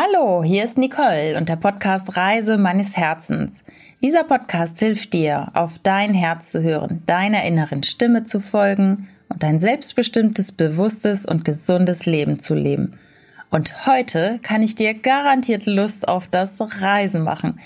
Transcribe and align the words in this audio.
Hallo, 0.00 0.44
hier 0.44 0.62
ist 0.62 0.78
Nicole 0.78 1.36
und 1.36 1.48
der 1.48 1.56
Podcast 1.56 2.16
Reise 2.16 2.56
meines 2.56 2.96
Herzens. 2.96 3.64
Dieser 4.00 4.22
Podcast 4.22 4.78
hilft 4.78 5.12
dir, 5.12 5.50
auf 5.54 5.80
dein 5.80 6.14
Herz 6.14 6.52
zu 6.52 6.62
hören, 6.62 7.02
deiner 7.06 7.42
inneren 7.42 7.82
Stimme 7.82 8.22
zu 8.22 8.38
folgen 8.38 9.08
und 9.28 9.42
ein 9.42 9.58
selbstbestimmtes, 9.58 10.52
bewusstes 10.52 11.26
und 11.26 11.44
gesundes 11.44 12.06
Leben 12.06 12.38
zu 12.38 12.54
leben. 12.54 12.96
Und 13.50 13.88
heute 13.88 14.38
kann 14.40 14.62
ich 14.62 14.76
dir 14.76 14.94
garantiert 14.94 15.66
Lust 15.66 16.06
auf 16.06 16.28
das 16.28 16.60
Reisen 16.60 17.24
machen. 17.24 17.58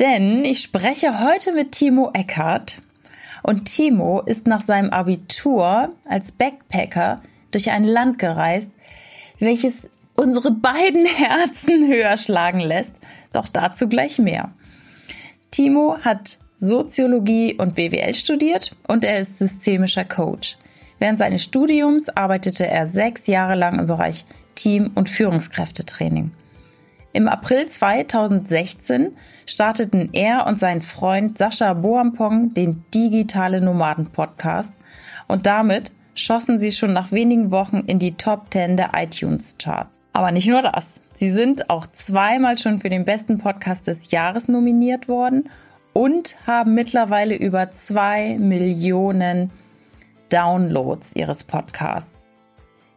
Denn 0.00 0.44
ich 0.44 0.62
spreche 0.62 1.20
heute 1.24 1.52
mit 1.52 1.70
Timo 1.70 2.10
Eckert. 2.14 2.82
Und 3.44 3.66
Timo 3.66 4.22
ist 4.22 4.48
nach 4.48 4.62
seinem 4.62 4.90
Abitur 4.90 5.92
als 6.04 6.32
Backpacker 6.32 7.22
durch 7.52 7.70
ein 7.70 7.84
Land 7.84 8.18
gereist, 8.18 8.72
welches 9.38 9.88
unsere 10.16 10.50
beiden 10.50 11.06
Herzen 11.16 11.88
höher 11.88 12.16
schlagen 12.16 12.60
lässt. 12.60 12.94
Doch 13.32 13.48
dazu 13.48 13.88
gleich 13.88 14.18
mehr. 14.18 14.52
Timo 15.50 15.98
hat 16.02 16.38
Soziologie 16.56 17.54
und 17.54 17.74
BWL 17.74 18.14
studiert 18.14 18.74
und 18.88 19.04
er 19.04 19.20
ist 19.20 19.38
systemischer 19.38 20.04
Coach. 20.04 20.56
Während 20.98 21.18
seines 21.18 21.42
Studiums 21.42 22.08
arbeitete 22.08 22.66
er 22.66 22.86
sechs 22.86 23.26
Jahre 23.26 23.54
lang 23.54 23.78
im 23.78 23.86
Bereich 23.86 24.24
Team- 24.54 24.90
und 24.94 25.10
Führungskräftetraining. 25.10 26.30
Im 27.12 27.28
April 27.28 27.66
2016 27.66 29.16
starteten 29.46 30.10
er 30.12 30.46
und 30.46 30.58
sein 30.58 30.82
Freund 30.82 31.38
Sascha 31.38 31.72
Boampong 31.72 32.52
den 32.54 32.84
Digitale 32.94 33.60
Nomaden 33.60 34.06
Podcast 34.06 34.72
und 35.26 35.46
damit 35.46 35.92
schossen 36.14 36.58
sie 36.58 36.72
schon 36.72 36.92
nach 36.92 37.12
wenigen 37.12 37.50
Wochen 37.50 37.84
in 37.86 37.98
die 37.98 38.16
Top 38.16 38.52
10 38.52 38.76
der 38.76 38.90
iTunes 38.94 39.56
Charts. 39.58 40.02
Aber 40.16 40.32
nicht 40.32 40.48
nur 40.48 40.62
das. 40.62 41.02
Sie 41.12 41.30
sind 41.30 41.68
auch 41.68 41.86
zweimal 41.88 42.56
schon 42.56 42.78
für 42.78 42.88
den 42.88 43.04
besten 43.04 43.36
Podcast 43.36 43.86
des 43.86 44.10
Jahres 44.12 44.48
nominiert 44.48 45.08
worden 45.08 45.50
und 45.92 46.36
haben 46.46 46.72
mittlerweile 46.72 47.36
über 47.36 47.70
zwei 47.72 48.38
Millionen 48.38 49.50
Downloads 50.30 51.14
ihres 51.16 51.44
Podcasts. 51.44 52.26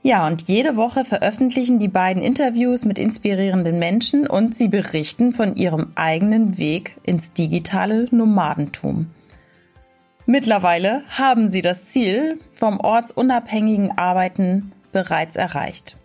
Ja, 0.01 0.27
und 0.27 0.43
jede 0.43 0.77
Woche 0.77 1.03
veröffentlichen 1.03 1.77
die 1.77 1.89
beiden 1.89 2.23
Interviews 2.23 2.85
mit 2.85 2.97
inspirierenden 2.97 3.79
Menschen 3.79 4.25
und 4.25 4.55
sie 4.55 4.69
berichten 4.69 5.33
von 5.33 5.57
ihrem 5.57 5.91
eigenen 5.95 6.57
Weg 6.57 6.95
ins 7.03 7.33
digitale 7.33 8.07
Nomadentum. 8.11 9.07
Mittlerweile 10.25 11.03
haben 11.09 11.49
sie 11.49 11.61
das 11.61 11.83
Ziel 11.87 12.39
vom 12.53 12.79
ortsunabhängigen 12.79 13.97
Arbeiten 13.97 14.71
bereits 14.93 15.35
erreicht. 15.35 15.98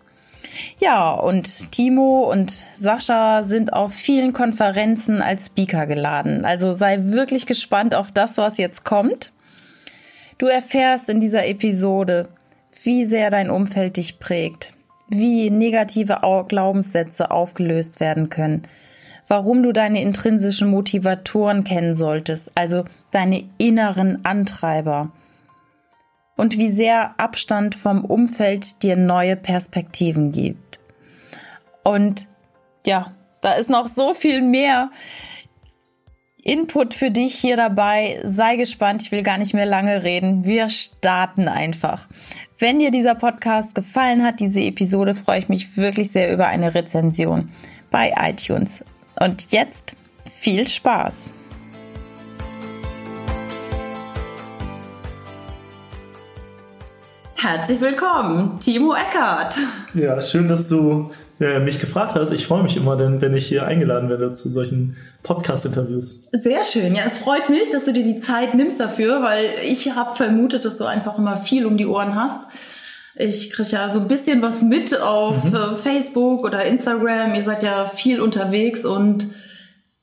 Ja, 0.79 1.11
und 1.13 1.71
Timo 1.71 2.29
und 2.31 2.65
Sascha 2.75 3.43
sind 3.43 3.73
auf 3.73 3.93
vielen 3.93 4.33
Konferenzen 4.33 5.21
als 5.21 5.47
Speaker 5.47 5.85
geladen. 5.87 6.45
Also 6.45 6.73
sei 6.73 6.99
wirklich 7.03 7.45
gespannt 7.45 7.95
auf 7.95 8.11
das, 8.11 8.37
was 8.37 8.57
jetzt 8.57 8.83
kommt. 8.83 9.31
Du 10.37 10.47
erfährst 10.47 11.09
in 11.09 11.21
dieser 11.21 11.47
Episode, 11.47 12.27
wie 12.83 13.05
sehr 13.05 13.31
dein 13.31 13.49
Umfeld 13.49 13.97
dich 13.97 14.19
prägt, 14.19 14.73
wie 15.07 15.49
negative 15.49 16.19
Glaubenssätze 16.47 17.31
aufgelöst 17.31 17.99
werden 17.99 18.29
können, 18.29 18.63
warum 19.27 19.63
du 19.63 19.71
deine 19.71 20.01
intrinsischen 20.01 20.69
Motivatoren 20.69 21.63
kennen 21.63 21.95
solltest, 21.95 22.51
also 22.55 22.83
deine 23.11 23.45
inneren 23.57 24.25
Antreiber 24.25 25.11
und 26.35 26.57
wie 26.57 26.71
sehr 26.71 27.19
Abstand 27.19 27.75
vom 27.75 28.03
Umfeld 28.03 28.83
dir 28.83 28.95
neue 28.95 29.35
Perspektiven 29.35 30.31
gibt. 30.31 30.79
Und 31.83 32.27
ja, 32.85 33.13
da 33.41 33.53
ist 33.53 33.69
noch 33.69 33.87
so 33.87 34.13
viel 34.13 34.41
mehr 34.41 34.89
Input 36.43 36.93
für 36.93 37.09
dich 37.09 37.33
hier 37.35 37.57
dabei. 37.57 38.19
Sei 38.23 38.55
gespannt, 38.55 39.01
ich 39.01 39.11
will 39.11 39.23
gar 39.23 39.39
nicht 39.39 39.55
mehr 39.55 39.65
lange 39.65 40.03
reden. 40.03 40.45
Wir 40.45 40.69
starten 40.69 41.47
einfach. 41.47 42.07
Wenn 42.59 42.77
dir 42.77 42.91
dieser 42.91 43.15
Podcast 43.15 43.73
gefallen 43.73 44.23
hat, 44.23 44.39
diese 44.39 44.61
Episode, 44.61 45.15
freue 45.15 45.39
ich 45.39 45.49
mich 45.49 45.75
wirklich 45.75 46.11
sehr 46.11 46.31
über 46.31 46.47
eine 46.47 46.75
Rezension 46.75 47.51
bei 47.89 48.13
iTunes. 48.15 48.83
Und 49.19 49.51
jetzt 49.51 49.95
viel 50.29 50.67
Spaß! 50.67 51.33
Herzlich 57.37 57.81
willkommen, 57.81 58.59
Timo 58.61 58.95
Eckert. 58.95 59.55
Ja, 59.93 60.21
schön, 60.21 60.47
dass 60.47 60.69
du 60.69 61.11
äh, 61.41 61.59
mich 61.59 61.79
gefragt 61.79 62.15
hast. 62.15 62.31
Ich 62.31 62.47
freue 62.47 62.63
mich 62.63 62.77
immer, 62.77 62.95
denn, 62.95 63.19
wenn 63.19 63.35
ich 63.35 63.45
hier 63.45 63.67
eingeladen 63.67 64.09
werde 64.09 64.31
zu 64.31 64.47
solchen 64.47 64.95
Podcast-Interviews. 65.21 66.29
Sehr 66.31 66.63
schön. 66.63 66.95
Ja, 66.95 67.03
es 67.05 67.17
freut 67.17 67.49
mich, 67.49 67.69
dass 67.71 67.83
du 67.83 67.91
dir 67.91 68.05
die 68.05 68.21
Zeit 68.21 68.53
nimmst 68.53 68.79
dafür, 68.79 69.21
weil 69.21 69.49
ich 69.65 69.95
habe 69.95 70.15
vermutet, 70.15 70.63
dass 70.63 70.77
du 70.77 70.85
einfach 70.85 71.17
immer 71.17 71.35
viel 71.35 71.65
um 71.65 71.75
die 71.75 71.85
Ohren 71.85 72.15
hast. 72.15 72.39
Ich 73.15 73.51
kriege 73.51 73.69
ja 73.69 73.93
so 73.93 73.99
ein 73.99 74.07
bisschen 74.07 74.41
was 74.41 74.61
mit 74.61 74.99
auf 74.99 75.43
mhm. 75.43 75.55
Äh, 75.55 75.75
Facebook 75.75 76.45
oder 76.45 76.63
Instagram. 76.63 77.35
Ihr 77.35 77.43
seid 77.43 77.63
ja 77.63 77.85
viel 77.85 78.21
unterwegs 78.21 78.85
und 78.85 79.27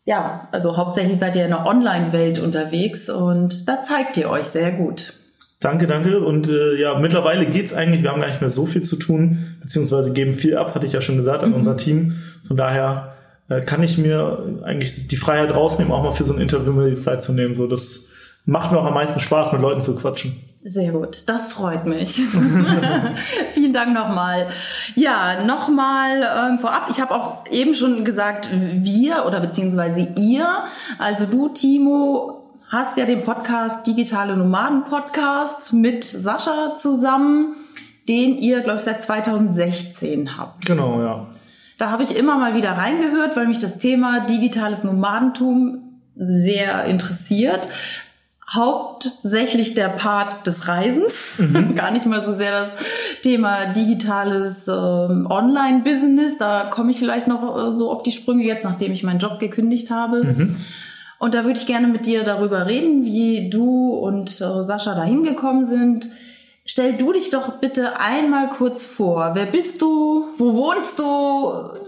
ja, 0.04 0.48
also 0.52 0.76
hauptsächlich 0.76 1.18
seid 1.18 1.34
ihr 1.36 1.44
in 1.44 1.50
der 1.50 1.64
Online-Welt 1.64 2.40
unterwegs 2.40 3.08
und 3.08 3.66
da 3.68 3.82
zeigt 3.82 4.18
ihr 4.18 4.28
euch 4.28 4.46
sehr 4.46 4.72
gut. 4.72 5.14
Danke, 5.62 5.86
danke. 5.86 6.20
Und 6.20 6.48
äh, 6.48 6.74
ja, 6.80 6.98
mittlerweile 6.98 7.46
geht's 7.46 7.72
eigentlich. 7.72 8.02
Wir 8.02 8.10
haben 8.10 8.20
gar 8.20 8.28
nicht 8.28 8.40
mehr 8.40 8.50
so 8.50 8.66
viel 8.66 8.82
zu 8.82 8.96
tun, 8.96 9.56
beziehungsweise 9.60 10.12
geben 10.12 10.34
viel 10.34 10.56
ab, 10.56 10.74
hatte 10.74 10.86
ich 10.86 10.92
ja 10.92 11.00
schon 11.00 11.16
gesagt, 11.16 11.42
an 11.42 11.50
mhm. 11.50 11.56
unser 11.56 11.76
Team. 11.76 12.16
Von 12.46 12.56
daher 12.56 13.14
äh, 13.48 13.60
kann 13.60 13.82
ich 13.82 13.96
mir 13.96 14.60
eigentlich 14.64 15.06
die 15.08 15.16
Freiheit 15.16 15.54
rausnehmen, 15.54 15.92
auch 15.92 16.02
mal 16.02 16.10
für 16.10 16.24
so 16.24 16.34
ein 16.34 16.40
Interview 16.40 16.72
mir 16.72 16.90
die 16.90 17.00
Zeit 17.00 17.22
zu 17.22 17.32
nehmen. 17.32 17.54
So, 17.54 17.66
das 17.66 18.08
macht 18.44 18.72
mir 18.72 18.78
auch 18.78 18.86
am 18.86 18.94
meisten 18.94 19.20
Spaß, 19.20 19.52
mit 19.52 19.62
Leuten 19.62 19.80
zu 19.80 19.94
quatschen. 19.96 20.36
Sehr 20.64 20.92
gut, 20.92 21.24
das 21.26 21.48
freut 21.48 21.86
mich. 21.86 22.14
Vielen 23.52 23.72
Dank 23.72 23.94
nochmal. 23.94 24.46
Ja, 24.94 25.44
nochmal 25.44 26.22
ähm, 26.22 26.60
vorab. 26.60 26.86
Ich 26.90 27.00
habe 27.00 27.14
auch 27.14 27.46
eben 27.50 27.74
schon 27.74 28.04
gesagt, 28.04 28.48
wir 28.52 29.24
oder 29.26 29.40
beziehungsweise 29.40 30.06
ihr, 30.16 30.46
also 30.98 31.26
du, 31.26 31.48
Timo, 31.48 32.41
hast 32.72 32.96
ja 32.96 33.04
den 33.04 33.22
Podcast 33.22 33.86
Digitale 33.86 34.34
Nomaden 34.34 34.84
Podcast 34.84 35.74
mit 35.74 36.04
Sascha 36.04 36.74
zusammen, 36.74 37.54
den 38.08 38.38
ihr, 38.38 38.60
glaube 38.60 38.78
ich, 38.78 38.84
seit 38.84 39.02
2016 39.02 40.38
habt. 40.38 40.64
Genau, 40.64 41.02
ja. 41.02 41.26
Da 41.76 41.90
habe 41.90 42.02
ich 42.02 42.16
immer 42.16 42.38
mal 42.38 42.54
wieder 42.54 42.72
reingehört, 42.72 43.36
weil 43.36 43.46
mich 43.46 43.58
das 43.58 43.76
Thema 43.76 44.20
digitales 44.20 44.84
Nomadentum 44.84 46.00
sehr 46.16 46.86
interessiert. 46.86 47.68
Hauptsächlich 48.50 49.74
der 49.74 49.88
Part 49.88 50.46
des 50.46 50.66
Reisens, 50.66 51.40
mhm. 51.40 51.74
gar 51.76 51.90
nicht 51.90 52.06
mal 52.06 52.22
so 52.22 52.32
sehr 52.32 52.52
das 52.52 52.70
Thema 53.22 53.66
digitales 53.74 54.66
ähm, 54.66 55.26
Online-Business. 55.28 56.38
Da 56.38 56.70
komme 56.70 56.90
ich 56.90 56.98
vielleicht 56.98 57.28
noch 57.28 57.68
äh, 57.68 57.72
so 57.72 57.90
auf 57.90 58.02
die 58.02 58.12
Sprünge 58.12 58.44
jetzt, 58.44 58.64
nachdem 58.64 58.92
ich 58.92 59.02
meinen 59.02 59.20
Job 59.20 59.38
gekündigt 59.38 59.90
habe. 59.90 60.24
Mhm. 60.24 60.56
Und 61.22 61.34
da 61.34 61.44
würde 61.44 61.56
ich 61.56 61.68
gerne 61.68 61.86
mit 61.86 62.04
dir 62.04 62.24
darüber 62.24 62.66
reden, 62.66 63.04
wie 63.04 63.48
du 63.48 63.90
und 63.90 64.28
äh, 64.40 64.64
Sascha 64.64 64.96
da 64.96 65.04
hingekommen 65.04 65.64
sind. 65.64 66.08
Stell 66.64 66.94
du 66.94 67.12
dich 67.12 67.30
doch 67.30 67.60
bitte 67.60 68.00
einmal 68.00 68.50
kurz 68.50 68.84
vor. 68.84 69.30
Wer 69.34 69.46
bist 69.46 69.80
du? 69.82 70.24
Wo 70.36 70.54
wohnst 70.54 70.98
du? 70.98 71.78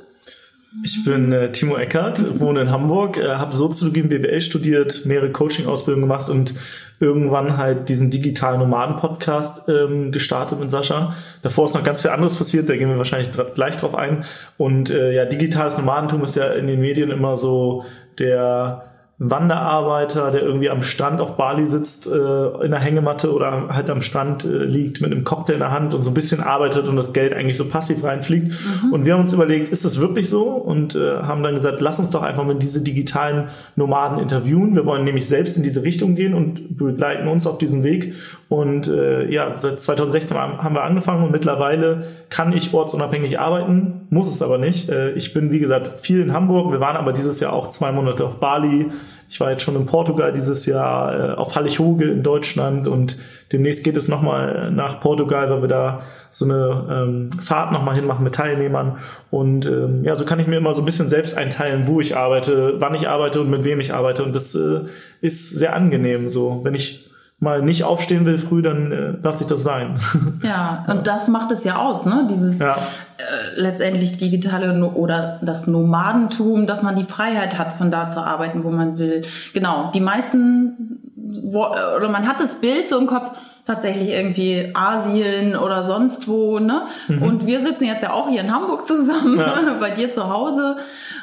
Ich 0.84 1.04
bin 1.04 1.32
äh, 1.32 1.50
Timo 1.50 1.76
Eckert, 1.76 2.38
wohne 2.38 2.60
in 2.60 2.70
Hamburg, 2.70 3.16
äh, 3.16 3.34
habe 3.34 3.56
Soziologie 3.56 4.02
und 4.02 4.10
BWL 4.10 4.40
studiert, 4.40 5.04
mehrere 5.04 5.32
Coaching-Ausbildungen 5.32 6.08
gemacht 6.08 6.30
und 6.30 6.54
irgendwann 7.00 7.56
halt 7.56 7.88
diesen 7.88 8.10
digitalen 8.10 8.60
Nomaden-Podcast 8.60 9.68
ähm, 9.68 10.12
gestartet 10.12 10.60
mit 10.60 10.70
Sascha. 10.70 11.16
Davor 11.42 11.66
ist 11.66 11.74
noch 11.74 11.82
ganz 11.82 12.02
viel 12.02 12.12
anderes 12.12 12.36
passiert, 12.36 12.70
da 12.70 12.76
gehen 12.76 12.88
wir 12.88 12.98
wahrscheinlich 12.98 13.30
gleich 13.56 13.78
drauf 13.78 13.96
ein. 13.96 14.26
Und 14.58 14.90
äh, 14.90 15.12
ja, 15.12 15.24
digitales 15.24 15.76
Nomadentum 15.76 16.22
ist 16.22 16.36
ja 16.36 16.52
in 16.52 16.68
den 16.68 16.80
Medien 16.80 17.10
immer 17.10 17.36
so 17.36 17.84
der 18.20 18.93
Wanderarbeiter, 19.18 20.32
der 20.32 20.42
irgendwie 20.42 20.70
am 20.70 20.82
Strand 20.82 21.20
auf 21.20 21.36
Bali 21.36 21.66
sitzt, 21.66 22.08
äh, 22.08 22.64
in 22.64 22.72
der 22.72 22.80
Hängematte 22.80 23.32
oder 23.32 23.68
halt 23.68 23.88
am 23.88 24.02
Strand 24.02 24.44
äh, 24.44 24.64
liegt 24.64 25.00
mit 25.00 25.12
einem 25.12 25.22
Cocktail 25.22 25.54
in 25.54 25.60
der 25.60 25.70
Hand 25.70 25.94
und 25.94 26.02
so 26.02 26.10
ein 26.10 26.14
bisschen 26.14 26.40
arbeitet 26.40 26.88
und 26.88 26.96
das 26.96 27.12
Geld 27.12 27.32
eigentlich 27.32 27.56
so 27.56 27.68
passiv 27.68 28.02
reinfliegt. 28.02 28.48
Mhm. 28.48 28.92
Und 28.92 29.04
wir 29.04 29.14
haben 29.14 29.20
uns 29.20 29.32
überlegt, 29.32 29.68
ist 29.68 29.84
das 29.84 30.00
wirklich 30.00 30.28
so? 30.28 30.48
Und 30.48 30.96
äh, 30.96 31.18
haben 31.18 31.44
dann 31.44 31.54
gesagt, 31.54 31.80
lass 31.80 32.00
uns 32.00 32.10
doch 32.10 32.22
einfach 32.22 32.44
mal 32.44 32.56
diese 32.56 32.82
digitalen 32.82 33.48
Nomaden 33.76 34.18
interviewen. 34.18 34.74
Wir 34.74 34.84
wollen 34.84 35.04
nämlich 35.04 35.28
selbst 35.28 35.56
in 35.56 35.62
diese 35.62 35.84
Richtung 35.84 36.16
gehen 36.16 36.34
und 36.34 36.76
begleiten 36.76 37.28
uns 37.28 37.46
auf 37.46 37.58
diesem 37.58 37.84
Weg. 37.84 38.14
Und 38.48 38.88
äh, 38.88 39.30
ja, 39.30 39.50
seit 39.50 39.80
2016 39.80 40.36
haben 40.36 40.74
wir 40.74 40.82
angefangen 40.82 41.24
und 41.24 41.30
mittlerweile 41.30 42.08
kann 42.30 42.52
ich 42.52 42.74
ortsunabhängig 42.74 43.38
arbeiten, 43.38 44.06
muss 44.10 44.30
es 44.30 44.42
aber 44.42 44.58
nicht. 44.58 44.88
Äh, 44.88 45.12
ich 45.12 45.32
bin, 45.32 45.52
wie 45.52 45.60
gesagt, 45.60 46.00
viel 46.00 46.20
in 46.20 46.32
Hamburg. 46.32 46.72
Wir 46.72 46.80
waren 46.80 46.96
aber 46.96 47.12
dieses 47.12 47.38
Jahr 47.40 47.52
auch 47.52 47.68
zwei 47.68 47.92
Monate 47.92 48.24
auf 48.24 48.40
Bali 48.40 48.90
Ich 49.34 49.40
war 49.40 49.50
jetzt 49.50 49.64
schon 49.64 49.74
in 49.74 49.84
Portugal 49.84 50.32
dieses 50.32 50.64
Jahr, 50.64 51.32
äh, 51.32 51.34
auf 51.34 51.56
Hallig-Hoge 51.56 52.04
in 52.04 52.22
Deutschland 52.22 52.86
und 52.86 53.16
demnächst 53.50 53.82
geht 53.82 53.96
es 53.96 54.06
nochmal 54.06 54.70
nach 54.70 55.00
Portugal, 55.00 55.50
weil 55.50 55.60
wir 55.60 55.68
da 55.68 56.02
so 56.30 56.44
eine 56.44 56.86
ähm, 56.88 57.32
Fahrt 57.32 57.72
nochmal 57.72 57.96
hinmachen 57.96 58.22
mit 58.22 58.36
Teilnehmern. 58.36 58.96
Und 59.32 59.66
ähm, 59.66 60.04
ja, 60.04 60.14
so 60.14 60.24
kann 60.24 60.38
ich 60.38 60.46
mir 60.46 60.58
immer 60.58 60.72
so 60.72 60.82
ein 60.82 60.84
bisschen 60.84 61.08
selbst 61.08 61.36
einteilen, 61.36 61.88
wo 61.88 62.00
ich 62.00 62.16
arbeite, 62.16 62.76
wann 62.78 62.94
ich 62.94 63.08
arbeite 63.08 63.40
und 63.40 63.50
mit 63.50 63.64
wem 63.64 63.80
ich 63.80 63.92
arbeite. 63.92 64.22
Und 64.22 64.36
das 64.36 64.54
äh, 64.54 64.82
ist 65.20 65.50
sehr 65.50 65.74
angenehm 65.74 66.28
so. 66.28 66.60
Wenn 66.62 66.76
ich 66.76 67.10
mal 67.44 67.62
nicht 67.62 67.84
aufstehen 67.84 68.26
will 68.26 68.38
früh, 68.38 68.62
dann 68.62 68.90
äh, 68.90 69.14
lasse 69.22 69.44
ich 69.44 69.48
das 69.48 69.62
sein. 69.62 70.00
Ja, 70.42 70.84
und 70.90 71.06
das 71.06 71.28
macht 71.28 71.52
es 71.52 71.62
ja 71.62 71.76
aus, 71.76 72.04
ne? 72.04 72.26
Dieses 72.28 72.58
ja. 72.58 72.74
äh, 72.74 73.60
letztendlich 73.60 74.16
digitale 74.16 74.76
no 74.76 74.88
oder 74.88 75.38
das 75.42 75.68
Nomadentum, 75.68 76.66
dass 76.66 76.82
man 76.82 76.96
die 76.96 77.04
Freiheit 77.04 77.56
hat, 77.56 77.74
von 77.74 77.92
da 77.92 78.08
zu 78.08 78.20
arbeiten, 78.20 78.64
wo 78.64 78.70
man 78.70 78.98
will. 78.98 79.22
Genau, 79.52 79.92
die 79.94 80.00
meisten 80.00 81.00
wo, 81.16 81.66
oder 81.66 82.08
man 82.08 82.26
hat 82.26 82.40
das 82.40 82.60
Bild 82.60 82.88
so 82.88 82.98
im 82.98 83.06
Kopf, 83.06 83.30
tatsächlich 83.66 84.10
irgendwie 84.10 84.70
Asien 84.74 85.56
oder 85.56 85.82
sonst 85.82 86.28
wo, 86.28 86.58
ne? 86.58 86.82
Mhm. 87.08 87.22
Und 87.22 87.46
wir 87.46 87.60
sitzen 87.60 87.84
jetzt 87.84 88.02
ja 88.02 88.12
auch 88.12 88.28
hier 88.28 88.42
in 88.42 88.52
Hamburg 88.52 88.86
zusammen, 88.86 89.38
ja. 89.38 89.76
bei 89.80 89.90
dir 89.90 90.12
zu 90.12 90.28
Hause 90.28 90.76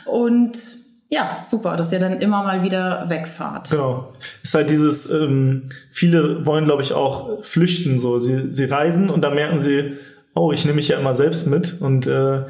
und 0.05 0.57
ja, 1.13 1.43
super, 1.43 1.75
dass 1.75 1.91
ihr 1.91 1.99
dann 1.99 2.21
immer 2.21 2.41
mal 2.41 2.63
wieder 2.63 3.09
wegfahrt. 3.09 3.69
Genau. 3.69 4.13
Ist 4.43 4.53
halt 4.53 4.69
dieses, 4.69 5.11
ähm, 5.11 5.69
viele 5.89 6.45
wollen, 6.45 6.63
glaube 6.63 6.83
ich, 6.83 6.93
auch 6.93 7.43
flüchten 7.43 7.99
so. 7.99 8.17
Sie, 8.17 8.53
sie 8.53 8.63
reisen 8.63 9.09
und 9.09 9.21
dann 9.21 9.35
merken 9.35 9.59
sie, 9.59 9.97
oh, 10.33 10.53
ich 10.53 10.63
nehme 10.63 10.77
mich 10.77 10.87
ja 10.87 10.97
immer 10.97 11.13
selbst 11.13 11.47
mit. 11.47 11.81
Und 11.81 12.07
äh, 12.07 12.43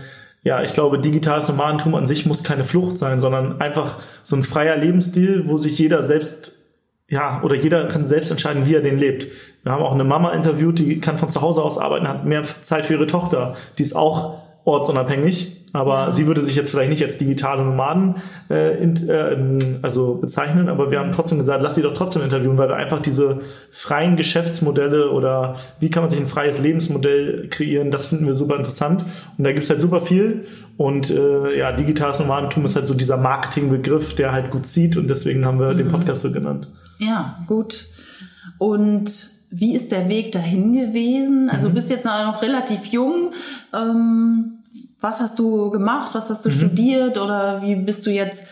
ja, 0.44 0.62
ich 0.62 0.76
glaube, 0.76 1.00
digitales 1.00 1.48
Nomadentum 1.48 1.96
an 1.96 2.06
sich 2.06 2.28
muss 2.28 2.44
keine 2.44 2.64
Flucht 2.64 3.00
sein, 3.00 3.20
sondern 3.20 3.60
einfach 3.60 3.98
so 4.22 4.36
ein 4.36 4.44
freier 4.44 4.78
Lebensstil, 4.78 5.48
wo 5.48 5.58
sich 5.58 5.80
jeder 5.80 6.04
selbst 6.04 6.52
ja, 7.10 7.42
oder 7.44 7.56
jeder 7.56 7.88
kann 7.88 8.06
selbst 8.06 8.32
entscheiden, 8.32 8.68
wie 8.68 8.76
er 8.76 8.82
den 8.82 8.98
lebt. 8.98 9.28
Wir 9.64 9.72
haben 9.72 9.84
auch 9.84 9.94
eine 9.94 10.06
Mama 10.06 10.32
interviewt, 10.32 10.80
die 10.80 11.00
kann 11.00 11.18
von 11.18 11.28
zu 11.28 11.42
Hause 11.42 11.62
aus 11.62 11.78
arbeiten, 11.78 12.08
hat 12.08 12.26
mehr 12.26 12.44
Zeit 12.62 12.86
für 12.86 12.94
ihre 12.94 13.08
Tochter. 13.08 13.56
Die 13.78 13.84
ist 13.84 13.96
auch 13.96 14.41
ortsunabhängig, 14.64 15.70
aber 15.74 15.94
ja. 15.94 16.12
sie 16.12 16.28
würde 16.28 16.42
sich 16.42 16.56
jetzt 16.56 16.72
vielleicht 16.72 16.90
nicht 16.92 17.04
als 17.04 17.18
digitale 17.18 17.64
Nomaden 17.64 18.16
äh, 18.50 18.82
in, 18.82 19.10
äh, 19.10 19.78
also 19.82 20.16
bezeichnen, 20.16 20.70
aber 20.70 20.92
wir 20.92 21.00
haben 21.00 21.12
trotzdem 21.12 21.38
gesagt, 21.38 21.64
lass 21.64 21.76
sie 21.76 21.82
doch 21.82 21.94
trotzdem 21.96 22.22
interviewen, 22.22 22.58
weil 22.58 22.70
wir 22.70 22.76
einfach 22.76 23.02
diese 23.02 23.42
freien 23.72 24.18
Geschäftsmodelle 24.18 25.12
oder 25.12 25.56
wie 25.80 25.90
kann 25.90 26.04
man 26.04 26.10
sich 26.10 26.20
ein 26.20 26.28
freies 26.28 26.60
Lebensmodell 26.60 27.48
kreieren, 27.50 27.90
das 27.90 28.08
finden 28.08 28.26
wir 28.26 28.34
super 28.34 28.58
interessant 28.58 29.04
und 29.38 29.44
da 29.44 29.52
gibt's 29.52 29.70
halt 29.70 29.82
super 29.82 30.02
viel 30.02 30.46
und 30.78 31.10
äh, 31.10 31.58
ja, 31.58 31.72
digitales 31.72 32.20
Nomadentum 32.20 32.66
ist 32.66 32.76
halt 32.76 32.88
so 32.88 32.94
dieser 32.94 33.18
Marketingbegriff, 33.18 34.16
der 34.16 34.32
halt 34.32 34.52
gut 34.52 34.66
zieht 34.66 34.98
und 34.98 35.08
deswegen 35.08 35.46
haben 35.46 35.60
wir 35.60 35.74
mhm. 35.74 35.78
den 35.78 35.88
Podcast 35.90 36.22
so 36.22 36.32
genannt. 36.32 36.68
Ja, 36.98 37.38
gut. 37.48 37.88
Und 38.58 39.41
wie 39.52 39.76
ist 39.76 39.92
der 39.92 40.08
Weg 40.08 40.32
dahin 40.32 40.74
gewesen? 40.74 41.50
Also 41.50 41.68
mhm. 41.68 41.72
du 41.72 41.76
bist 41.76 41.90
jetzt 41.90 42.06
noch 42.06 42.42
relativ 42.42 42.86
jung. 42.86 43.34
Ähm, 43.74 44.64
was 45.02 45.20
hast 45.20 45.38
du 45.38 45.70
gemacht? 45.72 46.12
Was 46.14 46.30
hast 46.30 46.46
du 46.46 46.50
mhm. 46.50 46.54
studiert? 46.54 47.18
Oder 47.18 47.62
wie 47.62 47.76
bist 47.76 48.06
du 48.06 48.12
jetzt, 48.12 48.44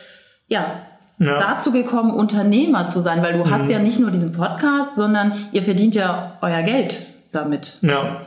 ja, 0.47 0.81
ja, 1.17 1.39
dazu 1.39 1.71
gekommen, 1.71 2.13
Unternehmer 2.13 2.89
zu 2.89 2.99
sein? 2.99 3.23
Weil 3.23 3.33
du 3.33 3.45
mhm. 3.45 3.49
hast 3.49 3.69
ja 3.69 3.79
nicht 3.79 3.99
nur 3.99 4.11
diesen 4.11 4.33
Podcast, 4.33 4.97
sondern 4.97 5.33
ihr 5.53 5.63
verdient 5.63 5.95
ja 5.95 6.37
euer 6.41 6.63
Geld 6.63 6.97
damit. 7.31 7.77
Ja. 7.81 8.21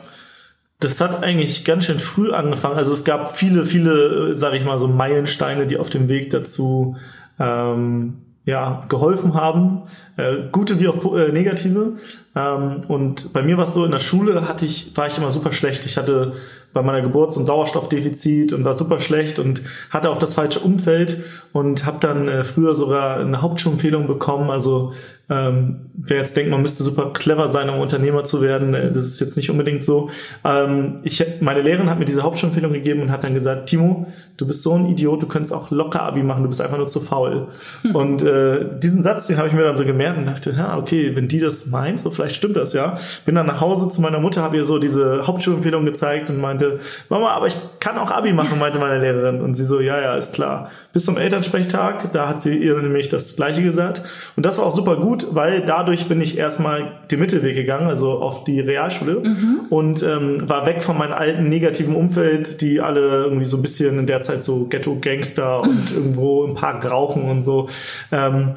Das 0.79 0.99
hat 0.99 1.23
eigentlich 1.23 1.63
ganz 1.63 1.85
schön 1.85 1.99
früh 1.99 2.33
angefangen. 2.33 2.75
Also 2.75 2.91
es 2.91 3.05
gab 3.05 3.37
viele, 3.37 3.65
viele, 3.65 4.35
sage 4.35 4.57
ich 4.57 4.65
mal, 4.65 4.79
so 4.79 4.87
Meilensteine, 4.87 5.65
die 5.65 5.77
auf 5.77 5.89
dem 5.89 6.09
Weg 6.09 6.31
dazu 6.31 6.97
ähm, 7.39 8.17
ja, 8.45 8.83
geholfen 8.89 9.33
haben, 9.33 9.83
äh, 10.17 10.49
gute 10.51 10.79
wie 10.79 10.89
auch 10.89 11.15
äh, 11.15 11.31
negative. 11.31 11.93
Ähm, 12.35 12.83
und 12.87 13.33
bei 13.33 13.43
mir 13.43 13.57
war 13.57 13.65
es 13.65 13.73
so, 13.73 13.85
in 13.85 13.91
der 13.91 13.99
Schule 13.99 14.47
hatte 14.47 14.65
ich, 14.65 14.95
war 14.97 15.07
ich 15.07 15.17
immer 15.17 15.31
super 15.31 15.51
schlecht. 15.51 15.85
Ich 15.85 15.97
hatte 15.97 16.33
bei 16.73 16.81
meiner 16.81 17.01
Geburt 17.01 17.31
so 17.31 17.39
ein 17.39 17.45
Sauerstoffdefizit 17.45 18.51
und 18.51 18.65
war 18.65 18.73
super 18.73 18.99
schlecht 18.99 19.39
und 19.39 19.61
hatte 19.89 20.09
auch 20.09 20.17
das 20.17 20.33
falsche 20.33 20.59
Umfeld 20.59 21.23
und 21.53 21.85
habe 21.85 21.97
dann 21.99 22.27
äh, 22.27 22.43
früher 22.43 22.75
sogar 22.75 23.19
eine 23.19 23.41
Hauptschulempfehlung 23.41 24.07
bekommen. 24.07 24.49
Also 24.49 24.93
ähm, 25.29 25.89
wer 25.93 26.17
jetzt 26.17 26.35
denkt, 26.35 26.51
man 26.51 26.61
müsste 26.61 26.83
super 26.83 27.11
clever 27.13 27.47
sein, 27.47 27.69
um 27.69 27.79
Unternehmer 27.79 28.23
zu 28.23 28.41
werden, 28.41 28.73
äh, 28.73 28.91
das 28.91 29.05
ist 29.05 29.19
jetzt 29.19 29.37
nicht 29.37 29.49
unbedingt 29.49 29.83
so. 29.83 30.09
Ähm, 30.43 30.99
ich, 31.03 31.23
meine 31.39 31.61
Lehrerin 31.61 31.89
hat 31.89 31.97
mir 31.97 32.05
diese 32.05 32.23
Hauptschulempfehlung 32.23 32.73
gegeben 32.73 33.01
und 33.03 33.11
hat 33.11 33.23
dann 33.23 33.33
gesagt, 33.33 33.67
Timo, 33.69 34.05
du 34.37 34.45
bist 34.45 34.63
so 34.63 34.73
ein 34.73 34.85
Idiot, 34.85 35.23
du 35.23 35.27
könntest 35.27 35.53
auch 35.53 35.71
locker 35.71 36.03
Abi 36.03 36.23
machen, 36.23 36.43
du 36.43 36.49
bist 36.49 36.59
einfach 36.59 36.77
nur 36.77 36.87
zu 36.87 36.99
faul. 36.99 37.47
Hm. 37.83 37.95
Und 37.95 38.21
äh, 38.21 38.65
diesen 38.79 39.01
Satz, 39.01 39.27
den 39.27 39.37
habe 39.37 39.47
ich 39.47 39.53
mir 39.53 39.63
dann 39.63 39.77
so 39.77 39.85
gemerkt 39.85 40.17
und 40.17 40.25
dachte, 40.25 40.51
ja, 40.51 40.77
okay, 40.77 41.15
wenn 41.15 41.27
die 41.27 41.39
das 41.39 41.67
meint, 41.67 42.01
so 42.01 42.11
vielleicht 42.11 42.35
stimmt 42.35 42.57
das 42.57 42.73
ja. 42.73 42.97
Bin 43.25 43.35
dann 43.35 43.47
nach 43.47 43.61
Hause 43.61 43.89
zu 43.89 44.01
meiner 44.01 44.19
Mutter, 44.19 44.41
habe 44.41 44.57
ihr 44.57 44.65
so 44.65 44.77
diese 44.77 45.25
Hauptschulempfehlung 45.25 45.85
gezeigt 45.85 46.29
und 46.29 46.39
meinte, 46.41 46.62
Mama, 47.09 47.31
aber 47.31 47.47
ich 47.47 47.57
kann 47.79 47.97
auch 47.97 48.11
Abi 48.11 48.33
machen, 48.33 48.59
meinte 48.59 48.79
meine 48.79 48.99
Lehrerin. 48.99 49.41
Und 49.41 49.55
sie 49.55 49.65
so, 49.65 49.79
ja, 49.79 49.99
ja, 50.01 50.15
ist 50.15 50.35
klar. 50.35 50.69
Bis 50.93 51.05
zum 51.05 51.17
Elternsprechtag, 51.17 52.11
da 52.13 52.27
hat 52.27 52.41
sie 52.41 52.55
ihr 52.55 52.75
nämlich 52.75 53.09
das 53.09 53.35
Gleiche 53.35 53.61
gesagt. 53.61 54.01
Und 54.35 54.45
das 54.45 54.57
war 54.57 54.65
auch 54.65 54.73
super 54.73 54.97
gut, 54.97 55.27
weil 55.31 55.61
dadurch 55.61 56.07
bin 56.07 56.21
ich 56.21 56.37
erstmal 56.37 56.91
den 57.11 57.19
Mittelweg 57.19 57.55
gegangen, 57.55 57.87
also 57.87 58.11
auf 58.11 58.43
die 58.43 58.59
Realschule 58.59 59.21
mhm. 59.23 59.59
und 59.69 60.03
ähm, 60.03 60.47
war 60.49 60.65
weg 60.65 60.83
von 60.83 60.97
meinem 60.97 61.13
alten 61.13 61.49
negativen 61.49 61.95
Umfeld, 61.95 62.61
die 62.61 62.81
alle 62.81 63.23
irgendwie 63.23 63.45
so 63.45 63.57
ein 63.57 63.61
bisschen 63.61 63.99
in 63.99 64.07
der 64.07 64.21
Zeit 64.21 64.43
so 64.43 64.65
Ghetto-Gangster 64.65 65.61
und 65.61 65.91
irgendwo 65.95 66.45
im 66.45 66.55
Park 66.55 66.89
rauchen 66.89 67.29
und 67.29 67.41
so. 67.41 67.69
Ähm, 68.11 68.53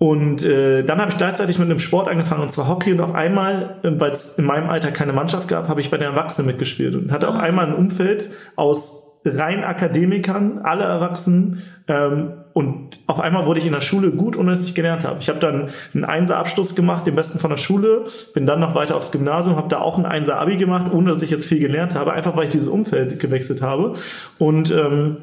und 0.00 0.42
äh, 0.46 0.82
dann 0.82 0.98
habe 0.98 1.10
ich 1.10 1.18
gleichzeitig 1.18 1.58
mit 1.58 1.68
einem 1.68 1.78
Sport 1.78 2.08
angefangen, 2.08 2.40
und 2.40 2.50
zwar 2.50 2.68
Hockey. 2.68 2.90
Und 2.92 3.00
auf 3.00 3.14
einmal, 3.14 3.76
äh, 3.82 3.90
weil 3.92 4.12
es 4.12 4.38
in 4.38 4.46
meinem 4.46 4.70
Alter 4.70 4.92
keine 4.92 5.12
Mannschaft 5.12 5.46
gab, 5.46 5.68
habe 5.68 5.82
ich 5.82 5.90
bei 5.90 5.98
den 5.98 6.08
Erwachsenen 6.08 6.46
mitgespielt 6.46 6.94
und 6.94 7.12
hatte 7.12 7.28
auf 7.28 7.34
ah. 7.34 7.40
einmal 7.40 7.66
ein 7.66 7.74
Umfeld 7.74 8.30
aus 8.56 9.18
rein 9.26 9.62
Akademikern, 9.62 10.60
alle 10.62 10.84
Erwachsenen. 10.84 11.62
Ähm, 11.86 12.32
und 12.54 12.98
auf 13.08 13.20
einmal 13.20 13.44
wurde 13.44 13.60
ich 13.60 13.66
in 13.66 13.74
der 13.74 13.82
Schule 13.82 14.10
gut, 14.10 14.38
ohne 14.38 14.52
dass 14.52 14.64
ich 14.64 14.74
gelernt 14.74 15.04
habe. 15.04 15.18
Ich 15.20 15.28
habe 15.28 15.38
dann 15.38 15.68
einen 15.92 16.06
Einser-Abschluss 16.06 16.74
gemacht, 16.74 17.06
den 17.06 17.14
besten 17.14 17.38
von 17.38 17.50
der 17.50 17.58
Schule, 17.58 18.06
bin 18.32 18.46
dann 18.46 18.60
noch 18.60 18.74
weiter 18.74 18.96
aufs 18.96 19.12
Gymnasium, 19.12 19.56
habe 19.56 19.68
da 19.68 19.80
auch 19.80 19.98
ein 19.98 20.06
Einser-Abi 20.06 20.56
gemacht, 20.56 20.94
ohne 20.94 21.10
dass 21.10 21.20
ich 21.20 21.30
jetzt 21.30 21.44
viel 21.44 21.60
gelernt 21.60 21.94
habe, 21.94 22.14
einfach 22.14 22.34
weil 22.38 22.44
ich 22.44 22.52
dieses 22.52 22.68
Umfeld 22.68 23.20
gewechselt 23.20 23.60
habe. 23.60 23.92
Und, 24.38 24.70
ähm, 24.70 25.18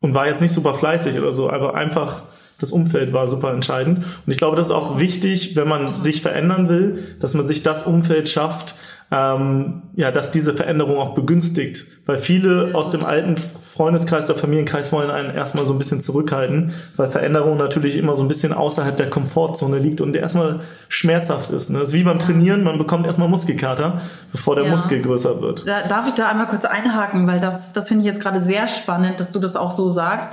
und 0.00 0.14
war 0.14 0.28
jetzt 0.28 0.40
nicht 0.40 0.54
super 0.54 0.72
fleißig 0.72 1.18
oder 1.18 1.34
so, 1.34 1.50
aber 1.50 1.74
einfach 1.74 2.22
das 2.60 2.72
Umfeld 2.72 3.12
war 3.12 3.28
super 3.28 3.52
entscheidend. 3.52 3.98
Und 3.98 4.32
ich 4.32 4.38
glaube, 4.38 4.56
das 4.56 4.66
ist 4.66 4.72
auch 4.72 4.98
wichtig, 4.98 5.56
wenn 5.56 5.68
man 5.68 5.88
sich 5.88 6.22
verändern 6.22 6.68
will, 6.68 7.16
dass 7.20 7.34
man 7.34 7.46
sich 7.46 7.62
das 7.62 7.82
Umfeld 7.82 8.28
schafft, 8.28 8.74
ähm, 9.12 9.82
ja, 9.94 10.10
dass 10.10 10.32
diese 10.32 10.52
Veränderung 10.52 10.98
auch 10.98 11.14
begünstigt. 11.14 11.84
Weil 12.06 12.18
viele 12.18 12.70
aus 12.74 12.90
dem 12.90 13.04
alten 13.04 13.36
Freundeskreis 13.36 14.28
oder 14.28 14.38
Familienkreis 14.38 14.90
wollen 14.90 15.10
einen 15.10 15.34
erstmal 15.34 15.64
so 15.64 15.74
ein 15.74 15.78
bisschen 15.78 16.00
zurückhalten, 16.00 16.72
weil 16.96 17.08
Veränderung 17.08 17.56
natürlich 17.56 17.96
immer 17.96 18.16
so 18.16 18.22
ein 18.22 18.28
bisschen 18.28 18.52
außerhalb 18.52 18.96
der 18.96 19.10
Komfortzone 19.10 19.78
liegt 19.78 20.00
und 20.00 20.16
erstmal 20.16 20.60
schmerzhaft 20.88 21.50
ist. 21.50 21.70
Ne? 21.70 21.78
Das 21.78 21.90
ist 21.90 21.94
wie 21.94 22.02
beim 22.02 22.18
Trainieren, 22.18 22.64
man 22.64 22.78
bekommt 22.78 23.06
erstmal 23.06 23.28
Muskelkater, 23.28 24.00
bevor 24.32 24.56
der 24.56 24.64
ja. 24.64 24.70
Muskel 24.70 25.02
größer 25.02 25.40
wird. 25.40 25.68
Da, 25.68 25.86
darf 25.86 26.08
ich 26.08 26.14
da 26.14 26.28
einmal 26.28 26.48
kurz 26.48 26.64
einhaken, 26.64 27.26
weil 27.26 27.38
das, 27.38 27.72
das 27.74 27.88
finde 27.88 28.02
ich 28.02 28.06
jetzt 28.06 28.20
gerade 28.20 28.40
sehr 28.40 28.66
spannend, 28.66 29.20
dass 29.20 29.30
du 29.30 29.38
das 29.38 29.54
auch 29.54 29.70
so 29.70 29.90
sagst 29.90 30.32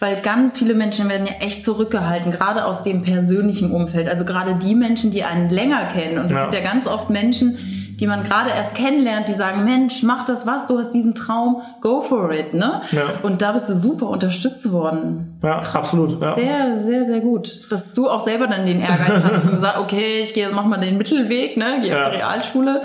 weil 0.00 0.16
ganz 0.22 0.58
viele 0.58 0.74
Menschen 0.74 1.08
werden 1.08 1.26
ja 1.26 1.34
echt 1.40 1.64
zurückgehalten, 1.64 2.32
gerade 2.32 2.64
aus 2.64 2.82
dem 2.82 3.02
persönlichen 3.02 3.70
Umfeld. 3.70 4.08
Also 4.08 4.24
gerade 4.24 4.54
die 4.56 4.74
Menschen, 4.74 5.10
die 5.10 5.24
einen 5.24 5.50
länger 5.50 5.84
kennen. 5.92 6.18
Und 6.18 6.24
das 6.24 6.32
ja. 6.32 6.42
sind 6.44 6.54
ja 6.54 6.60
ganz 6.60 6.86
oft 6.86 7.10
Menschen, 7.10 7.58
die 8.00 8.06
man 8.06 8.24
gerade 8.24 8.48
erst 8.48 8.74
kennenlernt, 8.74 9.28
die 9.28 9.34
sagen, 9.34 9.62
Mensch, 9.64 10.02
mach 10.02 10.24
das 10.24 10.46
was, 10.46 10.64
du 10.66 10.78
hast 10.78 10.92
diesen 10.92 11.14
Traum, 11.14 11.60
go 11.82 12.00
for 12.00 12.32
it, 12.32 12.54
ne? 12.54 12.80
Ja. 12.92 13.02
Und 13.22 13.42
da 13.42 13.52
bist 13.52 13.68
du 13.68 13.74
super 13.74 14.08
unterstützt 14.08 14.72
worden. 14.72 15.38
Ja, 15.42 15.58
absolut. 15.58 16.18
Ja. 16.18 16.34
Sehr, 16.34 16.80
sehr, 16.80 17.04
sehr 17.04 17.20
gut. 17.20 17.70
Dass 17.70 17.92
du 17.92 18.08
auch 18.08 18.24
selber 18.24 18.46
dann 18.46 18.64
den 18.64 18.80
Ehrgeiz 18.80 19.22
hast 19.34 19.46
und 19.46 19.56
gesagt, 19.56 19.78
okay, 19.78 20.20
ich 20.22 20.32
gehe, 20.32 20.48
mach 20.50 20.64
mal 20.64 20.80
den 20.80 20.96
Mittelweg, 20.96 21.58
ne? 21.58 21.80
Geh 21.82 21.88
ja. 21.88 22.04
auf 22.04 22.10
die 22.10 22.16
Realschule 22.16 22.82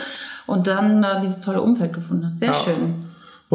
und 0.47 0.67
dann 0.67 1.01
äh, 1.01 1.21
dieses 1.21 1.39
tolle 1.39 1.61
Umfeld 1.61 1.93
gefunden 1.93 2.25
hast. 2.25 2.41
Sehr 2.41 2.53
schön. 2.53 3.04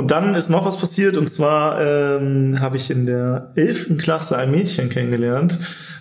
Und 0.01 0.11
dann 0.11 0.35
ist 0.35 0.49
noch 0.49 0.65
was 0.65 0.79
passiert 0.79 1.19
und 1.19 1.29
zwar 1.29 1.79
ähm, 1.79 2.59
habe 2.59 2.79
ich 2.79 2.91
in 2.91 3.05
der 3.05 3.53
elften 3.55 3.99
Klasse 3.99 4.39
ein 4.39 4.51
Mädchen 4.51 4.89
kennengelernt 4.89 5.59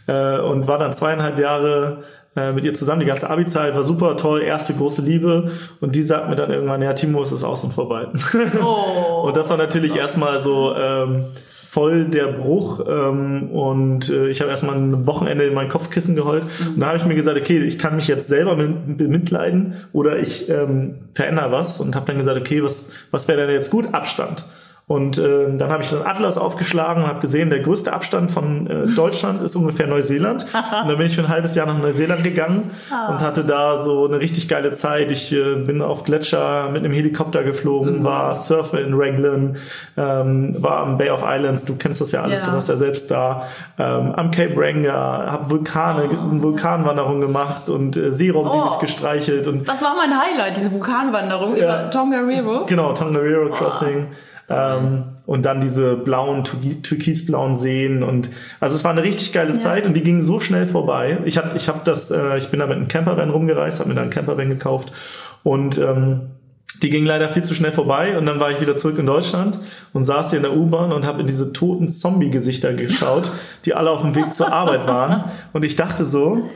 äh, 0.08 0.40
und 0.40 0.68
war 0.68 0.78
dann 0.78 0.94
zweieinhalb 0.94 1.38
Jahre 1.38 2.06
äh, 2.34 2.54
mit 2.54 2.64
ihr 2.64 2.74
zusammen. 2.74 3.02
Die 3.02 3.06
ganze 3.06 3.30
Abi-Zeit 3.30 3.76
war 3.76 3.84
super 3.84 4.16
toll, 4.16 4.42
erste 4.42 4.74
große 4.74 5.02
Liebe 5.02 5.52
und 5.82 5.98
die 5.98 6.04
sagt 6.04 6.30
mir 6.30 6.38
dann 6.38 6.50
irgendwann, 6.50 6.82
ja 6.82 6.94
Timo, 6.94 7.22
es 7.22 7.34
ist 7.34 7.44
aus 7.44 7.62
und 7.66 7.74
vorbei. 7.74 8.08
Oh. 8.64 9.24
und 9.28 9.36
das 9.36 9.50
war 9.50 9.58
natürlich 9.58 9.94
erstmal 9.94 10.40
so... 10.40 10.74
Ähm, 10.78 11.26
voll 11.70 12.06
der 12.06 12.26
Bruch 12.28 12.84
ähm, 12.88 13.52
und 13.52 14.10
äh, 14.10 14.28
ich 14.30 14.42
habe 14.42 14.50
erstmal 14.50 14.76
ein 14.76 15.06
Wochenende 15.06 15.46
in 15.46 15.54
mein 15.54 15.70
Kopfkissen 15.70 16.16
geheult 16.16 16.44
mhm. 16.44 16.74
und 16.74 16.80
da 16.80 16.88
habe 16.88 16.98
ich 16.98 17.06
mir 17.06 17.14
gesagt, 17.14 17.38
okay, 17.38 17.60
ich 17.60 17.78
kann 17.78 17.96
mich 17.96 18.08
jetzt 18.08 18.28
selber 18.28 18.56
bemitleiden 18.56 19.76
oder 19.94 20.18
ich 20.18 20.50
ähm, 20.50 20.96
verändere 21.14 21.52
was 21.52 21.80
und 21.80 21.96
habe 21.96 22.08
dann 22.08 22.18
gesagt, 22.18 22.40
okay, 22.40 22.64
was 22.64 22.92
was 23.12 23.28
wäre 23.28 23.46
denn 23.46 23.52
jetzt 23.52 23.70
gut? 23.70 23.94
Abstand. 23.94 24.46
Und 24.90 25.20
äh, 25.20 25.56
dann 25.56 25.70
habe 25.70 25.84
ich 25.84 25.92
den 25.92 26.04
Atlas 26.04 26.40
aufgeschlagen 26.40 27.04
und 27.04 27.10
habe 27.10 27.20
gesehen, 27.20 27.52
der 27.52 27.60
größte 27.60 27.94
Abstand 27.94 28.32
von 28.32 28.66
äh, 28.66 28.88
Deutschland 28.88 29.40
ist 29.44 29.56
ungefähr 29.56 29.86
Neuseeland. 29.86 30.46
Und 30.46 30.90
dann 30.90 30.98
bin 30.98 31.06
ich 31.06 31.14
für 31.14 31.22
ein 31.22 31.28
halbes 31.28 31.54
Jahr 31.54 31.68
nach 31.68 31.78
Neuseeland 31.78 32.24
gegangen 32.24 32.72
oh. 32.92 33.12
und 33.12 33.20
hatte 33.20 33.46
da 33.46 33.78
so 33.78 34.08
eine 34.08 34.20
richtig 34.20 34.50
geile 34.50 34.72
Zeit. 34.72 35.12
Ich 35.12 35.32
äh, 35.32 35.58
bin 35.58 35.84
auf 35.84 36.06
Gletscher 36.06 36.70
mit 36.70 36.84
einem 36.84 36.92
Helikopter 36.92 37.44
geflogen, 37.44 38.00
mhm. 38.00 38.04
war 38.04 38.34
surfen 38.34 38.80
in 38.80 38.96
Raglan, 38.96 39.58
ähm, 39.96 40.56
war 40.58 40.80
am 40.80 40.98
Bay 40.98 41.12
of 41.12 41.24
Islands, 41.24 41.66
du 41.66 41.76
kennst 41.76 42.02
das 42.02 42.12
ja 42.12 42.24
alles, 42.24 42.42
ja. 42.42 42.48
du 42.48 42.54
warst 42.54 42.70
ja 42.70 42.76
selbst 42.76 43.12
da, 43.12 43.46
ähm, 43.78 44.14
am 44.16 44.32
Cape 44.32 44.56
Ranga, 44.58 45.28
habe 45.32 45.52
Vulkane, 45.52 46.10
oh. 46.12 46.42
Vulkanwanderung 46.42 47.22
gemacht 47.22 47.70
und 47.70 47.96
äh, 47.96 48.12
Seeraumbabys 48.12 48.78
oh. 48.78 48.80
gestreichelt. 48.80 49.48
Und 49.48 49.68
das 49.68 49.84
war 49.84 49.94
mein 49.96 50.20
Highlight, 50.20 50.58
diese 50.58 50.72
Vulkanwanderung 50.72 51.56
ja. 51.56 51.64
über 51.64 51.92
Tongariro. 51.92 52.66
Genau, 52.66 52.94
Tongariro 52.94 53.52
Crossing. 53.52 54.08
Ähm, 54.50 55.04
und 55.26 55.44
dann 55.44 55.62
diese 55.62 55.96
blauen, 55.96 56.44
türkisblauen 56.44 57.54
Seen 57.54 58.02
und 58.02 58.30
also 58.60 58.76
es 58.76 58.84
war 58.84 58.92
eine 58.92 59.04
richtig 59.04 59.32
geile 59.32 59.52
ja. 59.52 59.58
Zeit 59.58 59.86
und 59.86 59.94
die 59.94 60.02
ging 60.02 60.22
so 60.22 60.40
schnell 60.40 60.66
vorbei. 60.66 61.20
Ich 61.26 61.38
habe 61.38 61.52
ich 61.56 61.70
hab 61.70 61.86
das, 61.86 62.10
äh, 62.10 62.38
ich 62.40 62.50
bin 62.50 62.60
da 62.60 62.66
mit 62.66 62.78
einem 62.78 62.88
Campervan 62.88 63.30
rumgereist, 63.30 63.80
habe 63.80 63.90
mir 63.90 63.96
da 63.96 64.02
einen 64.02 64.10
Campervan 64.10 64.50
gekauft 64.50 64.92
und 65.44 65.78
ähm, 65.78 66.32
die 66.82 66.90
ging 66.90 67.06
leider 67.06 67.30
viel 67.30 67.44
zu 67.44 67.54
schnell 67.54 67.72
vorbei 67.72 68.18
und 68.18 68.26
dann 68.26 68.40
war 68.40 68.52
ich 68.52 68.60
wieder 68.60 68.76
zurück 68.76 68.98
in 68.98 69.06
Deutschland 69.06 69.60
und 69.94 70.04
saß 70.04 70.32
hier 70.32 70.38
in 70.38 70.44
der 70.44 70.56
U-Bahn 70.56 70.92
und 70.92 71.06
habe 71.06 71.22
in 71.22 71.28
diese 71.28 71.54
toten 71.54 71.90
Zombie-Gesichter 71.90 72.74
geschaut, 72.74 73.32
die 73.66 73.76
alle 73.76 73.92
auf 73.92 74.02
dem 74.02 74.16
Weg 74.16 74.34
zur 74.34 74.52
Arbeit 74.52 74.88
waren 74.88 75.26
und 75.54 75.64
ich 75.64 75.76
dachte 75.76 76.06
so, 76.06 76.50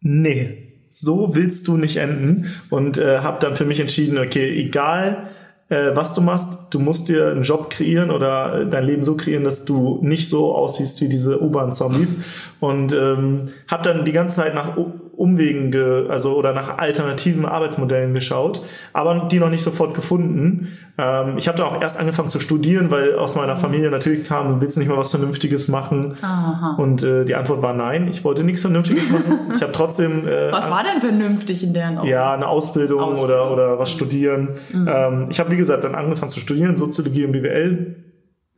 nee, 0.00 0.68
so 0.88 1.34
willst 1.34 1.66
du 1.66 1.76
nicht 1.76 1.96
enden 1.96 2.46
und 2.70 2.98
äh, 2.98 3.18
habe 3.18 3.38
dann 3.40 3.56
für 3.56 3.64
mich 3.64 3.80
entschieden, 3.80 4.18
okay, 4.18 4.48
egal 4.56 5.28
äh, 5.72 5.96
was 5.96 6.12
du 6.12 6.20
machst, 6.20 6.68
du 6.70 6.78
musst 6.78 7.08
dir 7.08 7.30
einen 7.30 7.42
Job 7.42 7.70
kreieren 7.70 8.10
oder 8.10 8.60
äh, 8.60 8.66
dein 8.66 8.84
Leben 8.84 9.04
so 9.04 9.16
kreieren, 9.16 9.44
dass 9.44 9.64
du 9.64 9.98
nicht 10.02 10.28
so 10.28 10.54
aussiehst 10.54 11.00
wie 11.00 11.08
diese 11.08 11.42
U-Bahn-Zombies. 11.42 12.22
Und 12.60 12.92
ähm, 12.92 13.48
habe 13.68 13.82
dann 13.82 14.04
die 14.04 14.12
ganze 14.12 14.36
Zeit 14.36 14.54
nach 14.54 14.76
Umwegen, 15.14 15.70
ge, 15.70 16.08
also 16.08 16.34
oder 16.34 16.54
nach 16.54 16.78
alternativen 16.78 17.44
Arbeitsmodellen 17.44 18.14
geschaut, 18.14 18.62
aber 18.94 19.28
die 19.30 19.38
noch 19.38 19.50
nicht 19.50 19.62
sofort 19.62 19.94
gefunden. 19.94 20.78
Ähm, 20.96 21.36
ich 21.36 21.48
habe 21.48 21.58
dann 21.58 21.66
auch 21.66 21.80
erst 21.82 22.00
angefangen 22.00 22.28
zu 22.28 22.40
studieren, 22.40 22.90
weil 22.90 23.16
aus 23.16 23.34
meiner 23.34 23.56
Familie 23.56 23.90
natürlich 23.90 24.26
kam, 24.26 24.60
willst 24.62 24.76
du 24.76 24.80
nicht 24.80 24.88
mal 24.88 24.96
was 24.96 25.10
Vernünftiges 25.10 25.68
machen? 25.68 26.14
Aha. 26.22 26.76
Und 26.78 27.02
äh, 27.02 27.26
die 27.26 27.34
Antwort 27.34 27.60
war 27.60 27.74
nein, 27.74 28.08
ich 28.08 28.24
wollte 28.24 28.42
nichts 28.42 28.62
Vernünftiges 28.62 29.10
machen. 29.10 29.52
Ich 29.54 29.62
habe 29.62 29.72
trotzdem. 29.72 30.26
Äh, 30.26 30.50
was 30.52 30.70
war 30.70 30.82
denn 30.82 31.00
vernünftig 31.02 31.62
in 31.62 31.74
deren 31.74 31.98
Augen? 31.98 32.08
Ja, 32.08 32.32
eine 32.32 32.48
Ausbildung, 32.48 33.00
Ausbildung. 33.00 33.50
oder 33.50 33.52
oder 33.52 33.78
was 33.78 33.90
studieren. 33.90 34.50
Mhm. 34.72 34.88
Ähm, 34.88 35.26
ich 35.30 35.38
habe 35.40 35.50
wie 35.50 35.56
gesagt 35.56 35.84
dann 35.84 35.94
angefangen 35.94 36.30
zu 36.30 36.40
studieren, 36.40 36.78
Soziologie 36.78 37.26
und 37.26 37.32
BWL. 37.32 37.96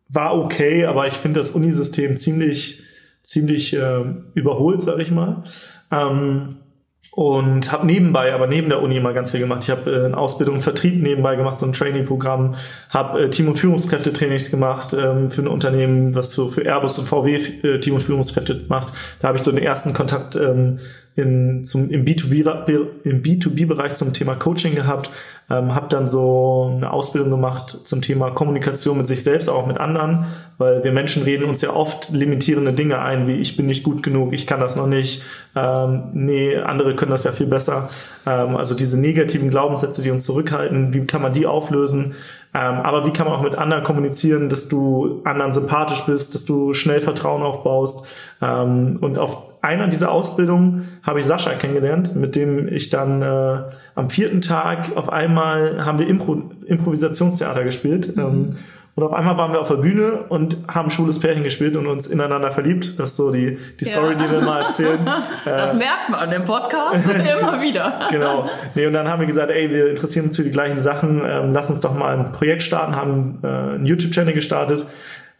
War 0.09 0.39
okay, 0.39 0.87
aber 0.87 1.09
ich 1.09 1.15
finde 1.15 1.41
das 1.41 1.51
Unisystem 1.51 2.17
ziemlich 2.17 2.84
ziemlich 3.25 3.75
äh, 3.75 4.05
überholt, 4.35 4.81
sage 4.81 5.03
ich 5.03 5.11
mal. 5.11 5.43
Ähm, 5.91 6.59
und 7.11 7.71
habe 7.71 7.87
nebenbei, 7.87 8.35
aber 8.35 8.49
neben 8.49 8.69
der 8.69 8.83
Uni 8.83 8.97
immer 8.97 9.13
ganz 9.13 9.31
viel 9.31 9.39
gemacht. 9.39 9.63
Ich 9.63 9.71
habe 9.71 9.89
äh, 9.91 10.05
eine 10.07 10.17
Ausbildung 10.17 10.61
Vertrieb 10.61 11.01
nebenbei 11.01 11.37
gemacht, 11.37 11.59
so 11.59 11.67
ein 11.67 11.73
Training-Programm, 11.73 12.55
habe 12.91 13.25
äh, 13.25 13.31
Team- 13.31 13.47
und 13.47 13.57
Führungskräfte-Trainings 13.57 14.51
gemacht 14.51 14.93
ähm, 14.93 15.31
für 15.31 15.43
ein 15.43 15.49
Unternehmen, 15.49 16.15
was 16.17 16.31
so 16.31 16.49
für 16.49 16.63
Airbus 16.63 16.99
und 16.99 17.07
VW 17.07 17.37
äh, 17.37 17.79
Team- 17.79 17.95
und 17.95 18.01
Führungskräfte 18.01 18.65
macht. 18.69 18.93
Da 19.21 19.29
habe 19.29 19.39
ich 19.39 19.45
so 19.45 19.53
den 19.53 19.63
ersten 19.63 19.93
Kontakt 19.93 20.35
ähm, 20.35 20.81
in, 21.17 21.63
zum, 21.63 21.91
im 21.91 22.05
B2B, 22.05 22.87
im 23.05 23.23
B2B-Bereich 23.23 23.95
zum 23.95 24.13
Thema 24.13 24.35
Coaching 24.35 24.75
gehabt, 24.75 25.11
ähm, 25.51 25.75
habe 25.75 25.89
dann 25.89 26.09
so 26.09 26.73
eine 26.75 26.93
Ausbildung 26.93 27.31
gemacht 27.31 27.71
zum 27.85 28.01
Thema 28.01 28.31
Kommunikation 28.31 28.99
mit 28.99 29.07
sich 29.07 29.23
selbst, 29.23 29.49
auch 29.49 29.67
mit 29.67 29.79
anderen, 29.79 30.27
weil 30.59 30.83
wir 30.83 30.91
Menschen 30.91 31.23
reden 31.23 31.45
uns 31.45 31.61
ja 31.61 31.71
oft 31.71 32.11
limitierende 32.11 32.73
Dinge 32.73 33.01
ein, 33.01 33.29
wie 33.29 33.35
ich 33.35 33.57
bin 33.57 33.67
nicht 33.67 33.83
gut 33.83 34.03
genug, 34.03 34.33
ich 34.33 34.47
kann 34.47 34.61
das 34.61 34.75
noch 34.75 34.87
nicht, 34.87 35.23
ähm, 35.55 36.05
nee, 36.15 36.57
andere 36.57 36.97
können 36.97 37.11
das 37.11 37.25
ja 37.25 37.33
viel 37.33 37.47
besser. 37.47 37.91
Ähm, 38.27 38.57
also 38.57 38.75
diese 38.75 38.99
negativen 38.99 39.51
Glaubenssätze, 39.51 40.03
die 40.03 40.11
uns 40.11 40.25
zurückhalten, 40.25 40.95
wie 40.95 41.07
kann 41.07 41.23
man 41.23 41.33
die 41.33 41.47
auflösen? 41.47 42.15
Ähm, 42.55 42.77
aber 42.77 43.05
wie 43.05 43.13
kann 43.13 43.27
man 43.27 43.37
auch 43.37 43.43
mit 43.43 43.57
anderen 43.57 43.83
kommunizieren, 43.83 44.49
dass 44.49 44.69
du 44.69 45.21
anderen 45.25 45.53
sympathisch 45.53 46.03
bist, 46.03 46.35
dass 46.35 46.45
du 46.45 46.73
schnell 46.73 47.01
Vertrauen 47.01 47.43
aufbaust 47.43 48.07
ähm, 48.41 48.99
und 49.01 49.19
auf 49.19 49.55
einer 49.61 49.89
dieser 49.89 50.13
Ausbildungen 50.13 50.87
habe 51.03 51.21
ich 51.21 51.27
Sascha 51.27 51.51
kennengelernt, 51.55 52.15
mit 52.15 52.37
dem 52.37 52.69
ich 52.69 52.91
dann 52.91 53.23
äh, 53.23 53.63
am 53.95 54.11
vierten 54.11 54.43
Tag 54.43 54.95
auf 54.97 55.11
einmal 55.11 55.85
haben 55.85 55.99
wir 55.99 56.07
Impro 56.07 56.51
Improvisationstheater 56.67 57.65
gespielt. 57.65 58.15
Mhm. 58.17 58.23
Ähm, 58.23 58.57
und 58.97 59.03
auf 59.03 59.13
einmal 59.13 59.37
waren 59.37 59.53
wir 59.53 59.61
auf 59.61 59.69
der 59.69 59.77
Bühne 59.77 60.25
und 60.29 60.57
haben 60.69 60.89
schwules 60.89 61.19
Pärchen 61.19 61.43
gespielt 61.43 61.77
und 61.77 61.89
uns 61.89 62.07
ineinander 62.07 62.53
verliebt. 62.53 62.99
Das 62.99 63.11
ist 63.11 63.17
so 63.17 63.33
die, 63.33 63.59
die 63.81 63.85
Story, 63.87 64.13
ja. 64.13 64.19
die 64.25 64.31
wir 64.31 64.41
mal 64.41 64.63
erzählen. 64.63 65.01
Das 65.45 65.75
äh, 65.75 65.79
merkt 65.79 66.11
man 66.11 66.31
im 66.31 66.45
Podcast 66.45 67.09
immer 67.09 67.61
wieder. 67.61 68.09
genau. 68.11 68.49
Nee, 68.75 68.87
und 68.87 68.93
dann 68.93 69.09
haben 69.09 69.21
wir 69.21 69.27
gesagt, 69.27 69.51
ey, 69.51 69.69
wir 69.71 69.89
interessieren 69.91 70.27
uns 70.27 70.37
für 70.37 70.45
die 70.45 70.51
gleichen 70.51 70.81
Sachen. 70.81 71.23
Ähm, 71.27 71.53
lass 71.53 71.71
uns 71.71 71.81
doch 71.81 71.95
mal 71.95 72.17
ein 72.17 72.33
Projekt 72.33 72.63
starten, 72.63 72.95
haben 72.95 73.41
äh, 73.43 73.47
einen 73.47 73.87
YouTube-Channel 73.87 74.33
gestartet. 74.33 74.87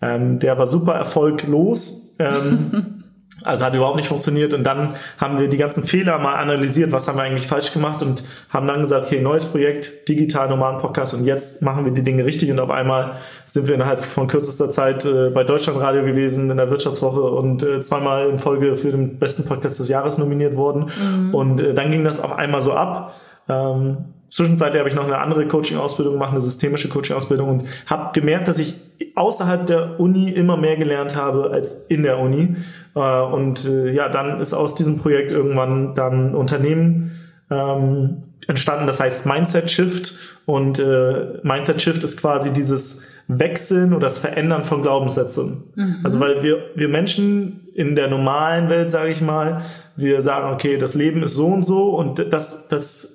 Ähm, 0.03 0.41
der 0.41 0.59
war 0.59 0.67
super 0.67 0.95
erfolglos. 0.95 2.13
Ähm, 2.19 3.04
Also 3.45 3.65
hat 3.65 3.75
überhaupt 3.75 3.97
nicht 3.97 4.09
funktioniert. 4.09 4.55
Und 4.55 4.65
dann 4.65 4.95
haben 5.19 5.39
wir 5.39 5.49
die 5.49 5.57
ganzen 5.57 5.85
Fehler 5.85 6.19
mal 6.19 6.35
analysiert, 6.35 6.93
was 6.93 7.07
haben 7.07 7.17
wir 7.17 7.23
eigentlich 7.23 7.47
falsch 7.47 7.73
gemacht? 7.73 8.03
Und 8.03 8.25
haben 8.51 8.67
dann 8.67 8.81
gesagt, 8.81 9.07
okay, 9.07 9.21
neues 9.21 9.45
Projekt, 9.45 10.09
digital 10.09 10.49
normalen 10.49 10.79
Podcast. 10.79 11.15
Und 11.15 11.25
jetzt 11.25 11.63
machen 11.63 11.85
wir 11.85 11.93
die 11.93 12.03
Dinge 12.03 12.25
richtig. 12.25 12.51
Und 12.51 12.59
auf 12.59 12.71
einmal 12.71 13.13
sind 13.45 13.69
wir 13.69 13.75
innerhalb 13.75 14.05
von 14.05 14.27
kürzester 14.27 14.71
Zeit 14.71 15.05
äh, 15.05 15.31
bei 15.31 15.45
Deutschlandradio 15.45 16.05
gewesen 16.05 16.51
in 16.51 16.57
der 16.57 16.71
Wirtschaftswoche 16.71 17.23
und 17.23 17.63
äh, 17.63 17.81
zweimal 17.81 18.29
in 18.29 18.39
Folge 18.39 18.77
für 18.77 18.91
den 18.91 19.19
besten 19.19 19.45
Podcast 19.45 19.79
des 19.79 19.89
Jahres 19.89 20.19
nominiert 20.19 20.57
worden. 20.57 20.87
Mhm. 20.95 21.35
und 21.35 21.61
äh, 21.61 21.75
dann 21.75 21.91
ging 21.91 22.05
das 22.05 22.21
auf 22.21 22.33
einmal 22.33 22.63
so 22.63 22.73
ab. 22.73 23.15
Ähm, 23.49 24.14
Zwischenzeitlich 24.35 24.81
habe 24.81 24.89
ich 24.89 24.97
noch 24.97 25.05
eine 25.05 25.19
andere 25.19 25.47
Coaching-Ausbildung 25.47 26.15
gemacht, 26.15 26.33
eine 26.33 26.43
systemische 26.43 26.89
Coaching-Ausbildung 26.89 27.49
und 27.49 27.69
habe 27.87 28.11
gemerkt, 28.19 28.49
dass 28.49 28.59
ich 28.59 28.75
außerhalb 29.15 29.65
der 29.65 30.01
Uni 30.01 30.29
immer 30.29 30.57
mehr 30.57 30.77
gelernt 30.77 31.15
habe 31.15 31.53
als 31.53 31.87
in 31.87 32.03
der 32.03 32.19
Uni. 32.19 32.57
Äh, 32.97 32.99
und 32.99 33.65
äh, 33.65 33.93
ja, 33.93 34.09
dann 34.09 34.41
ist 34.41 34.53
aus 34.53 34.75
diesem 34.75 34.99
Projekt 34.99 35.31
irgendwann 35.31 35.95
dann 35.95 36.35
Unternehmen 36.35 37.13
ähm, 37.49 38.23
entstanden, 38.49 38.89
das 38.89 38.99
heißt 38.99 39.25
Mindset 39.25 39.71
Shift. 39.71 40.15
Und 40.47 40.81
äh, 40.81 41.39
Mindset 41.45 41.81
Shift 41.81 42.03
ist 42.03 42.17
quasi 42.17 42.53
dieses 42.53 43.05
Wechseln 43.29 43.93
oder 43.93 44.07
das 44.07 44.19
Verändern 44.19 44.65
von 44.65 44.83
Glaubenssätzen. 44.83 45.63
Mhm. 45.77 46.01
Also 46.03 46.19
weil 46.19 46.43
wir, 46.43 46.59
wir 46.75 46.89
Menschen 46.89 47.69
in 47.73 47.95
der 47.95 48.09
normalen 48.09 48.69
Welt, 48.69 48.91
sage 48.91 49.13
ich 49.13 49.21
mal, 49.21 49.63
wir 49.95 50.23
sagen, 50.23 50.53
okay, 50.53 50.77
das 50.77 50.97
Leben 50.97 51.23
ist 51.23 51.35
so 51.35 51.47
und 51.47 51.65
so 51.65 51.91
und 51.91 52.33
das, 52.33 52.67
das 52.67 53.14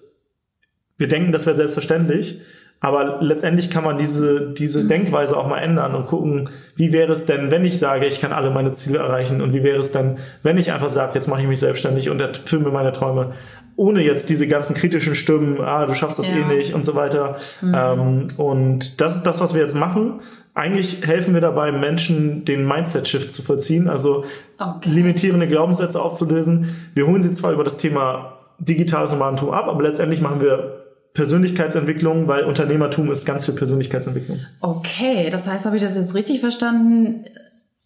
wir 1.00 1.08
denken, 1.08 1.32
das 1.32 1.48
wäre 1.48 1.56
selbstverständlich, 1.56 2.41
aber 2.82 3.18
letztendlich 3.22 3.70
kann 3.70 3.84
man 3.84 3.98
diese, 3.98 4.51
diese 4.51 4.86
Denkweise 4.86 5.36
auch 5.36 5.48
mal 5.48 5.60
ändern 5.60 5.96
und 5.96 6.06
gucken, 6.08 6.50
wie 6.75 6.94
wäre 6.94 7.12
es 7.12 7.25
denn, 7.25 7.51
wenn 7.51 7.65
ich 7.65 7.77
sage, 7.77 8.06
ich 8.06 8.22
kann 8.22 8.32
alle 8.32 8.51
meine 8.51 8.72
Ziele 8.72 9.00
erreichen 9.00 9.41
und 9.41 9.53
wie 9.53 9.63
wäre 9.63 9.79
es 9.79 9.91
denn, 9.91 10.18
wenn 10.44 10.58
ich 10.58 10.72
einfach 10.72 10.89
sage, 10.89 11.12
jetzt 11.15 11.27
mache 11.27 11.41
ich 11.41 11.48
mich 11.48 11.60
selbstständig 11.60 12.10
und 12.10 12.22
erfülle 12.22 12.63
mir 12.63 12.72
meine 12.72 12.94
Träume, 12.94 13.34
ohne 13.75 14.01
jetzt 14.01 14.29
diese 14.29 14.48
ganzen 14.48 14.75
kritischen 14.75 15.15
Stimmen, 15.15 15.60
ah, 15.62 15.86
du 15.86 15.94
schaffst 15.94 16.20
das 16.20 16.27
ja. 16.27 16.36
eh 16.36 16.46
nicht 16.46 16.74
und 16.74 16.86
so 16.86 16.96
weiter. 16.96 17.38
Mhm. 17.62 17.75
Ähm, 17.75 18.27
und 18.38 19.01
das 19.01 19.15
ist 19.15 19.24
das, 19.24 19.41
was 19.41 19.53
wir 19.53 19.62
jetzt 19.62 19.75
machen. 19.75 20.20
Eigentlich 20.53 21.06
helfen 21.06 21.34
wir 21.34 21.41
dabei, 21.41 21.72
Menschen 21.72 22.44
den 22.44 22.65
Mindset-Shift 22.65 23.32
zu 23.32 23.41
vollziehen, 23.41 23.88
also 23.88 24.25
okay. 24.58 24.89
limitierende 24.89 25.48
Glaubenssätze 25.48 26.01
aufzulösen. 26.01 26.75
Wir 26.94 27.08
holen 27.08 27.22
sie 27.22 27.32
zwar 27.32 27.53
über 27.53 27.63
das 27.63 27.77
Thema 27.77 28.38
digitales 28.58 29.12
Nomadentum 29.12 29.51
ab, 29.51 29.68
aber 29.68 29.84
letztendlich 29.84 30.20
machen 30.20 30.41
wir 30.41 30.79
Persönlichkeitsentwicklung, 31.13 32.28
weil 32.28 32.44
Unternehmertum 32.44 33.12
ist 33.12 33.25
ganz 33.25 33.46
viel 33.46 33.56
Persönlichkeitsentwicklung. 33.56 34.39
Okay, 34.62 35.30
das 35.30 35.48
heißt, 35.48 35.66
habe 35.66 35.78
ich 35.78 35.84
das 35.84 35.96
jetzt 35.96 36.13
richtig 36.13 36.39
verstanden? 36.39 37.25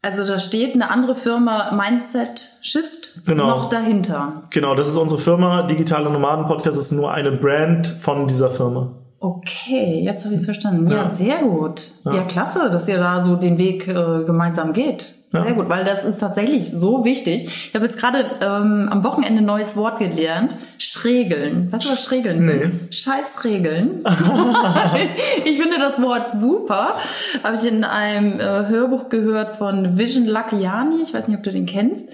Also 0.01 0.25
da 0.25 0.37
steht 0.37 0.73
eine 0.73 0.89
andere 0.89 1.15
Firma 1.15 1.71
Mindset 1.71 2.49
Shift 2.61 3.21
genau. 3.25 3.47
noch 3.47 3.69
dahinter. 3.69 4.43
Genau, 4.49 4.75
das 4.75 4.89
ist 4.89 4.97
unsere 4.97 5.19
Firma. 5.19 5.63
Digitale 5.63 6.09
Nomaden 6.09 6.45
Podcast 6.45 6.77
ist 6.77 6.91
nur 6.91 7.13
eine 7.13 7.31
Brand 7.31 7.87
von 7.87 8.27
dieser 8.27 8.51
Firma. 8.51 8.91
Okay, 9.19 10.01
jetzt 10.03 10.25
habe 10.25 10.33
ich 10.33 10.41
es 10.41 10.45
verstanden. 10.45 10.91
Ja, 10.91 11.05
ja, 11.05 11.09
sehr 11.09 11.37
gut. 11.37 11.91
Ja. 12.03 12.15
ja. 12.15 12.23
klasse, 12.23 12.69
dass 12.69 12.89
ihr 12.89 12.97
da 12.97 13.23
so 13.23 13.37
den 13.37 13.57
Weg 13.57 13.87
äh, 13.87 14.25
gemeinsam 14.25 14.73
geht. 14.73 15.13
Ja. 15.33 15.43
Sehr 15.45 15.53
gut, 15.53 15.67
weil 15.67 15.83
das 15.83 16.05
ist 16.05 16.19
tatsächlich 16.19 16.69
so 16.69 17.03
wichtig. 17.05 17.45
Ich 17.69 17.73
habe 17.73 17.85
jetzt 17.85 17.97
gerade 17.97 18.23
ähm, 18.39 18.87
am 18.91 19.03
Wochenende 19.03 19.41
ein 19.41 19.45
neues 19.45 19.75
Wort 19.75 19.97
gelernt. 19.97 20.55
Schrägeln. 20.77 21.71
Weißt 21.71 21.85
du, 21.85 21.89
was 21.89 22.05
Schrägeln 22.05 22.45
nee. 22.45 22.59
sind? 22.59 22.93
Scheißregeln. 22.93 24.03
ich 25.43 25.59
finde 25.59 25.79
das 25.79 25.99
Wort 25.99 26.33
super. 26.33 26.97
Habe 27.43 27.55
ich 27.55 27.65
in 27.65 27.83
einem 27.83 28.39
äh, 28.39 28.67
Hörbuch 28.67 29.09
gehört 29.09 29.55
von 29.55 29.97
Vision 29.97 30.27
Lakiani. 30.27 31.01
Ich 31.01 31.15
weiß 31.15 31.27
nicht, 31.27 31.37
ob 31.37 31.43
du 31.43 31.51
den 31.51 31.65
kennst. 31.65 32.09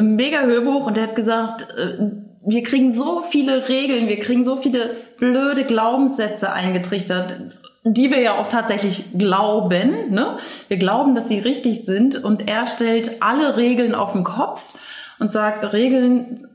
Mega 0.00 0.40
Hörbuch. 0.40 0.86
Und 0.86 0.96
der 0.96 1.04
hat 1.04 1.16
gesagt, 1.16 1.66
äh, 1.76 2.02
wir 2.46 2.62
kriegen 2.62 2.92
so 2.92 3.20
viele 3.20 3.68
Regeln, 3.68 4.08
wir 4.08 4.18
kriegen 4.18 4.42
so 4.42 4.56
viele 4.56 4.96
blöde 5.18 5.64
Glaubenssätze 5.64 6.50
eingetrichtert 6.50 7.36
die 7.84 8.10
wir 8.10 8.20
ja 8.20 8.36
auch 8.36 8.48
tatsächlich 8.48 9.12
glauben. 9.16 10.10
Ne? 10.10 10.38
Wir 10.68 10.76
glauben, 10.76 11.14
dass 11.14 11.28
sie 11.28 11.38
richtig 11.38 11.84
sind 11.84 12.22
und 12.22 12.48
er 12.48 12.66
stellt 12.66 13.22
alle 13.22 13.56
Regeln 13.56 13.94
auf 13.94 14.12
den 14.12 14.24
Kopf 14.24 14.74
und 15.18 15.32
sagt, 15.32 15.72
Regeln, 15.72 16.46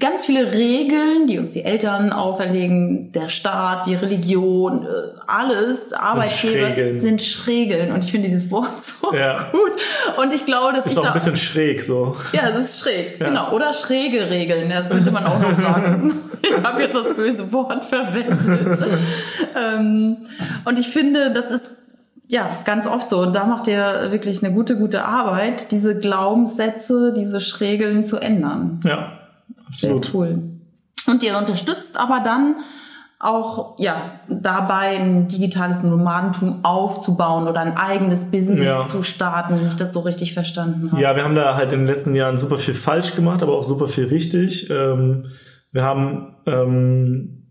ganz 0.00 0.24
viele 0.24 0.52
Regeln, 0.52 1.26
die 1.26 1.38
uns 1.38 1.52
die 1.52 1.64
Eltern 1.64 2.12
auferlegen, 2.12 3.12
der 3.12 3.28
Staat, 3.28 3.86
die 3.86 3.94
Religion, 3.94 4.84
äh, 4.84 4.88
alles, 5.26 5.90
sind 5.90 5.98
Arbeitgeber 5.98 6.66
Schrägeln. 6.66 6.98
sind 6.98 7.22
Schrägeln. 7.22 7.92
Und 7.92 8.04
ich 8.04 8.10
finde 8.10 8.28
dieses 8.28 8.50
Wort 8.50 8.72
so 8.82 9.14
ja. 9.14 9.48
gut. 9.52 9.72
Und 10.16 10.32
ich 10.32 10.46
glaube, 10.46 10.74
dass 10.74 10.86
ist 10.86 10.92
ich 10.92 10.98
auch 10.98 11.02
da, 11.02 11.08
ein 11.10 11.14
bisschen 11.14 11.36
schräg 11.36 11.82
so. 11.82 12.16
Ja, 12.32 12.50
das 12.50 12.70
ist 12.70 12.80
schräg, 12.80 13.20
ja. 13.20 13.28
genau. 13.28 13.52
Oder 13.52 13.72
schräge 13.72 14.30
Regeln, 14.30 14.70
das 14.70 14.88
könnte 14.88 15.10
man 15.10 15.26
auch 15.26 15.38
noch 15.38 15.58
sagen. 15.58 16.20
ich 16.42 16.64
habe 16.64 16.82
jetzt 16.82 16.94
das 16.94 17.14
böse 17.14 17.52
Wort 17.52 17.84
verwendet. 17.84 18.78
ähm, 19.54 20.16
und 20.64 20.78
ich 20.78 20.88
finde, 20.88 21.32
das 21.32 21.50
ist 21.50 21.75
ja, 22.28 22.50
ganz 22.64 22.86
oft 22.86 23.08
so. 23.08 23.20
Und 23.20 23.34
da 23.34 23.44
macht 23.44 23.68
ihr 23.68 24.10
wirklich 24.10 24.42
eine 24.42 24.54
gute, 24.54 24.76
gute 24.76 25.04
Arbeit, 25.04 25.70
diese 25.70 25.98
Glaubenssätze, 25.98 27.14
diese 27.16 27.40
Schrägeln 27.40 28.04
zu 28.04 28.18
ändern. 28.18 28.80
Ja, 28.84 29.18
absolut. 29.66 30.04
Sehr 30.04 30.14
cool. 30.14 30.42
Und 31.06 31.22
ihr 31.22 31.38
unterstützt 31.38 31.96
aber 31.96 32.20
dann 32.24 32.56
auch 33.18 33.78
ja 33.78 34.20
dabei 34.28 34.98
ein 34.98 35.26
digitales 35.26 35.82
Nomadentum 35.82 36.64
aufzubauen 36.64 37.48
oder 37.48 37.60
ein 37.60 37.76
eigenes 37.76 38.30
Business 38.30 38.66
ja. 38.66 38.84
zu 38.84 39.02
starten, 39.02 39.58
wenn 39.58 39.68
ich 39.68 39.76
das 39.76 39.94
so 39.94 40.00
richtig 40.00 40.34
verstanden 40.34 40.92
habe. 40.92 41.00
Ja, 41.00 41.16
wir 41.16 41.24
haben 41.24 41.34
da 41.34 41.56
halt 41.56 41.72
in 41.72 41.80
den 41.80 41.88
letzten 41.88 42.14
Jahren 42.14 42.36
super 42.36 42.58
viel 42.58 42.74
falsch 42.74 43.14
gemacht, 43.14 43.42
aber 43.42 43.56
auch 43.56 43.64
super 43.64 43.88
viel 43.88 44.06
richtig. 44.06 44.68
Ähm, 44.68 45.26
wir 45.72 45.82
haben 45.82 46.34
ähm, 46.44 47.46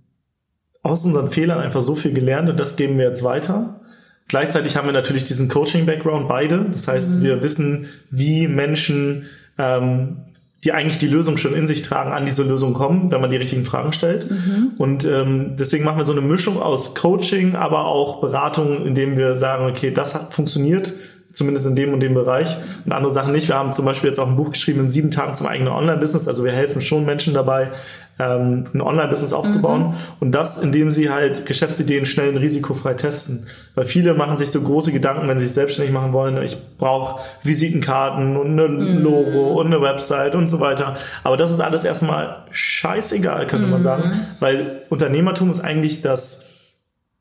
aus 0.84 1.04
unseren 1.04 1.30
Fehlern 1.30 1.60
einfach 1.60 1.82
so 1.82 1.96
viel 1.96 2.14
gelernt 2.14 2.48
und 2.48 2.60
das 2.60 2.76
geben 2.76 3.00
wir 3.00 3.06
jetzt 3.06 3.24
weiter. 3.24 3.80
Gleichzeitig 4.28 4.76
haben 4.76 4.88
wir 4.88 4.94
natürlich 4.94 5.24
diesen 5.24 5.50
Coaching-Background 5.50 6.28
beide. 6.28 6.66
Das 6.72 6.88
heißt, 6.88 7.12
mhm. 7.12 7.22
wir 7.22 7.44
wissen, 7.44 7.88
wie 8.10 8.48
Menschen, 8.48 9.28
ähm, 9.58 10.18
die 10.64 10.72
eigentlich 10.72 10.98
die 10.98 11.08
Lösung 11.08 11.38
schon 11.38 11.54
in 11.54 11.68
sich 11.68 11.84
tragen, 11.84 12.12
an 12.12 12.26
diese 12.26 12.42
Lösung 12.42 12.74
kommen, 12.74 13.12
wenn 13.12 13.22
man 13.22 13.30
die 13.30 13.38
richtigen 13.38 13.66
Fragen 13.66 13.94
stellt. 13.94 14.32
Mhm. 14.32 14.72
Und 14.80 15.06
ähm, 15.06 15.58
deswegen 15.58 15.84
machen 15.86 15.98
wir 15.98 16.06
so 16.06 16.12
eine 16.12 16.22
Mischung 16.22 16.60
aus 16.60 16.96
Coaching, 16.96 17.56
aber 17.56 17.86
auch 17.86 18.20
Beratung, 18.20 18.84
indem 18.86 19.16
wir 19.16 19.36
sagen, 19.36 19.70
okay, 19.70 19.92
das 19.92 20.16
hat 20.16 20.34
funktioniert, 20.34 20.94
zumindest 21.36 21.68
in 21.68 21.76
dem 21.76 21.94
und 21.94 22.00
dem 22.00 22.14
Bereich 22.14 22.58
und 22.86 22.92
andere 22.92 23.12
Sachen 23.12 23.34
nicht. 23.34 23.48
Wir 23.48 23.56
haben 23.56 23.74
zum 23.74 23.86
Beispiel 23.86 24.10
jetzt 24.10 24.20
auch 24.20 24.28
ein 24.28 24.38
Buch 24.38 24.52
geschrieben 24.52 24.80
in 24.82 24.90
sieben 24.90 25.12
Tagen 25.12 25.34
zum 25.34 25.48
eigenen 25.48 25.72
Online-Business. 25.72 26.28
Also 26.28 26.44
wir 26.44 26.52
helfen 26.52 26.82
schon 26.82 27.06
Menschen 27.06 27.34
dabei, 27.34 27.72
ähm, 28.18 28.64
ein 28.74 28.82
Online-Business 28.82 29.34
aufzubauen 29.34 29.88
mhm. 29.88 29.94
und 30.22 30.32
das, 30.32 30.58
indem 30.58 30.92
sie 30.92 31.10
halt 31.10 31.46
Geschäftsideen 31.46 32.06
schnell 32.06 32.30
und 32.30 32.38
risikofrei 32.38 32.94
testen. 32.94 33.48
Weil 33.76 33.84
viele 33.84 34.14
machen 34.14 34.38
sich 34.38 34.52
so 34.52 34.62
große 34.62 34.94
Gedanken, 34.94 35.28
wenn 35.28 35.38
sie 35.38 35.46
sich 35.46 35.54
selbstständig 35.54 35.94
machen 35.94 36.14
wollen, 36.14 36.42
ich 36.42 36.58
brauche 36.78 37.22
Visitenkarten 37.44 38.38
und 38.38 38.58
ein 38.58 38.98
mhm. 38.98 39.04
Logo 39.04 39.60
und 39.60 39.68
eine 39.68 39.82
Website 39.82 40.36
und 40.36 40.48
so 40.48 40.62
weiter. 40.62 40.96
Aber 41.24 41.36
das 41.36 41.52
ist 41.52 41.60
alles 41.60 41.84
erstmal 41.84 42.46
scheißegal, 42.52 43.48
könnte 43.48 43.66
mhm. 43.66 43.72
man 43.74 43.82
sagen, 43.82 44.12
weil 44.40 44.84
Unternehmertum 44.90 45.50
ist 45.50 45.60
eigentlich 45.60 46.02
das 46.02 46.46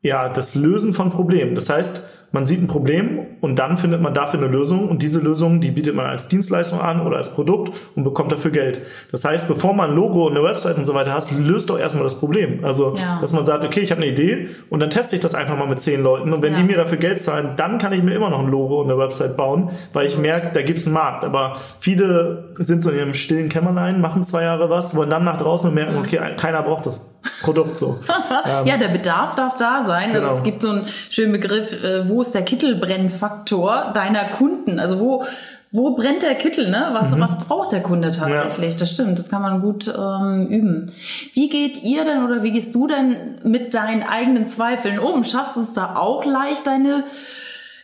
ja, 0.04 0.28
das 0.28 0.54
Lösen 0.54 0.92
von 0.92 1.08
Problemen. 1.08 1.54
Das 1.54 1.70
heißt, 1.70 2.02
man 2.34 2.44
sieht 2.44 2.60
ein 2.60 2.66
Problem 2.66 3.20
und 3.40 3.60
dann 3.60 3.76
findet 3.76 4.02
man 4.02 4.12
dafür 4.12 4.40
eine 4.40 4.48
Lösung 4.48 4.88
und 4.88 5.02
diese 5.04 5.20
Lösung, 5.20 5.60
die 5.60 5.70
bietet 5.70 5.94
man 5.94 6.06
als 6.06 6.26
Dienstleistung 6.26 6.80
an 6.80 7.00
oder 7.00 7.18
als 7.18 7.28
Produkt 7.28 7.72
und 7.94 8.02
bekommt 8.02 8.32
dafür 8.32 8.50
Geld. 8.50 8.80
Das 9.12 9.24
heißt, 9.24 9.46
bevor 9.46 9.72
man 9.72 9.90
ein 9.90 9.96
Logo 9.96 10.26
und 10.26 10.36
eine 10.36 10.42
Website 10.42 10.76
und 10.76 10.84
so 10.84 10.94
weiter 10.94 11.14
hast, 11.14 11.30
löst 11.30 11.70
doch 11.70 11.78
erstmal 11.78 12.02
das 12.02 12.16
Problem. 12.16 12.64
Also, 12.64 12.96
ja. 12.96 13.20
dass 13.20 13.32
man 13.32 13.44
sagt, 13.44 13.64
okay, 13.64 13.80
ich 13.80 13.92
habe 13.92 14.02
eine 14.02 14.10
Idee 14.10 14.48
und 14.68 14.80
dann 14.80 14.90
teste 14.90 15.14
ich 15.14 15.22
das 15.22 15.32
einfach 15.36 15.56
mal 15.56 15.68
mit 15.68 15.80
zehn 15.80 16.02
Leuten 16.02 16.32
und 16.32 16.42
wenn 16.42 16.54
ja. 16.54 16.58
die 16.58 16.64
mir 16.64 16.76
dafür 16.76 16.98
Geld 16.98 17.22
zahlen, 17.22 17.50
dann 17.56 17.78
kann 17.78 17.92
ich 17.92 18.02
mir 18.02 18.16
immer 18.16 18.30
noch 18.30 18.40
ein 18.40 18.48
Logo 18.48 18.80
und 18.80 18.90
eine 18.90 18.98
Website 18.98 19.36
bauen, 19.36 19.70
weil 19.92 20.08
ich 20.08 20.18
merke, 20.18 20.50
da 20.54 20.62
gibt's 20.62 20.86
einen 20.86 20.94
Markt. 20.94 21.22
Aber 21.22 21.54
viele 21.78 22.52
sind 22.58 22.82
so 22.82 22.90
in 22.90 22.96
ihrem 22.96 23.14
stillen 23.14 23.48
Kämmerlein, 23.48 24.00
machen 24.00 24.24
zwei 24.24 24.42
Jahre 24.42 24.68
was, 24.70 24.96
wollen 24.96 25.10
dann 25.10 25.22
nach 25.22 25.38
draußen 25.38 25.68
und 25.68 25.74
merken, 25.76 25.98
okay, 25.98 26.18
keiner 26.36 26.64
braucht 26.64 26.86
das 26.86 27.13
Produkt 27.42 27.76
so. 27.76 28.00
ähm, 28.08 28.66
ja, 28.66 28.76
der 28.76 28.88
Bedarf 28.88 29.34
darf 29.34 29.56
da 29.56 29.84
sein. 29.86 30.10
Also 30.10 30.20
genau. 30.20 30.36
es 30.36 30.42
gibt 30.42 30.62
so 30.62 30.70
einen 30.70 30.86
schönen 31.10 31.32
Begriff, 31.32 31.72
äh, 31.72 32.08
wo 32.08 32.22
ist 32.22 32.34
der 32.34 32.42
Kittelbrennfaktor 32.42 33.92
deiner 33.94 34.24
Kunden? 34.24 34.78
Also 34.78 35.00
wo 35.00 35.24
wo 35.76 35.96
brennt 35.96 36.22
der 36.22 36.36
Kittel, 36.36 36.70
ne? 36.70 36.90
Was, 36.92 37.10
mhm. 37.10 37.20
was 37.20 37.36
braucht 37.40 37.72
der 37.72 37.82
Kunde 37.82 38.12
tatsächlich? 38.12 38.74
Ja. 38.74 38.78
Das 38.78 38.90
stimmt, 38.92 39.18
das 39.18 39.28
kann 39.28 39.42
man 39.42 39.60
gut 39.60 39.88
ähm, 39.88 40.46
üben. 40.46 40.92
Wie 41.32 41.48
geht 41.48 41.82
ihr 41.82 42.04
denn 42.04 42.24
oder 42.24 42.44
wie 42.44 42.52
gehst 42.52 42.76
du 42.76 42.86
denn 42.86 43.40
mit 43.42 43.74
deinen 43.74 44.04
eigenen 44.04 44.46
Zweifeln 44.46 45.00
um? 45.00 45.24
Schaffst 45.24 45.56
du 45.56 45.60
es 45.60 45.72
da 45.72 45.96
auch 45.96 46.24
leicht, 46.24 46.68
deine 46.68 47.02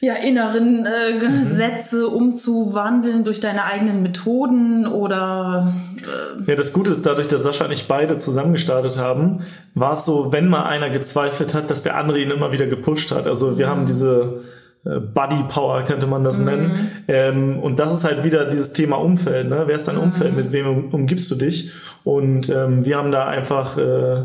ja, 0.00 0.14
inneren 0.14 0.86
äh, 0.86 1.12
mhm. 1.12 1.44
Sätze 1.44 2.08
umzuwandeln 2.08 3.24
durch 3.24 3.40
deine 3.40 3.64
eigenen 3.64 4.02
Methoden 4.02 4.86
oder 4.86 5.72
äh 5.98 6.50
Ja, 6.50 6.56
das 6.56 6.72
Gute 6.72 6.90
ist, 6.90 7.04
dadurch, 7.04 7.28
dass 7.28 7.42
Sascha 7.42 7.66
und 7.66 7.72
ich 7.72 7.86
beide 7.86 8.16
zusammengestartet 8.16 8.96
haben, 8.96 9.40
war 9.74 9.92
es 9.92 10.06
so, 10.06 10.32
wenn 10.32 10.48
mal 10.48 10.64
einer 10.64 10.88
gezweifelt 10.88 11.52
hat, 11.52 11.70
dass 11.70 11.82
der 11.82 11.98
andere 11.98 12.18
ihn 12.18 12.30
immer 12.30 12.50
wieder 12.50 12.66
gepusht 12.66 13.12
hat. 13.12 13.26
Also 13.26 13.58
wir 13.58 13.66
mhm. 13.66 13.70
haben 13.70 13.86
diese 13.86 14.40
äh, 14.86 15.00
Body 15.00 15.44
Power 15.48 15.82
könnte 15.82 16.06
man 16.06 16.24
das 16.24 16.38
mhm. 16.38 16.44
nennen. 16.46 16.90
Ähm, 17.06 17.58
und 17.58 17.78
das 17.78 17.92
ist 17.92 18.04
halt 18.04 18.24
wieder 18.24 18.46
dieses 18.46 18.72
Thema 18.72 18.96
Umfeld. 18.96 19.50
Ne? 19.50 19.64
Wer 19.66 19.76
ist 19.76 19.86
dein 19.86 19.96
mhm. 19.96 20.02
Umfeld? 20.02 20.34
Mit 20.34 20.52
wem 20.52 20.88
umgibst 20.92 21.30
du 21.30 21.34
dich? 21.34 21.72
Und 22.04 22.48
ähm, 22.48 22.86
wir 22.86 22.96
haben 22.96 23.12
da 23.12 23.26
einfach 23.26 23.76
äh, 23.76 24.24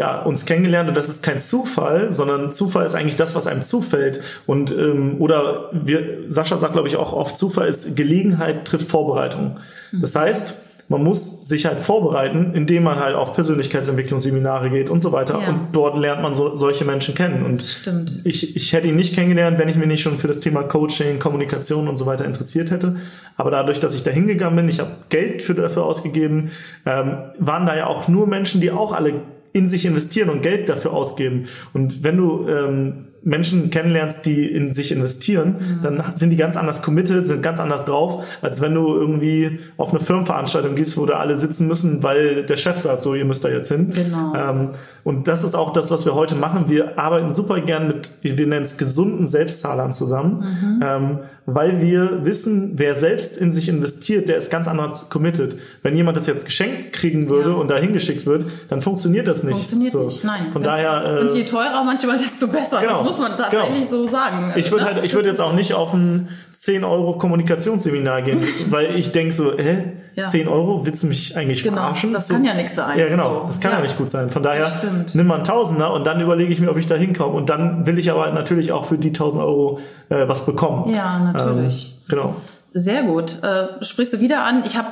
ja, 0.00 0.22
uns 0.22 0.46
kennengelernt 0.46 0.88
und 0.88 0.96
das 0.96 1.10
ist 1.10 1.22
kein 1.22 1.38
Zufall, 1.38 2.10
sondern 2.10 2.50
Zufall 2.50 2.86
ist 2.86 2.94
eigentlich 2.94 3.16
das, 3.16 3.34
was 3.34 3.46
einem 3.46 3.60
zufällt. 3.60 4.22
Und 4.46 4.70
ähm, 4.70 5.16
oder 5.18 5.68
wir, 5.72 6.20
Sascha 6.26 6.56
sagt, 6.56 6.72
glaube 6.72 6.88
ich, 6.88 6.96
auch 6.96 7.12
oft, 7.12 7.36
Zufall 7.36 7.68
ist 7.68 7.96
Gelegenheit 7.96 8.64
trifft 8.64 8.88
Vorbereitung. 8.88 9.58
Mhm. 9.92 10.00
Das 10.00 10.16
heißt, 10.16 10.54
man 10.88 11.04
muss 11.04 11.46
sich 11.46 11.66
halt 11.66 11.80
vorbereiten, 11.80 12.52
indem 12.54 12.84
man 12.84 12.98
halt 12.98 13.14
auf 13.14 13.34
Persönlichkeitsentwicklungsseminare 13.34 14.70
geht 14.70 14.88
und 14.88 15.00
so 15.00 15.12
weiter. 15.12 15.38
Ja. 15.38 15.50
Und 15.50 15.68
dort 15.72 15.98
lernt 15.98 16.22
man 16.22 16.32
so, 16.32 16.56
solche 16.56 16.86
Menschen 16.86 17.14
kennen. 17.14 17.44
Und 17.44 17.60
Stimmt. 17.60 18.22
Ich, 18.24 18.56
ich 18.56 18.72
hätte 18.72 18.88
ihn 18.88 18.96
nicht 18.96 19.14
kennengelernt, 19.14 19.58
wenn 19.58 19.68
ich 19.68 19.76
mich 19.76 19.86
nicht 19.86 20.00
schon 20.00 20.16
für 20.16 20.28
das 20.28 20.40
Thema 20.40 20.62
Coaching, 20.62 21.18
Kommunikation 21.18 21.88
und 21.88 21.98
so 21.98 22.06
weiter 22.06 22.24
interessiert 22.24 22.70
hätte. 22.70 22.96
Aber 23.36 23.50
dadurch, 23.50 23.80
dass 23.80 23.94
ich 23.94 24.02
da 24.02 24.10
hingegangen 24.10 24.56
bin, 24.56 24.68
ich 24.70 24.80
habe 24.80 24.92
Geld 25.10 25.42
für 25.42 25.54
dafür 25.54 25.84
ausgegeben, 25.84 26.52
ähm, 26.86 27.18
waren 27.38 27.66
da 27.66 27.76
ja 27.76 27.86
auch 27.86 28.08
nur 28.08 28.26
Menschen, 28.26 28.62
die 28.62 28.70
auch 28.70 28.92
alle 28.92 29.12
in 29.52 29.68
sich 29.68 29.84
investieren 29.84 30.30
und 30.30 30.42
Geld 30.42 30.68
dafür 30.68 30.92
ausgeben. 30.92 31.46
Und 31.72 32.04
wenn 32.04 32.16
du 32.16 32.46
ähm, 32.48 33.06
Menschen 33.22 33.70
kennenlernst, 33.70 34.24
die 34.24 34.46
in 34.46 34.72
sich 34.72 34.92
investieren, 34.92 35.56
mhm. 35.58 35.82
dann 35.82 36.02
sind 36.14 36.30
die 36.30 36.36
ganz 36.36 36.56
anders 36.56 36.82
committed, 36.82 37.26
sind 37.26 37.42
ganz 37.42 37.60
anders 37.60 37.84
drauf, 37.84 38.24
als 38.40 38.60
wenn 38.60 38.74
du 38.74 38.86
irgendwie 38.94 39.58
auf 39.76 39.90
eine 39.90 40.00
Firmenveranstaltung 40.00 40.74
gehst, 40.74 40.96
wo 40.96 41.04
da 41.04 41.18
alle 41.18 41.36
sitzen 41.36 41.66
müssen, 41.66 42.02
weil 42.02 42.44
der 42.44 42.56
Chef 42.56 42.78
sagt, 42.78 43.02
so, 43.02 43.14
ihr 43.14 43.24
müsst 43.24 43.44
da 43.44 43.48
jetzt 43.48 43.68
hin. 43.68 43.92
Genau. 43.94 44.34
Ähm, 44.34 44.68
und 45.04 45.28
das 45.28 45.44
ist 45.44 45.54
auch 45.54 45.72
das, 45.72 45.90
was 45.90 46.06
wir 46.06 46.14
heute 46.14 46.34
machen. 46.34 46.66
Wir 46.68 46.98
arbeiten 46.98 47.30
super 47.30 47.60
gern 47.60 47.88
mit, 47.88 48.10
wir 48.22 48.34
nennen 48.34 48.64
es 48.64 48.78
gesunden 48.78 49.26
Selbstzahlern 49.26 49.92
zusammen, 49.92 50.38
mhm. 50.38 50.80
ähm, 50.82 51.18
weil 51.46 51.80
wir 51.80 52.24
wissen, 52.24 52.72
wer 52.76 52.94
selbst 52.94 53.36
in 53.36 53.52
sich 53.52 53.68
investiert, 53.68 54.28
der 54.28 54.36
ist 54.36 54.50
ganz 54.50 54.68
anders 54.68 55.08
committed. 55.10 55.56
Wenn 55.82 55.96
jemand 55.96 56.16
das 56.16 56.26
jetzt 56.26 56.44
geschenkt 56.44 56.92
kriegen 56.92 57.28
würde 57.28 57.50
ja. 57.50 57.56
und 57.56 57.68
da 57.68 57.76
hingeschickt 57.76 58.26
wird, 58.26 58.44
dann 58.68 58.82
funktioniert 58.82 59.26
das 59.26 59.42
nicht. 59.42 59.56
Funktioniert 59.56 59.92
so. 59.92 60.04
nicht, 60.04 60.24
nein. 60.24 60.52
Von 60.52 60.62
daher. 60.62 61.18
Äh, 61.18 61.20
und 61.20 61.34
je 61.34 61.44
teurer 61.44 61.82
manchmal, 61.84 62.18
desto 62.18 62.46
besser. 62.46 62.80
Genau 62.80 63.02
muss 63.02 63.18
man 63.18 63.36
tatsächlich 63.36 63.90
genau. 63.90 64.04
so 64.04 64.10
sagen. 64.10 64.52
Ich 64.56 64.70
würde 64.70 64.84
ne? 64.84 64.94
halt, 64.94 65.04
ich 65.04 65.14
würde 65.14 65.28
jetzt 65.28 65.40
auch 65.40 65.52
nicht 65.52 65.74
auf 65.74 65.92
ein 65.92 66.28
10 66.52 66.84
Euro 66.84 67.16
Kommunikationsseminar 67.16 68.22
gehen, 68.22 68.42
weil 68.70 68.96
ich 68.96 69.12
denke 69.12 69.32
so, 69.32 69.56
hä, 69.56 69.92
ja. 70.20 70.28
10 70.28 70.48
Euro, 70.48 70.84
willst 70.84 71.02
du 71.02 71.06
mich 71.06 71.36
eigentlich 71.36 71.62
genau, 71.62 71.76
verarschen? 71.76 72.12
Das 72.12 72.28
kann 72.28 72.44
ja 72.44 72.54
nichts 72.54 72.76
sein. 72.76 72.98
Ja, 72.98 73.08
genau, 73.08 73.40
so. 73.40 73.46
das 73.46 73.60
kann 73.60 73.72
ja. 73.72 73.78
ja. 73.78 73.84
nicht 73.84 73.98
gut 73.98 74.10
sein. 74.10 74.30
Von 74.30 74.42
daher 74.42 74.70
nimm 75.12 75.26
mal 75.26 75.36
einen 75.36 75.44
Tausender 75.44 75.92
und 75.92 76.06
dann 76.06 76.20
überlege 76.20 76.52
ich 76.52 76.60
mir, 76.60 76.70
ob 76.70 76.76
ich 76.76 76.86
da 76.86 76.94
hinkomme. 76.94 77.34
Und 77.34 77.48
dann 77.48 77.86
will 77.86 77.98
ich 77.98 78.10
aber 78.10 78.30
natürlich 78.32 78.72
auch 78.72 78.84
für 78.84 78.98
die 78.98 79.08
1000 79.08 79.42
Euro 79.42 79.80
äh, 80.08 80.28
was 80.28 80.46
bekommen. 80.46 80.92
Ja, 80.92 81.18
natürlich. 81.32 81.96
Ähm, 81.96 82.04
genau. 82.08 82.34
Sehr 82.72 83.02
gut. 83.02 83.42
Äh, 83.42 83.84
sprichst 83.84 84.12
du 84.12 84.20
wieder 84.20 84.44
an. 84.44 84.62
Ich 84.64 84.76
habe 84.76 84.88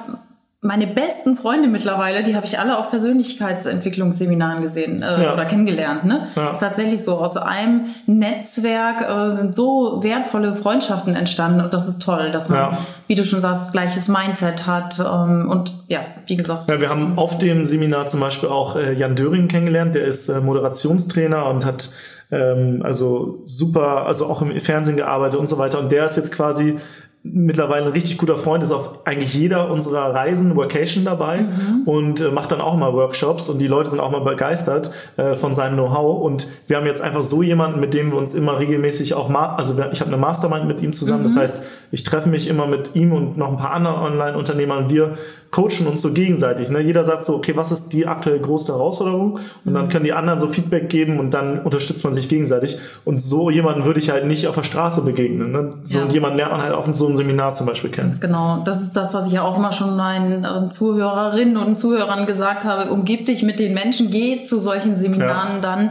meine 0.61 0.89
besten 0.89 1.37
Freunde 1.37 1.69
mittlerweile, 1.69 2.25
die 2.25 2.35
habe 2.35 2.45
ich 2.45 2.59
alle 2.59 2.79
auf 2.79 2.91
Persönlichkeitsentwicklungsseminaren 2.91 4.61
gesehen 4.61 5.03
äh, 5.03 5.23
ja. 5.23 5.33
oder 5.33 5.45
kennengelernt. 5.45 6.05
Ne? 6.05 6.27
Ja. 6.35 6.51
Ist 6.51 6.59
tatsächlich 6.59 7.05
so. 7.05 7.17
Aus 7.19 7.37
einem 7.37 7.87
Netzwerk 8.07 9.09
äh, 9.09 9.31
sind 9.37 9.55
so 9.55 10.03
wertvolle 10.03 10.57
Freundschaften 10.57 11.15
entstanden 11.15 11.61
und 11.61 11.73
das 11.73 11.87
ist 11.87 12.03
toll, 12.03 12.33
dass 12.33 12.49
man, 12.49 12.73
ja. 12.73 12.79
wie 13.07 13.15
du 13.15 13.25
schon 13.25 13.41
sagst, 13.41 13.71
gleiches 13.71 14.09
Mindset 14.09 14.67
hat 14.67 14.99
ähm, 14.99 15.49
und 15.49 15.73
ja, 15.87 16.01
wie 16.27 16.37
gesagt. 16.37 16.69
Ja, 16.69 16.81
wir 16.81 16.89
haben 16.89 17.19
auf 17.19 17.39
dem 17.39 17.65
Seminar 17.65 18.07
zum 18.07 18.19
Beispiel 18.19 18.49
auch 18.49 18.75
äh, 18.75 18.95
Jan 18.95 19.15
Döring 19.15 19.47
kennengelernt, 19.47 19.95
der 19.95 20.07
ist 20.07 20.29
äh, 20.29 20.41
Moderationstrainer 20.41 21.47
und 21.47 21.65
hat 21.65 21.89
ähm, 22.33 22.83
also 22.83 23.43
super, 23.45 24.07
also 24.07 24.27
auch 24.27 24.43
im 24.43 24.61
Fernsehen 24.61 24.97
gearbeitet 24.97 25.39
und 25.39 25.47
so 25.47 25.59
weiter. 25.59 25.79
Und 25.79 25.93
der 25.93 26.07
ist 26.07 26.17
jetzt 26.17 26.33
quasi 26.33 26.79
mittlerweile 27.23 27.87
ein 27.87 27.93
richtig 27.93 28.17
guter 28.17 28.37
Freund, 28.37 28.63
ist 28.63 28.71
auf 28.71 29.07
eigentlich 29.07 29.35
jeder 29.35 29.71
unserer 29.71 30.15
Reisen, 30.15 30.57
Workation 30.57 31.05
dabei 31.05 31.41
mhm. 31.41 31.83
und 31.85 32.21
äh, 32.21 32.31
macht 32.31 32.53
dann 32.53 32.61
auch 32.61 32.77
mal 32.77 32.93
Workshops 32.93 33.49
und 33.49 33.59
die 33.59 33.67
Leute 33.67 33.91
sind 33.91 34.01
auch 34.01 34.11
mal 34.11 34.21
begeistert 34.21 34.93
äh, 35.17 35.35
von 35.35 35.53
seinem 35.53 35.75
Know-how 35.75 36.23
und 36.23 36.47
wir 36.69 36.77
haben 36.77 36.87
jetzt 36.87 37.01
einfach 37.01 37.23
so 37.23 37.43
jemanden, 37.43 37.81
mit 37.81 37.93
dem 37.93 38.13
wir 38.13 38.19
uns 38.19 38.35
immer 38.35 38.59
regelmäßig 38.59 39.15
auch 39.15 39.29
mal, 39.29 39.57
also 39.57 39.75
ich 39.93 40.01
habe 40.01 40.09
eine 40.09 40.17
Mastermind 40.17 40.67
mit 40.67 40.81
ihm 40.81 40.93
zusammen, 40.93 41.23
mhm. 41.23 41.27
das 41.27 41.37
heißt, 41.37 41.63
ich 41.91 42.03
treffe 42.03 42.29
mich 42.29 42.49
immer 42.49 42.67
mit 42.67 42.95
ihm 42.95 43.13
und 43.13 43.37
noch 43.37 43.51
ein 43.51 43.57
paar 43.57 43.73
anderen 43.73 43.97
Online-Unternehmern, 43.97 44.91
wir 44.91 45.17
coachen 45.51 45.87
uns 45.87 46.03
so 46.03 46.13
gegenseitig. 46.13 46.69
Ne? 46.69 46.81
Jeder 46.81 47.05
sagt 47.05 47.25
so, 47.25 47.35
okay, 47.35 47.57
was 47.57 47.73
ist 47.73 47.89
die 47.95 48.07
aktuell 48.07 48.39
größte 48.39 48.73
Herausforderung? 48.73 49.39
Und 49.65 49.75
dann 49.75 49.87
mhm. 49.87 49.89
können 49.89 50.05
die 50.05 50.13
anderen 50.13 50.39
so 50.39 50.47
Feedback 50.47 50.91
geben 50.91 51.19
und 51.19 51.31
dann 51.31 51.63
unterstützt 51.63 52.05
man 52.05 52.13
sich 52.13 52.29
gegenseitig. 52.29 52.79
Und 53.05 53.19
so 53.19 53.49
jemanden 53.49 53.85
würde 53.85 53.99
ich 53.99 54.11
halt 54.11 54.27
nicht 54.27 54.47
auf 54.47 54.57
der 54.57 54.63
Straße 54.63 55.03
begegnen. 55.03 55.53
Ne? 55.53 55.73
So 55.85 56.01
ja. 56.01 56.07
jemanden 56.07 56.37
lernt 56.37 56.53
man 56.53 56.63
halt 56.63 56.75
auf 56.75 56.87
so 56.93 57.08
einem 57.09 57.17
Seminar 57.17 57.53
zum 57.53 57.67
Beispiel 57.67 57.91
kennen. 57.91 58.09
Ganz 58.09 58.21
genau. 58.21 58.63
Das 58.65 58.83
ist 58.83 58.95
das, 58.95 59.15
was 59.15 59.27
ich 59.27 59.33
ja 59.33 59.43
auch 59.43 59.57
immer 59.57 59.73
schon 59.73 59.97
meinen 59.97 60.45
äh, 60.45 60.69
Zuhörerinnen 60.71 61.57
und 61.57 61.79
Zuhörern 61.79 62.27
gesagt 62.27 62.65
habe. 62.65 62.91
Umgib 62.91 63.27
dich 63.27 63.43
mit 63.43 63.59
den 63.59 63.75
Menschen, 63.75 64.11
geh 64.11 64.45
zu 64.45 64.59
solchen 64.59 64.97
Seminaren, 64.97 65.57
ja. 65.57 65.61
dann 65.61 65.91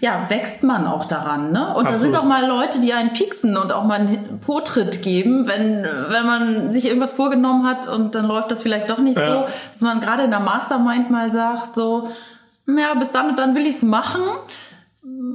ja, 0.00 0.26
wächst 0.28 0.62
man 0.62 0.86
auch 0.86 1.06
daran. 1.06 1.52
Ne? 1.52 1.68
Und 1.74 1.86
Absolut. 1.86 1.92
da 1.92 1.98
sind 1.98 2.16
auch 2.16 2.24
mal 2.24 2.46
Leute, 2.46 2.80
die 2.80 2.92
einen 2.92 3.12
pieksen 3.12 3.56
und 3.56 3.72
auch 3.72 3.84
mal 3.84 4.00
einen 4.00 4.40
Potritt 4.40 5.02
geben, 5.02 5.46
wenn, 5.46 5.84
wenn 5.84 6.26
man 6.26 6.72
sich 6.72 6.86
irgendwas 6.86 7.12
vorgenommen 7.12 7.66
hat 7.66 7.88
und 7.88 8.14
dann 8.14 8.26
läuft 8.26 8.50
das 8.50 8.62
vielleicht 8.62 8.90
doch 8.90 8.98
nicht 8.98 9.18
ja. 9.18 9.28
so, 9.28 9.44
dass 9.72 9.80
man 9.80 10.00
gerade 10.00 10.24
in 10.24 10.30
der 10.30 10.40
Mastermind 10.40 11.10
mal 11.10 11.32
sagt, 11.32 11.74
so, 11.74 12.08
ja, 12.66 12.94
bis 12.98 13.10
dann 13.10 13.30
und 13.30 13.38
dann 13.38 13.54
will 13.54 13.66
ich's 13.66 13.82
machen. 13.82 14.22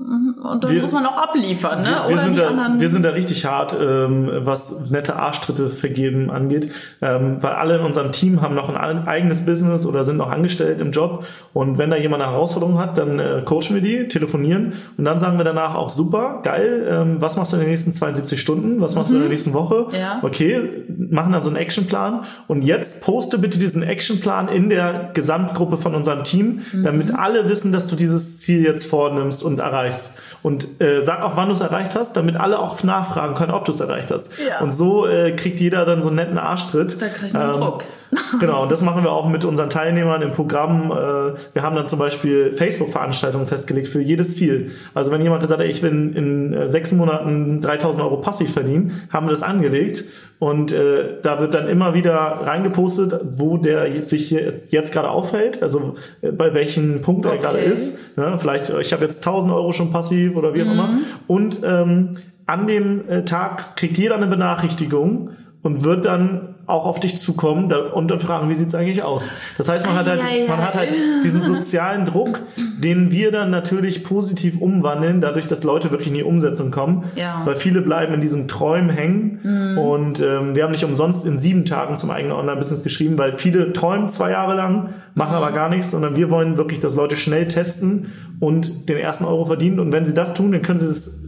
Und 0.01 0.63
dann 0.63 0.71
wir, 0.71 0.81
muss 0.81 0.91
man 0.91 1.05
auch 1.05 1.17
abliefern, 1.17 1.81
ne? 1.81 2.01
Wir, 2.07 2.15
wir 2.15 2.17
sind 2.17 2.37
da, 2.37 2.75
wir 2.77 2.89
sind 2.89 3.03
da 3.03 3.09
richtig 3.11 3.45
hart, 3.45 3.75
ähm, 3.79 4.29
was 4.39 4.89
nette 4.89 5.15
Arschtritte 5.15 5.69
vergeben 5.69 6.31
angeht, 6.31 6.71
ähm, 7.01 7.37
weil 7.41 7.53
alle 7.53 7.77
in 7.77 7.85
unserem 7.85 8.11
Team 8.11 8.41
haben 8.41 8.55
noch 8.55 8.69
ein 8.69 9.07
eigenes 9.07 9.45
Business 9.45 9.85
oder 9.85 10.03
sind 10.03 10.17
noch 10.17 10.31
angestellt 10.31 10.81
im 10.81 10.91
Job. 10.91 11.25
Und 11.53 11.77
wenn 11.77 11.91
da 11.91 11.97
jemand 11.97 12.23
eine 12.23 12.31
Herausforderung 12.31 12.79
hat, 12.79 12.97
dann 12.97 13.19
äh, 13.19 13.43
coachen 13.45 13.75
wir 13.75 13.81
die, 13.81 14.07
telefonieren 14.07 14.73
und 14.97 15.05
dann 15.05 15.19
sagen 15.19 15.37
wir 15.37 15.43
danach 15.43 15.75
auch 15.75 15.89
super, 15.89 16.39
geil, 16.43 16.87
ähm, 16.89 17.17
was 17.19 17.37
machst 17.37 17.53
du 17.53 17.57
in 17.57 17.61
den 17.61 17.69
nächsten 17.69 17.93
72 17.93 18.39
Stunden? 18.39 18.81
Was 18.81 18.95
machst 18.95 19.11
mhm. 19.11 19.15
du 19.15 19.17
in 19.17 19.21
der 19.23 19.29
mhm. 19.29 19.33
nächsten 19.33 19.53
Woche? 19.53 19.87
Ja. 19.97 20.19
Okay, 20.23 20.85
machen 21.09 21.33
dann 21.33 21.41
so 21.41 21.49
einen 21.49 21.57
Actionplan 21.57 22.21
und 22.47 22.63
jetzt 22.63 23.03
poste 23.03 23.37
bitte 23.37 23.59
diesen 23.59 23.83
Actionplan 23.83 24.47
in 24.47 24.69
der 24.69 25.11
Gesamtgruppe 25.13 25.77
von 25.77 25.93
unserem 25.93 26.23
Team, 26.23 26.61
mhm. 26.71 26.83
damit 26.83 27.13
alle 27.13 27.47
wissen, 27.47 27.71
dass 27.71 27.87
du 27.87 27.95
dieses 27.95 28.39
Ziel 28.39 28.63
jetzt 28.63 28.85
vornimmst 28.85 29.43
und 29.43 29.59
erreichst. 29.59 29.90
Und 30.43 30.82
äh, 30.82 31.01
sag 31.01 31.23
auch, 31.23 31.38
wann 31.38 31.49
du 31.49 31.54
es 31.54 31.62
erreicht 31.62 31.95
hast, 31.95 32.17
damit 32.17 32.36
alle 32.36 32.58
auch 32.60 32.82
nachfragen 32.84 33.36
können, 33.36 33.51
ob 33.51 33.65
du 33.65 33.71
es 33.71 33.80
erreicht 33.80 34.10
hast. 34.12 34.32
Ja. 34.39 34.60
Und 34.60 34.71
so 34.71 35.08
äh, 35.08 35.34
kriegt 35.34 35.60
jeder 35.60 35.86
dann 35.86 36.01
so 36.01 36.08
einen 36.08 36.17
netten 36.17 36.38
Arschtritt. 36.39 37.01
Da 37.01 37.08
kriegt 37.10 37.34
man 37.34 37.56
ähm, 37.56 37.62
Druck. 37.62 37.84
Genau, 38.39 38.63
und 38.63 38.71
das 38.71 38.82
machen 38.82 39.04
wir 39.04 39.12
auch 39.12 39.28
mit 39.30 39.45
unseren 39.45 39.69
Teilnehmern 39.69 40.21
im 40.21 40.32
Programm. 40.32 40.91
Äh, 40.91 41.34
wir 41.54 41.62
haben 41.62 41.76
dann 41.76 41.88
zum 41.88 42.00
Beispiel 42.00 42.54
Facebook-Veranstaltungen 42.54 43.47
festgelegt 43.47 43.88
für 43.88 44.02
jedes 44.02 44.36
Ziel. 44.36 44.71
Also 44.93 45.12
wenn 45.12 45.21
jemand 45.21 45.41
gesagt 45.41 45.62
hat, 45.62 45.67
ich 45.67 45.82
will 45.82 45.91
in, 45.91 46.67
sechs 46.67 46.91
Monaten 46.91 47.62
3000 47.62 48.04
Euro 48.04 48.17
passiv 48.17 48.54
verdienen, 48.54 48.91
haben 49.12 49.28
wir 49.28 49.32
das 49.32 49.43
angelegt. 49.43 50.04
Und 50.39 50.71
äh, 50.71 51.19
da 51.21 51.39
wird 51.39 51.54
dann 51.54 51.67
immer 51.67 51.93
wieder 51.93 52.13
reingepostet, 52.13 53.19
wo 53.34 53.58
der 53.58 54.02
sich 54.02 54.32
jetzt, 54.32 54.74
jetzt 54.74 54.91
gerade 54.91 55.10
aufhält, 55.10 55.62
also 55.62 55.95
äh, 56.21 56.32
bei 56.32 56.54
welchem 56.54 57.02
Punkt 57.02 57.26
okay. 57.26 57.36
er 57.36 57.41
gerade 57.41 57.60
ist. 57.60 58.00
Ja, 58.17 58.38
vielleicht, 58.38 58.69
ich 58.69 58.91
habe 58.91 59.06
jetzt 59.06 59.26
1000 59.26 59.54
Euro 59.54 59.71
schon 59.71 59.91
passiv 59.91 60.36
oder 60.36 60.54
wie 60.54 60.63
auch 60.63 60.65
mhm. 60.65 60.71
immer. 60.71 61.00
Und 61.28 61.62
ähm, 61.63 62.17
an 62.47 62.67
dem 62.67 63.08
äh, 63.08 63.24
Tag 63.24 63.78
kriegt 63.78 63.97
jeder 63.97 64.15
eine 64.15 64.28
Benachrichtigung 64.28 65.30
und 65.62 65.84
wird 65.84 66.06
dann 66.06 66.50
auch 66.71 66.86
auf 66.86 66.99
dich 66.99 67.17
zukommen 67.17 67.69
da, 67.69 67.77
und 67.77 68.10
dann 68.10 68.19
fragen, 68.19 68.49
wie 68.49 68.55
sieht's 68.55 68.73
eigentlich 68.73 69.03
aus? 69.03 69.29
Das 69.57 69.69
heißt, 69.69 69.86
man 69.86 69.95
hat 69.95 70.07
halt, 70.07 70.21
man 70.47 70.57
hat 70.60 70.73
halt 70.73 70.89
diesen 71.23 71.41
sozialen 71.41 72.05
Druck, 72.05 72.39
den 72.77 73.12
wir 73.12 73.31
dann 73.31 73.51
natürlich 73.51 74.03
positiv 74.03 74.60
umwandeln, 74.60 75.21
dadurch, 75.21 75.47
dass 75.47 75.63
Leute 75.63 75.91
wirklich 75.91 76.07
in 76.07 76.13
die 76.13 76.23
Umsetzung 76.23 76.71
kommen, 76.71 77.03
ja. 77.15 77.41
weil 77.45 77.55
viele 77.55 77.81
bleiben 77.81 78.13
in 78.13 78.21
diesen 78.21 78.47
Träumen 78.47 78.89
hängen 78.89 79.39
mhm. 79.43 79.77
und 79.77 80.21
ähm, 80.21 80.55
wir 80.55 80.63
haben 80.63 80.71
nicht 80.71 80.86
umsonst 80.86 81.25
in 81.25 81.38
sieben 81.38 81.65
Tagen 81.65 81.97
zum 81.97 82.10
eigenen 82.10 82.36
Online-Business 82.36 82.84
geschrieben, 82.84 83.17
weil 83.17 83.38
viele 83.38 83.73
träumen 83.73 84.10
zwei 84.10 84.31
Jahre 84.31 84.55
lang, 84.55 84.89
machen 85.13 85.36
aber 85.36 85.51
gar 85.51 85.69
nichts, 85.69 85.91
sondern 85.91 86.15
wir 86.15 86.29
wollen 86.29 86.57
wirklich, 86.57 86.79
dass 86.79 86.95
Leute 86.95 87.15
schnell 87.15 87.47
testen 87.47 88.07
und 88.39 88.89
den 88.89 88.97
ersten 88.97 89.25
Euro 89.25 89.45
verdienen 89.45 89.79
und 89.79 89.91
wenn 89.91 90.05
sie 90.05 90.13
das 90.13 90.34
tun, 90.34 90.51
dann 90.51 90.62
können 90.62 90.79
sie 90.79 90.88
es 90.88 91.21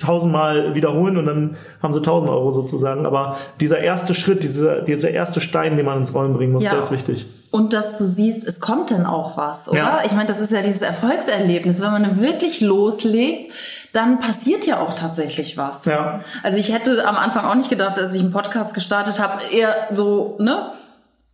tausendmal 0.00 0.74
wiederholen 0.74 1.16
und 1.16 1.26
dann 1.26 1.56
haben 1.82 1.92
sie 1.92 2.02
tausend 2.02 2.30
Euro 2.30 2.50
sozusagen. 2.50 3.06
Aber 3.06 3.36
dieser 3.60 3.78
erste 3.78 4.14
Schritt, 4.14 4.42
dieser, 4.42 4.82
dieser 4.82 5.10
erste 5.10 5.40
Stein, 5.40 5.76
den 5.76 5.86
man 5.86 5.98
ins 5.98 6.14
Rollen 6.14 6.32
bringen 6.32 6.52
muss, 6.52 6.64
ja. 6.64 6.70
der 6.70 6.80
ist 6.80 6.90
wichtig. 6.90 7.26
Und 7.50 7.72
dass 7.72 7.98
du 7.98 8.04
siehst, 8.04 8.46
es 8.46 8.60
kommt 8.60 8.90
dann 8.90 9.06
auch 9.06 9.36
was, 9.36 9.68
oder? 9.68 9.78
Ja. 9.78 10.02
Ich 10.04 10.12
meine, 10.12 10.28
das 10.28 10.40
ist 10.40 10.52
ja 10.52 10.62
dieses 10.62 10.82
Erfolgserlebnis. 10.82 11.80
Wenn 11.80 11.90
man 11.90 12.02
dann 12.02 12.20
wirklich 12.20 12.60
loslegt, 12.60 13.52
dann 13.92 14.20
passiert 14.20 14.66
ja 14.66 14.80
auch 14.80 14.94
tatsächlich 14.94 15.56
was. 15.56 15.84
Ja. 15.86 16.20
Also 16.42 16.58
ich 16.58 16.72
hätte 16.72 17.06
am 17.06 17.16
Anfang 17.16 17.46
auch 17.46 17.54
nicht 17.54 17.70
gedacht, 17.70 17.98
als 17.98 18.14
ich 18.14 18.20
einen 18.20 18.32
Podcast 18.32 18.74
gestartet 18.74 19.20
habe, 19.20 19.42
eher 19.50 19.74
so, 19.90 20.36
ne? 20.38 20.72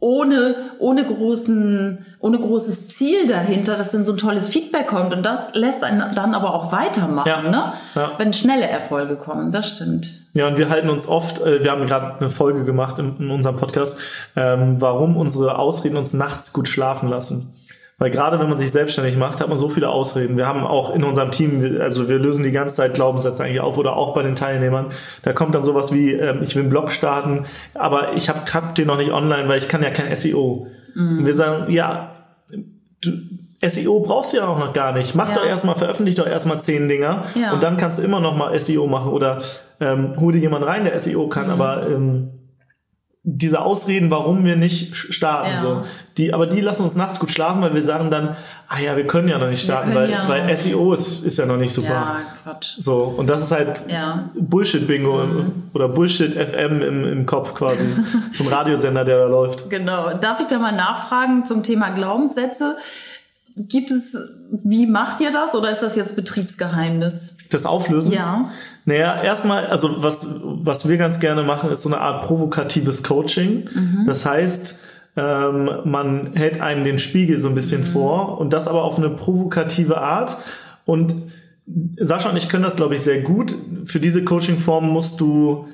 Ohne, 0.03 0.57
ohne 0.81 1.07
großen, 1.07 2.05
ohne 2.19 2.39
großes 2.39 2.89
Ziel 2.89 3.29
dahinter, 3.29 3.77
dass 3.77 3.93
dann 3.93 4.05
so 4.05 4.13
ein 4.13 4.19
tolles 4.19 4.49
Feedback 4.49 4.89
kommt. 4.89 5.15
Und 5.15 5.23
das 5.23 5.55
lässt 5.55 5.85
einen 5.85 6.03
dann 6.15 6.35
aber 6.35 6.55
auch 6.55 6.73
weitermachen, 6.73 7.29
ja, 7.29 7.43
ne? 7.43 7.73
Ja. 7.95 8.11
Wenn 8.19 8.33
schnelle 8.33 8.67
Erfolge 8.67 9.15
kommen. 9.15 9.53
Das 9.53 9.69
stimmt. 9.69 10.11
Ja, 10.35 10.49
und 10.49 10.59
wir 10.59 10.69
halten 10.71 10.91
uns 10.91 11.07
oft, 11.07 11.41
äh, 11.41 11.63
wir 11.63 11.71
haben 11.71 11.87
gerade 11.87 12.17
eine 12.19 12.31
Folge 12.31 12.65
gemacht 12.65 12.99
in, 12.99 13.17
in 13.19 13.31
unserem 13.31 13.57
Podcast, 13.57 13.97
ähm, 14.35 14.81
warum 14.81 15.17
unsere 15.17 15.57
Ausreden 15.59 15.97
uns 15.97 16.13
nachts 16.13 16.53
gut 16.53 16.67
schlafen 16.67 17.09
lassen. 17.09 17.55
Weil 18.03 18.11
gerade 18.11 18.41
wenn 18.41 18.49
man 18.49 18.59
sich 18.59 18.73
selbstständig 18.73 19.17
macht, 19.17 19.39
hat 19.39 19.49
man 19.49 19.57
so 19.57 19.69
viele 19.69 19.89
Ausreden. 19.89 20.37
Wir 20.37 20.49
haben 20.49 20.65
auch 20.65 20.93
in 20.93 21.05
unserem 21.05 21.31
Team, 21.31 21.79
also 21.81 22.09
wir 22.09 22.19
lösen 22.19 22.43
die 22.43 22.51
ganze 22.51 22.75
Zeit 22.75 22.95
Glaubenssätze 22.95 23.45
eigentlich 23.45 23.61
auf 23.61 23.79
oder 23.79 23.95
auch 23.95 24.13
bei 24.13 24.25
den 24.25 24.35
Teilnehmern. 24.35 24.87
Da 25.23 25.33
kommt 25.33 25.55
dann 25.55 25.63
sowas 25.63 25.95
wie, 25.95 26.11
ähm, 26.11 26.41
ich 26.43 26.57
will 26.57 26.63
einen 26.63 26.71
Blog 26.71 26.91
starten, 26.91 27.45
aber 27.75 28.15
ich 28.15 28.29
habe 28.29 28.41
hab 28.53 28.75
den 28.75 28.89
noch 28.89 28.97
nicht 28.97 29.13
online, 29.13 29.49
weil 29.49 29.61
ich 29.61 29.69
kann 29.69 29.85
ja 29.85 29.91
kein 29.91 30.17
SEO. 30.17 30.67
Mhm. 30.97 31.19
Und 31.19 31.27
wir 31.27 31.35
sagen, 31.35 31.71
ja, 31.71 32.11
du, 33.03 33.13
SEO 33.65 34.01
brauchst 34.01 34.33
du 34.33 34.39
ja 34.39 34.49
auch 34.49 34.59
noch 34.59 34.73
gar 34.73 34.93
nicht. 34.95 35.15
Mach 35.15 35.29
ja. 35.29 35.37
doch 35.37 35.47
erstmal, 35.47 35.77
veröffentlich 35.77 36.17
doch 36.17 36.27
erstmal 36.27 36.61
zehn 36.61 36.89
Dinger 36.89 37.27
ja. 37.37 37.53
und 37.53 37.63
dann 37.63 37.77
kannst 37.77 38.01
du 38.01 38.03
immer 38.03 38.19
noch 38.19 38.35
mal 38.35 38.59
SEO 38.59 38.89
machen 38.89 39.13
oder 39.13 39.43
ähm, 39.79 40.15
hol 40.19 40.33
dir 40.33 40.41
jemanden 40.41 40.67
rein, 40.67 40.83
der 40.83 40.99
SEO 40.99 41.29
kann, 41.29 41.45
mhm. 41.45 41.53
aber 41.53 41.87
ähm, 41.89 42.31
diese 43.25 43.61
Ausreden, 43.61 44.11
warum 44.11 44.45
wir 44.45 44.57
nicht 44.57 44.97
starten, 44.97 45.51
ja. 45.51 45.63
so. 45.63 45.83
Die, 46.17 46.35
aber 46.35 46.49
die 46.49 46.61
lassen 46.61 46.83
uns 46.83 46.97
nachts 46.97 47.21
gut 47.21 47.31
schlafen, 47.31 47.63
weil 47.63 47.73
wir 47.73 47.85
sagen 47.85 48.11
dann, 48.11 48.37
ah 48.67 48.81
ja, 48.81 48.97
wir 48.97 49.07
können 49.07 49.29
ja 49.29 49.39
noch 49.39 49.49
nicht 49.49 49.63
starten, 49.63 49.95
weil, 49.95 50.11
ja 50.11 50.29
weil 50.29 50.55
SEO 50.57 50.93
ist, 50.93 51.25
ist 51.25 51.39
ja 51.39 51.47
noch 51.47 51.57
nicht 51.57 51.73
super. 51.73 51.89
Ja, 51.89 52.21
Quatsch. 52.43 52.75
So. 52.79 53.15
Und 53.17 53.29
das 53.29 53.43
ist 53.43 53.53
halt 53.53 53.85
ja. 53.89 54.29
Bullshit-Bingo 54.35 55.25
mhm. 55.25 55.53
oder 55.73 55.89
Bullshit-FM 55.89 56.83
im, 56.83 57.05
im 57.05 57.27
Kopf 57.27 57.55
quasi. 57.55 57.85
zum 58.33 58.49
Radiosender, 58.49 59.05
der 59.05 59.19
da 59.19 59.27
läuft. 59.27 59.71
Genau. 59.71 60.15
Darf 60.15 60.41
ich 60.41 60.47
da 60.47 60.59
mal 60.59 60.73
nachfragen 60.73 61.47
zum 61.47 61.63
Thema 61.63 61.91
Glaubenssätze? 61.91 62.77
Gibt 63.55 63.93
es, 63.93 64.17
wie 64.51 64.87
macht 64.87 65.21
ihr 65.21 65.31
das 65.31 65.55
oder 65.55 65.71
ist 65.71 65.83
das 65.83 65.95
jetzt 65.95 66.17
Betriebsgeheimnis? 66.17 67.32
Das 67.53 67.67
Auflösen? 67.67 68.13
Ja. 68.13 68.51
Naja, 68.85 69.23
erstmal, 69.23 69.67
also 69.67 70.03
was, 70.03 70.41
was 70.43 70.89
wir 70.89 70.97
ganz 70.97 71.21
gerne 71.21 71.43
machen, 71.43 71.71
ist 71.71 71.83
so 71.83 71.89
eine 71.89 72.01
Art 72.01 72.25
provokatives 72.25 73.03
Coaching. 73.03 73.69
Mhm. 73.73 74.05
Das 74.07 74.25
heißt, 74.25 74.79
ähm, 75.17 75.71
man 75.85 76.33
hält 76.35 76.61
einem 76.61 76.85
den 76.85 76.99
Spiegel 76.99 77.39
so 77.39 77.49
ein 77.49 77.55
bisschen 77.55 77.83
mhm. 77.83 77.87
vor 77.87 78.39
und 78.41 78.53
das 78.53 78.69
aber 78.69 78.85
auf 78.85 78.99
eine 78.99 79.11
provokative 79.11 80.01
Art. 80.01 80.39
Und 80.85 81.15
Sascha 81.99 82.31
und 82.31 82.37
ich 82.37 82.49
können 82.49 82.65
das, 82.65 82.77
glaube 82.77 82.95
ich, 82.95 83.03
sehr 83.03 83.21
gut. 83.21 83.55
Für 83.85 84.01
diese 84.01 84.25
Coaching-Form 84.25 84.89
musst 84.89 85.21
du 85.21 85.69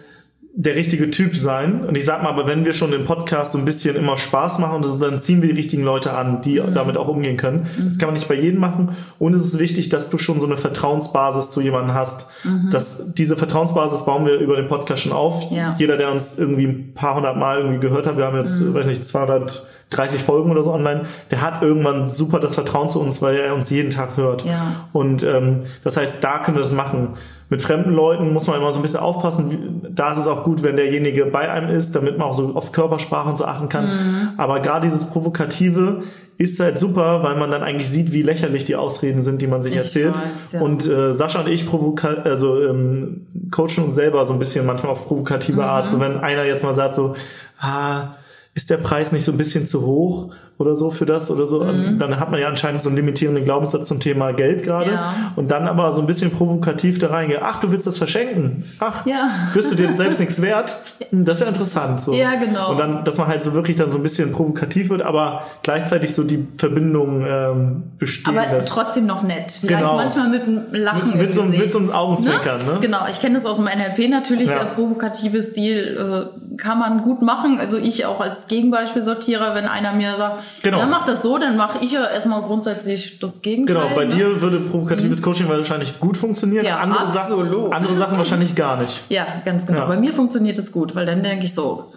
der 0.61 0.75
richtige 0.75 1.09
Typ 1.11 1.37
sein. 1.37 1.85
Und 1.85 1.97
ich 1.97 2.05
sag 2.05 2.21
mal, 2.25 2.31
aber 2.31 2.49
wenn 2.49 2.65
wir 2.65 2.73
schon 2.73 2.91
den 2.91 3.05
Podcast 3.05 3.53
so 3.53 3.59
ein 3.59 3.65
bisschen 3.65 3.95
immer 3.95 4.17
Spaß 4.17 4.59
machen, 4.59 4.85
dann 5.01 5.21
ziehen 5.21 5.41
wir 5.41 5.51
die 5.51 5.55
richtigen 5.55 5.85
Leute 5.85 6.15
an, 6.15 6.43
die 6.43 6.59
mhm. 6.59 6.75
damit 6.75 6.97
auch 6.97 7.07
umgehen 7.07 7.37
können. 7.37 7.69
Mhm. 7.79 7.85
Das 7.85 7.97
kann 7.97 8.09
man 8.09 8.15
nicht 8.15 8.27
bei 8.27 8.35
jedem 8.35 8.59
machen. 8.59 8.91
Und 9.21 9.35
es 9.35 9.43
ist 9.43 9.61
wichtig, 9.61 9.89
dass 9.89 10.11
du 10.11 10.19
schon 10.19 10.41
so 10.41 10.47
eine 10.47 10.57
Vertrauensbasis 10.57 11.53
zu 11.53 11.61
jemandem 11.61 11.95
hast. 11.95 12.27
Mhm. 12.43 12.71
Das, 12.73 13.15
diese 13.15 13.37
Vertrauensbasis 13.37 14.05
bauen 14.05 14.27
wir 14.27 14.41
über 14.41 14.57
den 14.57 14.67
Podcast 14.67 15.03
schon 15.05 15.13
auf. 15.13 15.49
Ja. 15.53 15.77
Jeder, 15.79 15.97
der 15.97 16.11
uns 16.11 16.37
irgendwie 16.41 16.67
ein 16.67 16.93
paar 16.93 17.15
hundert 17.15 17.37
Mal 17.37 17.59
irgendwie 17.59 17.79
gehört 17.79 18.09
hat, 18.09 18.19
wir 18.19 18.25
haben 18.25 18.37
jetzt, 18.37 18.61
mhm. 18.61 18.75
weiß 18.75 18.89
nicht, 18.89 19.07
230 19.07 20.21
Folgen 20.21 20.51
oder 20.51 20.65
so 20.65 20.73
online, 20.73 21.03
der 21.31 21.41
hat 21.41 21.63
irgendwann 21.63 22.11
super 22.11 22.41
das 22.41 22.57
Vertrauen 22.57 22.89
zu 22.89 23.01
uns, 23.01 23.23
weil 23.23 23.37
er 23.37 23.55
uns 23.55 23.71
jeden 23.71 23.91
Tag 23.91 24.17
hört. 24.17 24.45
Ja. 24.45 24.89
Und 24.93 25.23
ähm, 25.23 25.61
das 25.85 25.97
heißt, 25.97 26.17
da 26.25 26.41
können 26.41 26.57
wir 26.57 26.63
das 26.63 26.73
machen. 26.73 27.11
Mit 27.51 27.63
fremden 27.63 27.93
Leuten 27.93 28.33
muss 28.35 28.47
man 28.47 28.61
immer 28.61 28.73
so 28.73 28.79
ein 28.79 28.83
bisschen 28.83 29.01
aufpassen. 29.01 29.88
Da 29.99 30.13
ist 30.13 30.19
es 30.19 30.27
auch 30.29 30.45
gut, 30.45 30.63
wenn 30.63 30.77
derjenige 30.77 31.27
bei 31.27 31.51
einem 31.51 31.71
ist, 31.71 31.97
damit 31.97 32.19
man 32.19 32.29
auch 32.29 32.35
so 32.35 32.55
auf 32.55 32.71
Körpersprache 32.71 33.31
und 33.31 33.37
so 33.37 33.45
achten 33.47 33.69
kann. 33.69 33.87
Mhm. 33.87 34.29
Aber 34.37 34.61
gerade 34.61 34.87
dieses 34.89 35.05
Provokative 35.07 36.03
ist 36.37 36.61
halt 36.61 36.79
super, 36.79 37.25
weil 37.25 37.37
man 37.37 37.51
dann 37.51 37.65
eigentlich 37.65 37.91
sieht, 37.91 38.13
wie 38.13 38.23
lächerlich 38.23 38.65
die 38.65 38.77
Ausreden 38.77 39.23
sind, 39.23 39.43
die 39.43 39.49
man 39.49 39.61
sich 39.61 39.73
Ich 39.73 39.79
erzählt. 39.79 40.15
weiß, 40.15 40.53
ja. 40.53 40.61
Und 40.61 40.87
äh, 40.87 41.13
Sascha 41.13 41.41
und 41.41 41.49
ich 41.49 41.67
provoka 41.67 42.09
also 42.23 42.63
ähm, 42.65 43.27
coachen 43.51 43.85
uns 43.87 43.97
selber 43.97 44.25
so 44.25 44.33
ein 44.35 44.39
bisschen 44.39 44.65
manchmal 44.67 44.93
auf 44.93 45.09
provokative 45.09 45.57
Mhm. 45.63 45.67
Art. 45.69 45.89
So 45.89 45.99
wenn 45.99 46.19
einer 46.19 46.45
jetzt 46.45 46.63
mal 46.63 46.77
sagt 46.77 46.95
so, 46.95 47.17
ah, 47.59 48.15
ist 48.55 48.71
der 48.71 48.77
Preis 48.77 49.11
nicht 49.11 49.25
so 49.25 49.33
ein 49.33 49.39
bisschen 49.39 49.67
zu 49.67 49.85
hoch 49.85 50.31
oder 50.59 50.75
so 50.75 50.91
für 50.91 51.07
das 51.07 51.31
oder 51.31 51.47
so, 51.47 51.61
dann 51.65 52.19
hat 52.19 52.31
man 52.33 52.41
ja 52.41 52.49
anscheinend 52.49 52.81
so 52.81 52.89
einen 52.89 52.97
limitierenden 52.97 53.45
Glaubenssatz 53.45 53.87
zum 53.87 54.01
Thema 54.01 54.33
Geld 54.33 54.65
gerade. 54.65 54.89
Mhm. 54.91 54.93
Ja. 54.97 55.15
Und 55.37 55.51
dann 55.53 55.69
aber 55.69 55.93
so 55.93 56.01
ein 56.01 56.07
bisschen 56.09 56.33
provokativ 56.33 56.99
da 56.99 57.09
reingehe, 57.09 57.41
ach, 57.43 57.61
du 57.61 57.71
willst 57.71 57.87
das 57.87 57.97
verschenken. 57.99 58.65
Ach, 58.81 59.07
Ja. 59.07 59.31
bist 59.55 59.71
du 59.71 59.77
dir 59.77 59.93
selbst 59.95 60.19
nichts 60.19 60.43
wert? 60.43 60.77
Hm, 61.11 61.25
Das 61.25 61.39
ist 61.39 61.45
ja 61.45 61.49
interessant. 61.49 62.01
So. 62.01 62.13
Ja, 62.13 62.35
genau. 62.35 62.73
Und 62.73 62.79
dann, 62.79 63.05
dass 63.05 63.19
man 63.19 63.29
halt 63.29 63.43
so 63.45 63.55
wirklich 63.55 63.77
dann 63.77 63.89
so 63.89 63.99
ein 63.99 64.03
bisschen 64.03 64.33
provokativ 64.33 64.91
wird, 64.91 65.03
aber 65.03 65.43
gleichzeitig 65.63 66.13
so 66.15 66.25
die 66.25 66.47
Verbindung 66.57 67.25
ähm, 67.25 67.83
bestehen 67.99 68.37
Aber 68.37 68.57
lässt. 68.57 68.69
trotzdem 68.69 69.07
noch 69.07 69.23
nett. 69.23 69.53
Vielleicht 69.61 69.81
Genau. 69.81 69.95
manchmal 69.97 70.29
mit 70.29 70.43
einem 70.43 70.63
Lachen 70.73 71.11
Mit- 71.11 71.19
mit 71.21 71.35
so 71.35 71.43
mit 71.45 71.71
so 71.71 71.79
einem 71.79 71.91
Augenzwinkern, 71.93 72.67
ne? 72.67 72.79
Genau, 72.81 73.07
ich 73.09 73.21
kenne 73.21 73.37
das 73.37 73.47
aus 73.47 73.59
dem 73.59 73.67
NLP 73.67 74.09
natürlich, 74.11 74.49
Ja. 74.49 74.59
der 74.59 74.65
provokative 74.67 75.43
Stil 75.45 76.29
äh, 76.51 76.57
kann 76.57 76.81
man 76.81 77.03
gut 77.03 77.23
machen. 77.23 77.59
Also 77.61 77.77
ich 77.77 78.07
auch 78.07 78.21
als 78.21 78.49
Gegenbeispiel 78.49 79.05
sortiere, 79.05 79.55
wenn 79.55 79.67
einer 79.67 79.93
mir 79.93 80.17
sagt, 80.17 80.43
Genau. 80.63 80.79
ja, 80.79 80.87
mach 80.87 81.05
das 81.05 81.23
so, 81.23 81.39
dann 81.39 81.57
mache 81.57 81.79
ich 81.83 81.93
ja 81.93 82.05
erstmal 82.07 82.43
grundsätzlich 82.43 83.19
das 83.21 83.43
Gegenteil. 83.43 83.77
Genau, 83.77 83.95
bei 83.95 84.05
ne? 84.05 84.15
dir 84.15 84.41
würde 84.41 84.59
provokatives 84.59 85.23
Coaching 85.23 85.49
wahrscheinlich 85.49 85.99
gut 86.01 86.17
funktionieren, 86.17 86.65
Ja, 86.65 86.79
andere, 86.79 87.01
absolut. 87.09 87.49
Sachen, 87.51 87.73
andere 87.73 87.95
Sachen 87.95 88.19
wahrscheinlich 88.19 88.55
gar 88.55 88.81
nicht. 88.81 89.03
Ja, 89.09 89.27
ganz 89.45 89.67
genau. 89.67 89.81
Ja. 89.81 89.87
Bei 89.87 89.97
mir 89.97 90.13
funktioniert 90.13 90.59
es 90.59 90.73
gut, 90.73 90.95
weil 90.95 91.07
dann 91.07 91.23
denke 91.23 91.45
ich 91.45 91.55
so, 91.55 91.93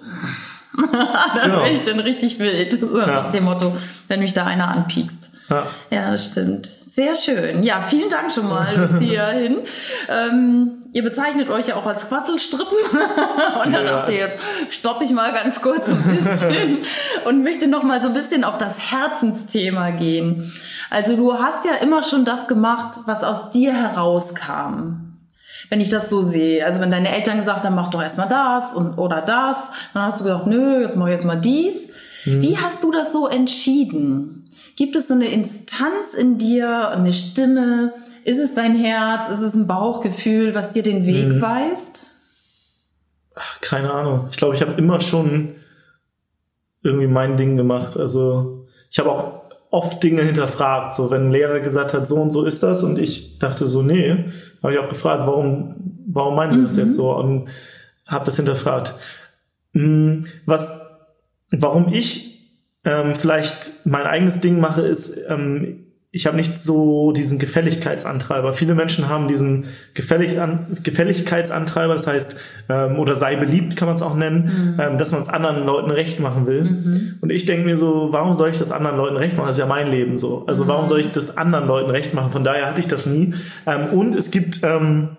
dann 0.78 1.52
Genau. 1.52 1.64
bin 1.64 1.74
ich 1.74 1.82
dann 1.82 2.00
richtig 2.00 2.40
wild. 2.40 2.74
So 2.80 3.00
Ja. 3.00 3.06
Nach 3.08 3.32
dem 3.32 3.44
Motto, 3.46 3.76
wenn 4.08 4.20
mich 4.20 4.34
da 4.34 4.46
einer 4.46 4.68
anpiekst. 4.70 5.30
Ja. 5.50 5.64
Ja, 5.90 6.12
das 6.12 6.28
stimmt. 6.28 6.70
Sehr 6.94 7.16
schön. 7.16 7.64
Ja, 7.64 7.82
vielen 7.88 8.10
Dank 8.10 8.32
schon 8.34 8.50
mal 8.50 8.68
bis 8.76 9.00
hierhin. 9.08 9.60
ähm, 10.10 10.84
ihr 10.92 11.04
bezeichnet 11.04 11.50
euch 11.50 11.70
ja 11.70 11.76
auch 11.78 11.86
als 11.86 12.10
Quasselstrippen. 12.10 12.66
und 13.64 13.74
dann 13.74 13.86
Ja, 13.86 13.92
dachte 13.92 14.12
ich, 14.12 14.20
jetzt 14.20 14.38
stoppe 14.70 15.06
ich 15.06 15.12
mal 15.12 15.32
ganz 15.32 15.62
kurz 15.62 15.88
ein 15.88 16.04
bisschen 16.04 16.80
und 17.26 17.44
möchte 17.44 17.68
noch 17.68 17.84
mal 17.84 18.02
so 18.02 18.08
ein 18.10 18.14
bisschen 18.14 18.44
auf 18.44 18.58
das 18.58 18.92
Herzensthema 18.92 19.92
gehen. 19.92 20.52
Also 20.90 21.16
du 21.16 21.34
hast 21.34 21.64
ja 21.64 21.76
immer 21.76 22.04
schon 22.04 22.26
das 22.26 22.50
gemacht, 22.50 23.00
was 23.06 23.24
aus 23.24 23.52
dir 23.52 23.74
herauskam 23.74 25.08
wenn 25.70 25.80
ich 25.80 25.88
das 25.88 26.10
so 26.10 26.22
sehe. 26.22 26.66
Also 26.66 26.82
wenn 26.82 26.92
deine 26.92 27.16
Eltern 27.16 27.38
gesagt 27.40 27.64
haben, 27.64 27.76
mach 27.76 27.88
doch 27.92 28.02
erstmal 28.02 28.28
das 28.28 28.74
und 28.74 28.98
oder 28.98 29.22
das, 29.22 29.56
dann 29.94 30.04
hast 30.04 30.20
du 30.20 30.26
gesagt, 30.26 30.46
nö, 30.46 30.82
jetzt 30.82 30.98
mach 30.98 31.06
ich 31.06 31.14
erstmal 31.14 31.40
dies. 31.40 31.88
Wie 32.26 32.58
hast 32.58 32.84
du 32.84 32.92
das 32.92 33.14
so 33.14 33.26
entschieden? 33.28 34.41
Gibt 34.76 34.96
es 34.96 35.08
so 35.08 35.14
eine 35.14 35.28
Instanz 35.28 36.14
in 36.18 36.38
dir, 36.38 36.90
eine 36.90 37.14
Stimme? 37.14 37.94
Ist 38.24 38.40
es 38.40 38.54
dein 38.54 38.76
Herz? 38.76 39.30
Ist 39.30 39.42
es 39.42 39.56
ein 39.56 39.68
Bauchgefühl, 39.68 40.54
was 40.54 40.74
dir 40.74 40.84
den 40.84 41.06
Weg 41.06 41.42
weist? 41.42 42.08
Ach, 43.36 43.62
keine 43.62 43.92
Ahnung. 43.92 44.28
Ich 44.32 44.38
glaube, 44.38 44.56
ich 44.56 44.62
habe 44.62 44.74
immer 44.74 45.00
schon 45.00 45.56
irgendwie 46.84 47.08
mein 47.08 47.38
Ding 47.38 47.58
gemacht. 47.58 47.98
Also 47.98 48.68
ich 48.90 49.00
habe 49.00 49.12
auch 49.12 49.42
oft 49.72 50.04
Dinge 50.04 50.22
hinterfragt. 50.24 50.94
So 50.94 51.10
wenn 51.10 51.28
ein 51.28 51.32
Lehrer 51.32 51.60
gesagt 51.60 51.94
hat, 51.94 52.08
so 52.08 52.16
und 52.16 52.32
so 52.32 52.44
ist 52.44 52.62
das 52.62 52.84
und 52.84 53.00
ich 53.00 53.40
dachte 53.40 53.68
so, 53.68 53.82
nee, 53.82 54.26
habe 54.62 54.74
ich 54.74 54.80
auch 54.80 54.90
gefragt, 54.90 55.24
warum, 55.26 55.76
warum 56.08 56.36
meinen 56.36 56.52
Sie 56.52 56.62
das 56.62 56.76
jetzt 56.76 56.96
so? 56.96 57.16
Und 57.16 57.50
habe 58.06 58.26
das 58.26 58.36
hinterfragt. 58.36 58.94
Hm, 59.74 60.26
Was, 60.46 60.82
warum 61.52 61.92
ich 61.94 62.31
ähm, 62.84 63.16
vielleicht 63.16 63.86
mein 63.86 64.06
eigenes 64.06 64.42
Ding 64.42 64.60
mache, 64.60 64.82
ist, 64.82 65.18
ähm, 65.30 65.86
ich 66.14 66.28
habe 66.28 66.36
nicht 66.36 66.60
so 66.60 67.14
diesen 67.14 67.40
Gefälligkeitsantreiber. 67.40 68.52
Viele 68.52 68.76
Menschen 68.76 69.08
haben 69.08 69.30
diesen 69.30 69.66
Gefällig 69.94 70.42
an, 70.42 70.78
Gefälligkeitsantreiber, 70.84 71.94
das 71.94 72.06
heißt, 72.06 72.36
ähm, 72.68 73.00
oder 73.00 73.16
sei 73.16 73.38
beliebt, 73.38 73.78
kann 73.78 73.88
man 73.88 73.96
es 73.96 74.02
auch 74.02 74.16
nennen, 74.16 74.78
ähm, 74.78 74.98
dass 74.98 75.14
man 75.14 75.22
es 75.22 75.30
anderen 75.30 75.66
Leuten 75.66 75.90
recht 75.90 76.20
machen 76.20 76.48
will. 76.48 77.16
Und 77.22 77.30
ich 77.30 77.46
denke 77.46 77.66
mir 77.66 77.78
so, 77.78 78.10
warum 78.12 78.36
soll 78.36 78.50
ich 78.50 78.60
das 78.60 78.74
anderen 78.74 78.98
Leuten 78.98 79.16
recht 79.16 79.38
machen? 79.38 79.48
Das 79.48 79.56
ist 79.56 79.62
ja 79.62 79.68
mein 79.68 79.90
Leben 79.90 80.18
so. 80.18 80.46
Also 80.48 80.68
warum 80.68 80.86
soll 80.86 81.00
ich 81.00 81.12
das 81.14 81.38
anderen 81.38 81.66
Leuten 81.66 81.90
recht 81.90 82.14
machen? 82.14 82.32
Von 82.32 82.44
daher 82.44 82.66
hatte 82.66 82.82
ich 82.82 82.90
das 82.90 83.06
nie. 83.06 83.34
Ähm, 83.66 83.98
und 83.98 84.14
es 84.14 84.32
gibt 84.32 84.60
ähm, 84.64 85.16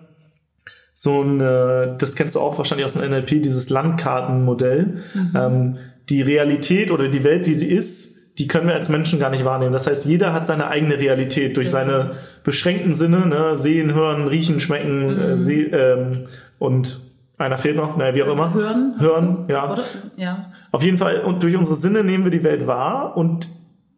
so 0.93 1.23
ein, 1.23 1.41
äh, 1.41 1.97
das 1.97 2.15
kennst 2.15 2.35
du 2.35 2.39
auch 2.39 2.59
wahrscheinlich 2.59 2.85
aus 2.85 2.93
dem 2.93 3.01
NLP, 3.01 3.41
dieses 3.41 3.71
Landkartenmodell. 3.71 4.99
Ähm, 5.35 5.77
die 6.09 6.21
Realität 6.21 6.91
oder 6.91 7.07
die 7.07 7.23
Welt, 7.23 7.45
wie 7.45 7.53
sie 7.53 7.67
ist, 7.67 8.37
die 8.39 8.47
können 8.47 8.67
wir 8.67 8.73
als 8.73 8.89
Menschen 8.89 9.19
gar 9.19 9.29
nicht 9.29 9.45
wahrnehmen. 9.45 9.73
Das 9.73 9.87
heißt, 9.87 10.05
jeder 10.05 10.33
hat 10.33 10.47
seine 10.47 10.67
eigene 10.67 10.97
Realität 10.97 11.55
durch 11.55 11.69
seine 11.69 12.11
beschränkten 12.43 12.93
Sinne, 12.93 13.27
ne? 13.27 13.55
sehen, 13.55 13.93
hören, 13.93 14.27
riechen, 14.27 14.59
schmecken 14.59 15.19
äh, 15.19 15.37
seh, 15.37 15.63
ähm, 15.65 16.25
und 16.57 16.99
einer 17.37 17.57
fehlt 17.57 17.75
noch, 17.75 17.97
naja, 17.97 18.15
wie 18.15 18.23
auch 18.23 18.33
immer. 18.33 18.53
Hören? 18.53 18.95
Hören, 18.99 19.45
ja. 19.49 19.71
Oder? 19.71 19.83
Ja. 20.17 20.51
Auf 20.71 20.83
jeden 20.83 20.97
Fall, 20.97 21.21
und 21.21 21.43
durch 21.43 21.55
unsere 21.55 21.75
Sinne 21.75 22.03
nehmen 22.03 22.23
wir 22.23 22.31
die 22.31 22.43
Welt 22.43 22.65
wahr 22.67 23.17
und 23.17 23.47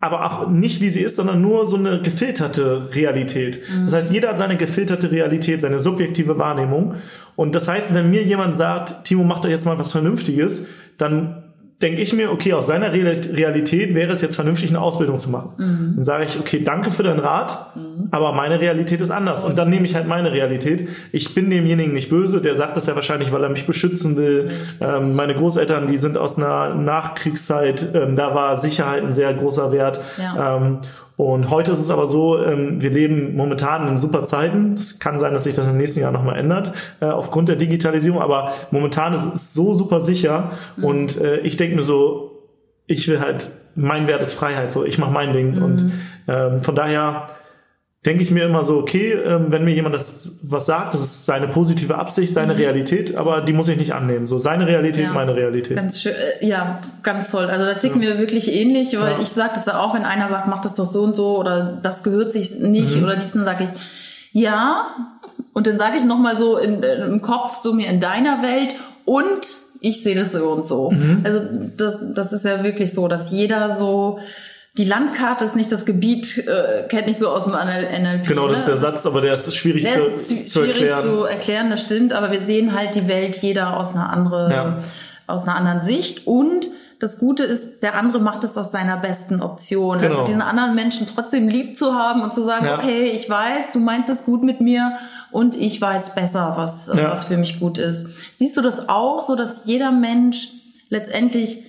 aber 0.02 0.26
auch 0.26 0.50
nicht 0.50 0.82
wie 0.82 0.90
sie 0.90 1.02
ist, 1.02 1.16
sondern 1.16 1.42
nur 1.42 1.66
so 1.66 1.78
eine 1.78 2.00
gefilterte 2.02 2.94
Realität. 2.94 3.62
Das 3.86 3.94
heißt, 3.94 4.14
jeder 4.14 4.30
hat 4.30 4.38
seine 4.38 4.56
gefilterte 4.56 5.10
Realität, 5.10 5.62
seine 5.62 5.80
subjektive 5.80 6.38
Wahrnehmung. 6.38 6.96
Und 7.36 7.56
das 7.56 7.68
heißt, 7.68 7.94
wenn 7.96 8.12
mir 8.12 8.22
jemand 8.22 8.56
sagt, 8.56 9.06
Timo, 9.06 9.24
mach 9.24 9.40
doch 9.40 9.50
jetzt 9.50 9.66
mal 9.66 9.80
was 9.80 9.92
Vernünftiges, 9.92 10.68
dann 11.00 11.45
denke 11.82 12.02
ich 12.02 12.14
mir, 12.14 12.32
okay, 12.32 12.54
aus 12.54 12.68
seiner 12.68 12.94
Real- 12.94 13.20
Realität 13.34 13.94
wäre 13.94 14.14
es 14.14 14.22
jetzt 14.22 14.36
vernünftig, 14.36 14.70
eine 14.70 14.80
Ausbildung 14.80 15.20
zu 15.20 15.30
machen. 15.30 15.54
Dann 15.96 16.04
sage 16.04 16.24
ich, 16.24 16.40
okay, 16.40 16.64
danke 16.64 16.90
für 16.90 17.04
deinen 17.04 17.20
Rat, 17.20 17.74
aber 18.12 18.32
meine 18.32 18.62
Realität 18.62 19.02
ist 19.02 19.12
anders. 19.12 19.44
Und 19.44 19.58
dann 19.58 19.70
nehme 19.70 19.86
ich 19.86 19.94
halt 19.94 20.08
meine 20.08 20.32
Realität. 20.32 20.88
Ich 21.12 21.36
bin 21.36 21.50
demjenigen 21.50 21.94
nicht 21.94 22.10
böse, 22.10 22.40
der 22.40 22.56
sagt 22.56 22.78
das 22.78 22.88
ja 22.88 22.96
wahrscheinlich, 22.96 23.34
weil 23.34 23.44
er 23.44 23.50
mich 23.50 23.66
beschützen 23.68 24.16
will. 24.16 24.52
Ähm, 24.80 25.16
meine 25.16 25.36
Großeltern, 25.36 25.88
die 25.88 25.98
sind 25.98 26.18
aus 26.18 26.38
einer 26.38 26.74
Nachkriegszeit, 26.76 27.88
ähm, 27.94 28.16
da 28.16 28.34
war 28.34 28.56
Sicherheit 28.56 29.04
ein 29.04 29.12
sehr 29.14 29.34
großer 29.34 29.72
Wert. 29.72 30.00
Ja. 30.18 30.58
Ähm, 30.58 30.78
und 31.18 31.50
heute 31.50 31.72
ist 31.72 31.80
es 31.80 31.90
aber 31.90 32.08
so, 32.08 32.44
ähm, 32.44 32.82
wir 32.82 32.90
leben 32.90 33.36
momentan 33.36 33.88
in 33.88 33.98
super 33.98 34.24
Zeiten. 34.24 34.74
Es 34.74 35.00
kann 35.00 35.18
sein, 35.18 35.34
dass 35.34 35.46
sich 35.46 35.56
das 35.56 35.68
im 35.68 35.78
nächsten 35.78 36.02
Jahr 36.02 36.12
nochmal 36.12 36.38
ändert, 36.38 36.74
äh, 37.00 37.06
aufgrund 37.06 37.48
der 37.48 37.56
Digitalisierung. 37.56 38.22
Aber 38.22 38.52
momentan 38.72 39.14
ist 39.14 39.26
es 39.34 39.54
so 39.54 39.74
super 39.74 40.02
sicher. 40.02 40.52
Und 40.82 41.20
äh, 41.22 41.38
ich 41.40 41.56
denke 41.56 41.78
mir 41.78 41.84
so, 41.84 42.44
ich 42.86 43.08
will 43.08 43.22
halt, 43.22 43.50
mein 43.76 44.08
Wert 44.08 44.22
ist 44.24 44.34
Freiheit. 44.34 44.72
So, 44.72 44.84
ich 44.84 44.98
mache 44.98 45.12
mein 45.12 45.32
Ding. 45.32 45.62
Und 45.62 45.92
ähm, 46.28 46.62
von 46.62 46.76
daher 46.76 47.30
denke 48.06 48.22
ich 48.24 48.32
mir 48.32 48.46
immer 48.46 48.64
so, 48.64 48.78
okay, 48.78 49.14
ähm, 49.14 49.48
wenn 49.50 49.64
mir 49.66 49.74
jemand 49.74 49.96
das 49.96 50.38
was 50.44 50.66
sagt, 50.68 50.94
das 50.94 51.02
ist 51.02 51.26
seine 51.26 51.48
positive 51.48 51.96
Absicht, 51.98 52.34
seine 52.34 52.58
Realität, 52.58 53.18
aber 53.18 53.42
die 53.42 53.54
muss 53.54 53.68
ich 53.68 53.78
nicht 53.78 53.94
annehmen. 53.94 54.28
So, 54.28 54.38
seine 54.40 54.68
Realität, 54.68 55.04
Ja. 55.06 55.14
meine 55.14 55.36
Realität. 55.36 55.76
Ganz 55.76 56.02
schön, 56.02 56.14
äh, 56.14 56.46
ja, 56.46 56.82
ganz 57.04 57.32
toll. 57.32 57.46
Also 57.46 57.66
da 57.66 57.74
ticken 57.76 58.02
wir 58.02 58.18
wirklich 58.20 58.54
ähnlich, 58.54 59.00
weil 59.00 59.14
Ja. 59.14 59.20
ich 59.20 59.30
sage 59.30 59.54
das 59.56 59.66
ja 59.66 59.80
auch, 59.80 59.94
wenn 59.96 60.04
einer 60.04 60.30
sagt, 60.30 60.48
mach 60.48 60.62
das 60.62 60.76
doch 60.76 60.86
so 60.86 61.02
und 61.04 61.16
so 61.16 61.38
oder 61.40 61.80
das 61.82 62.04
gehört 62.04 62.32
sich 62.32 62.60
nicht 62.60 62.96
Mhm. 62.96 63.04
oder 63.04 63.16
diesen 63.16 63.44
sage 63.44 63.64
ich, 63.64 63.70
ja. 64.42 64.88
Und 65.54 65.66
dann 65.68 65.78
sage 65.78 65.98
ich 65.98 66.04
nochmal 66.06 66.38
so 66.38 66.58
in, 66.58 66.84
in, 66.84 67.02
im 67.02 67.22
Kopf, 67.22 67.60
so 67.62 67.74
mir 67.74 67.88
in 67.88 68.00
deiner 68.00 68.42
Welt 68.44 68.70
und 69.06 69.48
ich 69.82 70.04
sehe 70.04 70.16
das 70.16 70.32
so 70.32 70.50
und 70.50 70.68
so. 70.68 70.92
Mhm. 70.92 71.22
Also 71.24 71.42
das, 71.78 71.98
das 72.14 72.34
ist 72.34 72.46
ja 72.46 72.64
wirklich 72.64 72.94
so, 72.94 73.08
dass 73.08 73.32
jeder 73.32 73.70
so 73.72 74.20
die 74.78 74.86
Landkarte 74.86 75.46
ist 75.46 75.56
nicht 75.56 75.72
das 75.72 75.86
Gebiet, 75.86 76.38
äh, 76.48 76.84
kennt 76.90 77.08
nicht 77.08 77.20
so 77.20 77.30
aus 77.30 77.46
dem 77.46 77.54
NLP. 77.54 78.28
Genau, 78.28 78.48
das 78.48 78.60
ist 78.62 78.66
ne? 78.68 78.74
der 78.74 78.78
Satz, 78.82 79.06
aber 79.06 79.22
der 79.22 79.34
ist 79.36 79.56
schwierig 79.56 79.84
Der 79.84 79.94
zu, 79.94 80.02
ist 80.02 80.28
zu- 80.30 80.36
zu 80.40 80.60
schwierig 80.60 80.82
erklären. 80.82 81.04
zu 81.04 81.24
erklären, 81.24 81.70
das 81.70 81.82
stimmt, 81.82 82.12
aber 82.14 82.32
wir 82.32 82.42
sehen 82.42 82.74
halt 82.74 82.94
die 82.96 83.08
Welt 83.08 83.38
jeder 83.42 83.78
aus 83.78 83.94
einer 83.94 84.10
anderen, 84.10 84.52
Ja. 84.52 84.78
aus 85.28 85.44
einer 85.48 85.56
anderen 85.56 85.82
Sicht 85.82 86.28
und 86.28 86.68
das 87.00 87.20
Gute 87.20 87.44
ist, 87.44 87.84
der 87.84 87.96
andere 87.96 88.20
macht 88.20 88.44
es 88.46 88.58
aus 88.58 88.72
seiner 88.72 88.96
besten 88.98 89.42
Option. 89.42 90.00
Genau. 90.00 90.14
Also 90.16 90.26
diesen 90.28 90.42
anderen 90.42 90.76
Menschen 90.76 91.08
trotzdem 91.14 91.48
lieb 91.50 91.78
zu 91.78 91.94
haben 91.94 92.22
und 92.22 92.34
zu 92.34 92.42
sagen, 92.42 92.66
Ja. 92.66 92.76
okay, 92.78 93.04
ich 93.12 93.30
weiß, 93.30 93.74
du 93.74 93.80
meinst 93.80 94.10
es 94.10 94.24
gut 94.24 94.44
mit 94.44 94.62
mir 94.62 94.94
und 95.32 95.56
ich 95.56 95.80
weiß 95.82 96.16
besser, 96.16 96.54
was, 96.56 96.88
Ja. 96.88 97.12
was 97.12 97.26
für 97.26 97.38
mich 97.38 97.60
gut 97.60 97.78
ist. 97.78 98.08
Siehst 98.38 98.56
du 98.56 98.62
das 98.62 98.88
auch 98.88 99.22
so, 99.22 99.36
dass 99.36 99.66
jeder 99.66 99.92
Mensch 99.92 100.48
letztendlich 100.90 101.64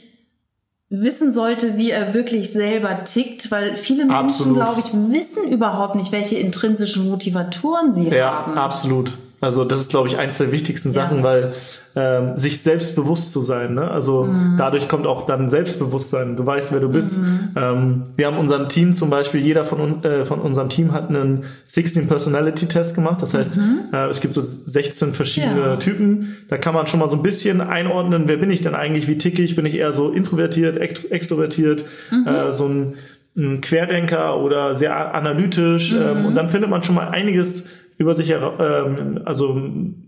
wissen 0.89 1.33
sollte, 1.33 1.77
wie 1.77 1.91
er 1.91 2.15
wirklich 2.15 2.53
selber 2.53 3.03
tickt, 3.05 3.51
weil 3.51 3.75
viele 3.75 4.05
Menschen, 4.07 4.55
glaube 4.55 4.81
ich, 4.81 4.93
wissen 4.93 5.51
überhaupt 5.51 5.97
nicht, 5.97 6.13
welche 6.13 6.37
intrinsischen 6.37 7.09
Motivatoren 7.11 7.95
sie 7.95 8.09
Ja, 8.09 8.47
haben. 8.47 8.59
absolut. 8.59 9.11
Also 9.41 9.65
das 9.65 9.81
ist, 9.81 9.91
glaube 9.91 10.09
ich, 10.09 10.17
eins 10.17 10.39
der 10.39 10.53
wichtigsten 10.53 10.93
Sachen, 10.93 11.23
weil 11.23 11.53
ähm, 11.99 12.37
sich 12.37 12.63
selbst 12.63 12.95
bewusst 12.95 13.33
zu 13.33 13.41
sein. 13.41 13.75
Ne? 13.75 13.91
Also 13.91 14.25
Mhm. 14.25 14.57
dadurch 14.59 14.87
kommt 14.87 15.07
auch 15.07 15.27
dann 15.27 15.49
Selbstbewusstsein. 15.49 16.37
Du 16.37 16.45
weißt, 16.45 16.73
wer 16.73 16.81
du 16.81 16.91
bist. 16.91 17.19
Ähm, 17.57 18.03
wir 18.17 18.27
haben 18.27 18.37
unseren 18.37 18.69
Team 18.69 18.93
zum 18.93 19.09
Beispiel, 19.09 19.41
jeder 19.41 19.65
von, 19.65 20.05
äh, 20.05 20.27
von 20.27 20.41
unserem 20.41 20.69
Team 20.69 20.93
hat 20.93 21.09
einen 21.09 21.45
16 21.65 22.07
Personality 22.07 22.67
Test 22.67 22.95
gemacht. 22.95 23.23
Das 23.23 23.33
heißt, 23.33 23.59
äh, 23.95 24.09
es 24.11 24.21
gibt 24.21 24.35
so 24.35 24.43
16 24.43 25.15
verschiedene 25.15 25.55
Mhm. 25.55 25.59
Ja. 25.67 25.77
Typen. 25.77 26.37
Da 26.49 26.59
kann 26.59 26.75
man 26.75 26.87
schon 26.87 27.01
mal 27.01 27.09
so 27.09 27.17
ein 27.17 27.23
bisschen 27.23 27.63
einordnen, 27.63 28.25
wer 28.27 28.37
bin 28.37 28.51
ich 28.51 28.61
denn 28.63 28.75
eigentlich, 28.75 29.09
wie 29.09 29.17
ticke 29.17 29.41
ich? 29.43 29.57
Bin 29.57 29.65
ich 29.65 29.75
eher 29.75 29.93
so 29.93 30.11
introvertiert, 30.11 30.79
ext 30.79 31.11
extrovertiert, 31.11 31.85
Mhm. 32.11 32.27
äh, 32.27 32.53
so 32.53 32.67
ein 32.69 32.95
ein 33.39 33.61
Querdenker 33.61 34.39
oder 34.41 34.75
sehr 34.75 35.15
analytisch. 35.15 35.93
Mhm. 35.93 35.99
Ähm, 36.03 36.25
und 36.27 36.35
dann 36.37 36.49
findet 36.49 36.71
man 36.71 36.83
schon 36.83 36.95
mal 36.95 37.09
einiges 37.09 37.69
über 37.99 38.15
sich, 38.15 38.31
ähm, 38.31 39.23
also 39.25 39.55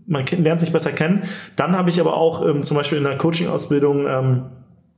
man 0.05 0.25
lernt 0.25 0.59
sich 0.59 0.71
besser 0.71 0.91
kennen. 0.91 1.23
Dann 1.55 1.77
habe 1.77 1.89
ich 1.89 1.99
aber 1.99 2.15
auch 2.15 2.45
ähm, 2.45 2.63
zum 2.63 2.77
Beispiel 2.77 2.99
in 2.99 3.03
der 3.03 3.17
Coaching-Ausbildung 3.17 4.05
ähm, 4.07 4.41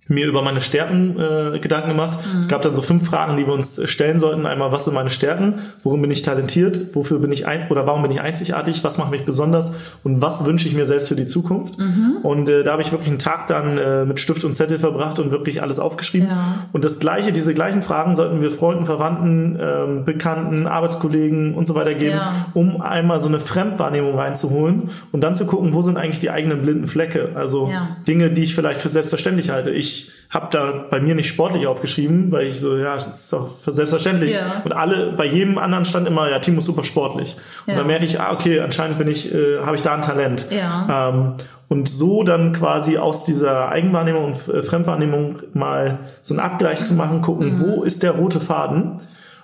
mir 0.07 0.27
über 0.27 0.41
meine 0.41 0.61
Stärken 0.61 1.17
äh, 1.19 1.59
Gedanken 1.59 1.89
gemacht. 1.89 2.19
Mhm. 2.33 2.39
Es 2.39 2.47
gab 2.47 2.61
dann 2.63 2.73
so 2.73 2.81
fünf 2.81 3.05
Fragen, 3.07 3.37
die 3.37 3.45
wir 3.45 3.53
uns 3.53 3.81
stellen 3.89 4.19
sollten. 4.19 4.45
Einmal, 4.45 4.71
was 4.71 4.85
sind 4.85 4.93
meine 4.93 5.09
Stärken? 5.09 5.55
Worin 5.83 6.01
bin 6.01 6.11
ich 6.11 6.21
talentiert? 6.21 6.95
Wofür 6.95 7.19
bin 7.19 7.31
ich 7.31 7.47
ein 7.47 7.69
oder 7.69 7.85
warum 7.85 8.01
bin 8.01 8.11
ich 8.11 8.19
einzigartig? 8.19 8.83
Was 8.83 8.97
macht 8.97 9.11
mich 9.11 9.25
besonders? 9.25 9.71
Und 10.03 10.21
was 10.21 10.43
wünsche 10.43 10.67
ich 10.67 10.73
mir 10.73 10.85
selbst 10.85 11.07
für 11.07 11.15
die 11.15 11.27
Zukunft? 11.27 11.77
Mhm. 11.77 12.17
Und 12.23 12.49
äh, 12.49 12.63
da 12.63 12.73
habe 12.73 12.81
ich 12.81 12.91
wirklich 12.91 13.09
einen 13.09 13.19
Tag 13.19 13.47
dann 13.47 13.77
äh, 13.77 14.05
mit 14.05 14.19
Stift 14.19 14.43
und 14.43 14.55
Zettel 14.55 14.79
verbracht 14.79 15.19
und 15.19 15.31
wirklich 15.31 15.61
alles 15.61 15.79
aufgeschrieben. 15.79 16.29
Ja. 16.29 16.67
Und 16.73 16.83
das 16.83 16.99
gleiche, 16.99 17.31
diese 17.31 17.53
gleichen 17.53 17.81
Fragen 17.81 18.15
sollten 18.15 18.41
wir 18.41 18.51
Freunden, 18.51 18.85
Verwandten, 18.85 19.57
ähm, 19.61 20.05
Bekannten, 20.05 20.67
Arbeitskollegen 20.67 21.53
und 21.53 21.65
so 21.65 21.75
weiter 21.75 21.93
geben, 21.93 22.17
ja. 22.17 22.47
um 22.53 22.81
einmal 22.81 23.19
so 23.19 23.27
eine 23.27 23.39
Fremdwahrnehmung 23.39 24.17
reinzuholen 24.17 24.89
und 25.11 25.21
dann 25.21 25.35
zu 25.35 25.45
gucken, 25.45 25.73
wo 25.73 25.81
sind 25.83 25.97
eigentlich 25.97 26.19
die 26.19 26.31
eigenen 26.31 26.63
blinden 26.63 26.87
Flecke? 26.87 27.29
Also 27.35 27.69
ja. 27.69 27.95
Dinge, 28.07 28.31
die 28.31 28.43
ich 28.43 28.55
vielleicht 28.55 28.81
für 28.81 28.89
selbstverständlich 28.89 29.51
halte. 29.51 29.69
Ich 29.69 30.00
habe 30.29 30.47
da 30.51 30.85
bei 30.89 31.01
mir 31.01 31.13
nicht 31.13 31.27
sportlich 31.27 31.67
aufgeschrieben, 31.67 32.31
weil 32.31 32.47
ich 32.47 32.59
so, 32.59 32.77
ja, 32.77 32.95
das 32.95 33.07
ist 33.07 33.33
doch 33.33 33.49
selbstverständlich. 33.67 34.33
Ja. 34.33 34.61
Und 34.63 34.71
alle, 34.71 35.11
bei 35.11 35.25
jedem 35.25 35.57
anderen 35.57 35.83
stand 35.85 36.07
immer, 36.07 36.29
ja, 36.29 36.39
Timo 36.39 36.59
ist 36.59 36.65
super 36.65 36.83
sportlich. 36.83 37.35
Und 37.65 37.73
ja. 37.73 37.79
dann 37.79 37.87
merke 37.87 38.05
ich, 38.05 38.19
ah, 38.19 38.31
okay, 38.31 38.61
anscheinend 38.61 38.97
bin 38.97 39.09
ich, 39.09 39.33
äh, 39.33 39.59
habe 39.59 39.75
ich 39.75 39.81
da 39.81 39.95
ein 39.95 40.01
Talent. 40.01 40.47
Ja. 40.49 41.09
Ähm, 41.09 41.33
und 41.67 41.87
so 41.89 42.23
dann 42.23 42.53
quasi 42.53 42.97
aus 42.97 43.23
dieser 43.23 43.69
Eigenwahrnehmung 43.69 44.25
und 44.25 44.53
äh, 44.53 44.63
Fremdwahrnehmung 44.63 45.39
mal 45.53 45.99
so 46.21 46.33
einen 46.33 46.39
Abgleich 46.39 46.81
zu 46.83 46.93
machen, 46.93 47.21
gucken, 47.21 47.51
mhm. 47.51 47.59
wo 47.59 47.83
ist 47.83 48.03
der 48.03 48.11
rote 48.11 48.39
Faden? 48.39 48.99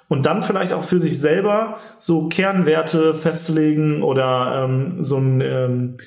Und 0.10 0.26
dann 0.26 0.41
vielleicht 0.41 0.72
auch 0.74 0.84
für 0.84 1.00
sich 1.00 1.20
selber 1.20 1.78
so 1.98 2.30
Kernwerte 2.30 3.13
festzulegen 3.13 4.04
oder 4.04 4.63
ähm, 4.63 5.04
so 5.04 5.17
ein 5.17 5.41
ähm, 5.41 5.98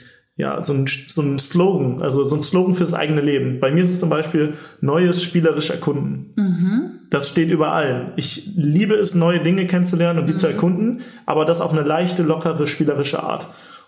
ja, 0.41 0.63
so 0.63 0.73
ein, 0.73 0.87
so 1.07 1.21
ein 1.21 1.39
Slogan, 1.39 2.01
also 2.03 2.25
so 2.25 2.35
ein 2.35 2.43
Slogan 2.43 2.75
fürs 2.75 2.95
eigene 2.95 3.21
Leben. 3.21 3.61
Bei 3.61 3.71
mir 3.71 3.85
ist 3.85 3.91
es 3.91 4.01
zum 4.01 4.09
Beispiel 4.09 4.55
Neues 4.81 5.23
spielerisch 5.23 5.71
erkunden. 5.71 6.33
Mhm. 6.35 6.91
Das 7.11 7.29
steht 7.29 7.51
überall. 7.51 8.13
Ich 8.17 8.51
liebe 8.57 8.95
es, 8.95 9.15
neue 9.15 9.41
Dinge 9.41 9.67
kennenzulernen 9.67 10.19
und 10.21 10.27
die 10.27 10.33
mhm. 10.33 10.39
zu 10.39 10.47
erkunden, 10.47 11.03
aber 11.27 11.45
das 11.45 11.61
auf 11.61 11.73
eine 11.73 11.83
leichte, 11.83 12.23
lockere, 12.23 12.67
spielerische 12.67 13.23
Art. 13.23 13.47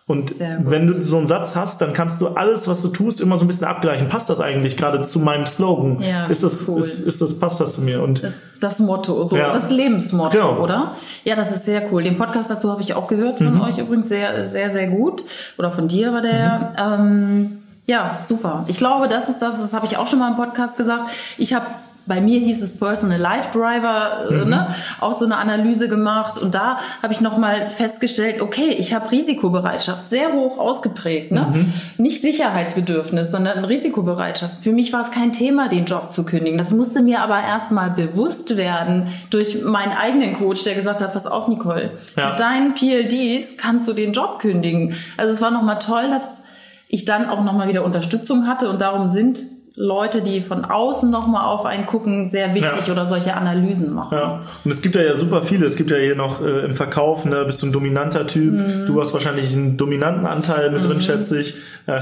Und 0.08 0.32
wenn 0.40 0.88
du 0.88 1.00
so 1.00 1.16
einen 1.16 1.28
Satz 1.28 1.54
hast, 1.54 1.80
dann 1.80 1.92
kannst 1.92 2.20
du 2.20 2.28
alles, 2.28 2.66
was 2.66 2.82
du 2.82 2.88
tust, 2.88 3.20
immer 3.20 3.38
so 3.38 3.44
ein 3.44 3.48
bisschen 3.48 3.68
abgleichen. 3.68 4.08
Passt 4.08 4.28
das 4.28 4.40
eigentlich 4.40 4.76
gerade 4.76 5.00
zu 5.02 5.20
meinem 5.20 5.46
Slogan? 5.46 6.02
Ja, 6.02 6.26
ist 6.26 6.42
das, 6.42 6.68
cool. 6.68 6.80
ist, 6.80 7.06
ist 7.06 7.22
das, 7.22 7.38
passt 7.38 7.60
das 7.60 7.74
zu 7.74 7.82
mir? 7.82 8.02
Und 8.02 8.22
das, 8.22 8.32
das 8.60 8.78
Motto, 8.80 9.22
so 9.22 9.36
ja. 9.36 9.52
das 9.52 9.70
Lebensmotto, 9.70 10.30
genau. 10.36 10.60
oder? 10.60 10.96
Ja, 11.22 11.36
das 11.36 11.52
ist 11.52 11.66
sehr 11.66 11.92
cool. 11.92 12.02
Den 12.02 12.16
Podcast 12.16 12.50
dazu 12.50 12.70
habe 12.70 12.82
ich 12.82 12.94
auch 12.94 13.06
gehört 13.06 13.38
von 13.38 13.54
mhm. 13.54 13.60
euch 13.60 13.78
übrigens 13.78 14.08
sehr, 14.08 14.48
sehr, 14.48 14.70
sehr 14.70 14.88
gut. 14.88 15.22
Oder 15.56 15.70
von 15.70 15.86
dir 15.86 16.12
war 16.12 16.20
der. 16.20 16.72
Mhm. 16.76 17.06
Ähm, 17.06 17.58
ja, 17.86 18.18
super. 18.26 18.64
Ich 18.68 18.78
glaube, 18.78 19.08
das 19.08 19.28
ist 19.28 19.40
das, 19.40 19.60
das 19.60 19.72
habe 19.72 19.86
ich 19.86 19.96
auch 19.96 20.06
schon 20.06 20.18
mal 20.18 20.30
im 20.30 20.36
Podcast 20.36 20.76
gesagt. 20.76 21.10
Ich 21.38 21.54
habe 21.54 21.66
bei 22.06 22.20
mir 22.20 22.40
hieß 22.40 22.62
es 22.62 22.78
Personal 22.78 23.18
Life 23.18 23.56
Driver, 23.56 24.26
äh, 24.30 24.44
mhm. 24.44 24.50
ne? 24.50 24.68
auch 25.00 25.12
so 25.12 25.24
eine 25.24 25.36
Analyse 25.36 25.88
gemacht 25.88 26.40
und 26.40 26.54
da 26.54 26.78
habe 27.02 27.12
ich 27.12 27.20
nochmal 27.20 27.70
festgestellt, 27.70 28.40
okay, 28.40 28.70
ich 28.78 28.94
habe 28.94 29.10
Risikobereitschaft 29.10 30.10
sehr 30.10 30.32
hoch 30.32 30.58
ausgeprägt, 30.58 31.32
ne? 31.32 31.46
Mhm. 31.52 31.72
nicht 31.98 32.22
Sicherheitsbedürfnis, 32.22 33.30
sondern 33.30 33.64
Risikobereitschaft. 33.64 34.62
Für 34.62 34.72
mich 34.72 34.92
war 34.92 35.02
es 35.02 35.10
kein 35.10 35.32
Thema, 35.32 35.68
den 35.68 35.84
Job 35.84 36.12
zu 36.12 36.24
kündigen. 36.24 36.58
Das 36.58 36.72
musste 36.72 37.02
mir 37.02 37.20
aber 37.20 37.40
erstmal 37.42 37.90
bewusst 37.90 38.56
werden 38.56 39.08
durch 39.30 39.62
meinen 39.62 39.92
eigenen 39.92 40.34
Coach, 40.34 40.64
der 40.64 40.74
gesagt 40.74 41.00
hat, 41.00 41.12
pass 41.12 41.26
auf, 41.26 41.48
Nicole, 41.48 41.92
ja. 42.16 42.30
mit 42.30 42.40
deinen 42.40 42.74
PLDs 42.74 43.56
kannst 43.56 43.88
du 43.88 43.92
den 43.92 44.12
Job 44.12 44.38
kündigen. 44.38 44.94
Also 45.16 45.32
es 45.32 45.40
war 45.40 45.50
nochmal 45.50 45.78
toll, 45.78 46.10
dass 46.10 46.42
ich 46.88 47.04
dann 47.04 47.28
auch 47.28 47.42
nochmal 47.42 47.68
wieder 47.68 47.84
Unterstützung 47.84 48.46
hatte 48.46 48.68
und 48.68 48.80
darum 48.80 49.08
sind 49.08 49.38
Leute, 49.74 50.20
die 50.20 50.42
von 50.42 50.66
außen 50.66 51.10
nochmal 51.10 51.46
auf 51.46 51.64
einen 51.64 51.86
gucken, 51.86 52.28
sehr 52.28 52.54
wichtig 52.54 52.86
ja. 52.86 52.92
oder 52.92 53.06
solche 53.06 53.34
Analysen 53.34 53.94
machen. 53.94 54.18
Ja, 54.18 54.42
und 54.64 54.70
es 54.70 54.82
gibt 54.82 54.94
ja, 54.96 55.02
ja 55.02 55.16
super 55.16 55.42
viele. 55.42 55.66
Es 55.66 55.76
gibt 55.76 55.90
ja 55.90 55.96
hier 55.96 56.14
noch 56.14 56.42
äh, 56.42 56.66
im 56.66 56.74
Verkauf, 56.74 57.24
ne, 57.24 57.44
bist 57.46 57.62
du 57.62 57.66
ein 57.66 57.72
dominanter 57.72 58.26
Typ. 58.26 58.52
Mhm. 58.52 58.86
Du 58.86 59.00
hast 59.00 59.14
wahrscheinlich 59.14 59.54
einen 59.54 59.78
dominanten 59.78 60.26
Anteil 60.26 60.70
mit 60.70 60.82
mhm. 60.82 60.88
drin, 60.88 61.00
schätze 61.00 61.40
ich. 61.40 61.54
Äh, 61.86 62.00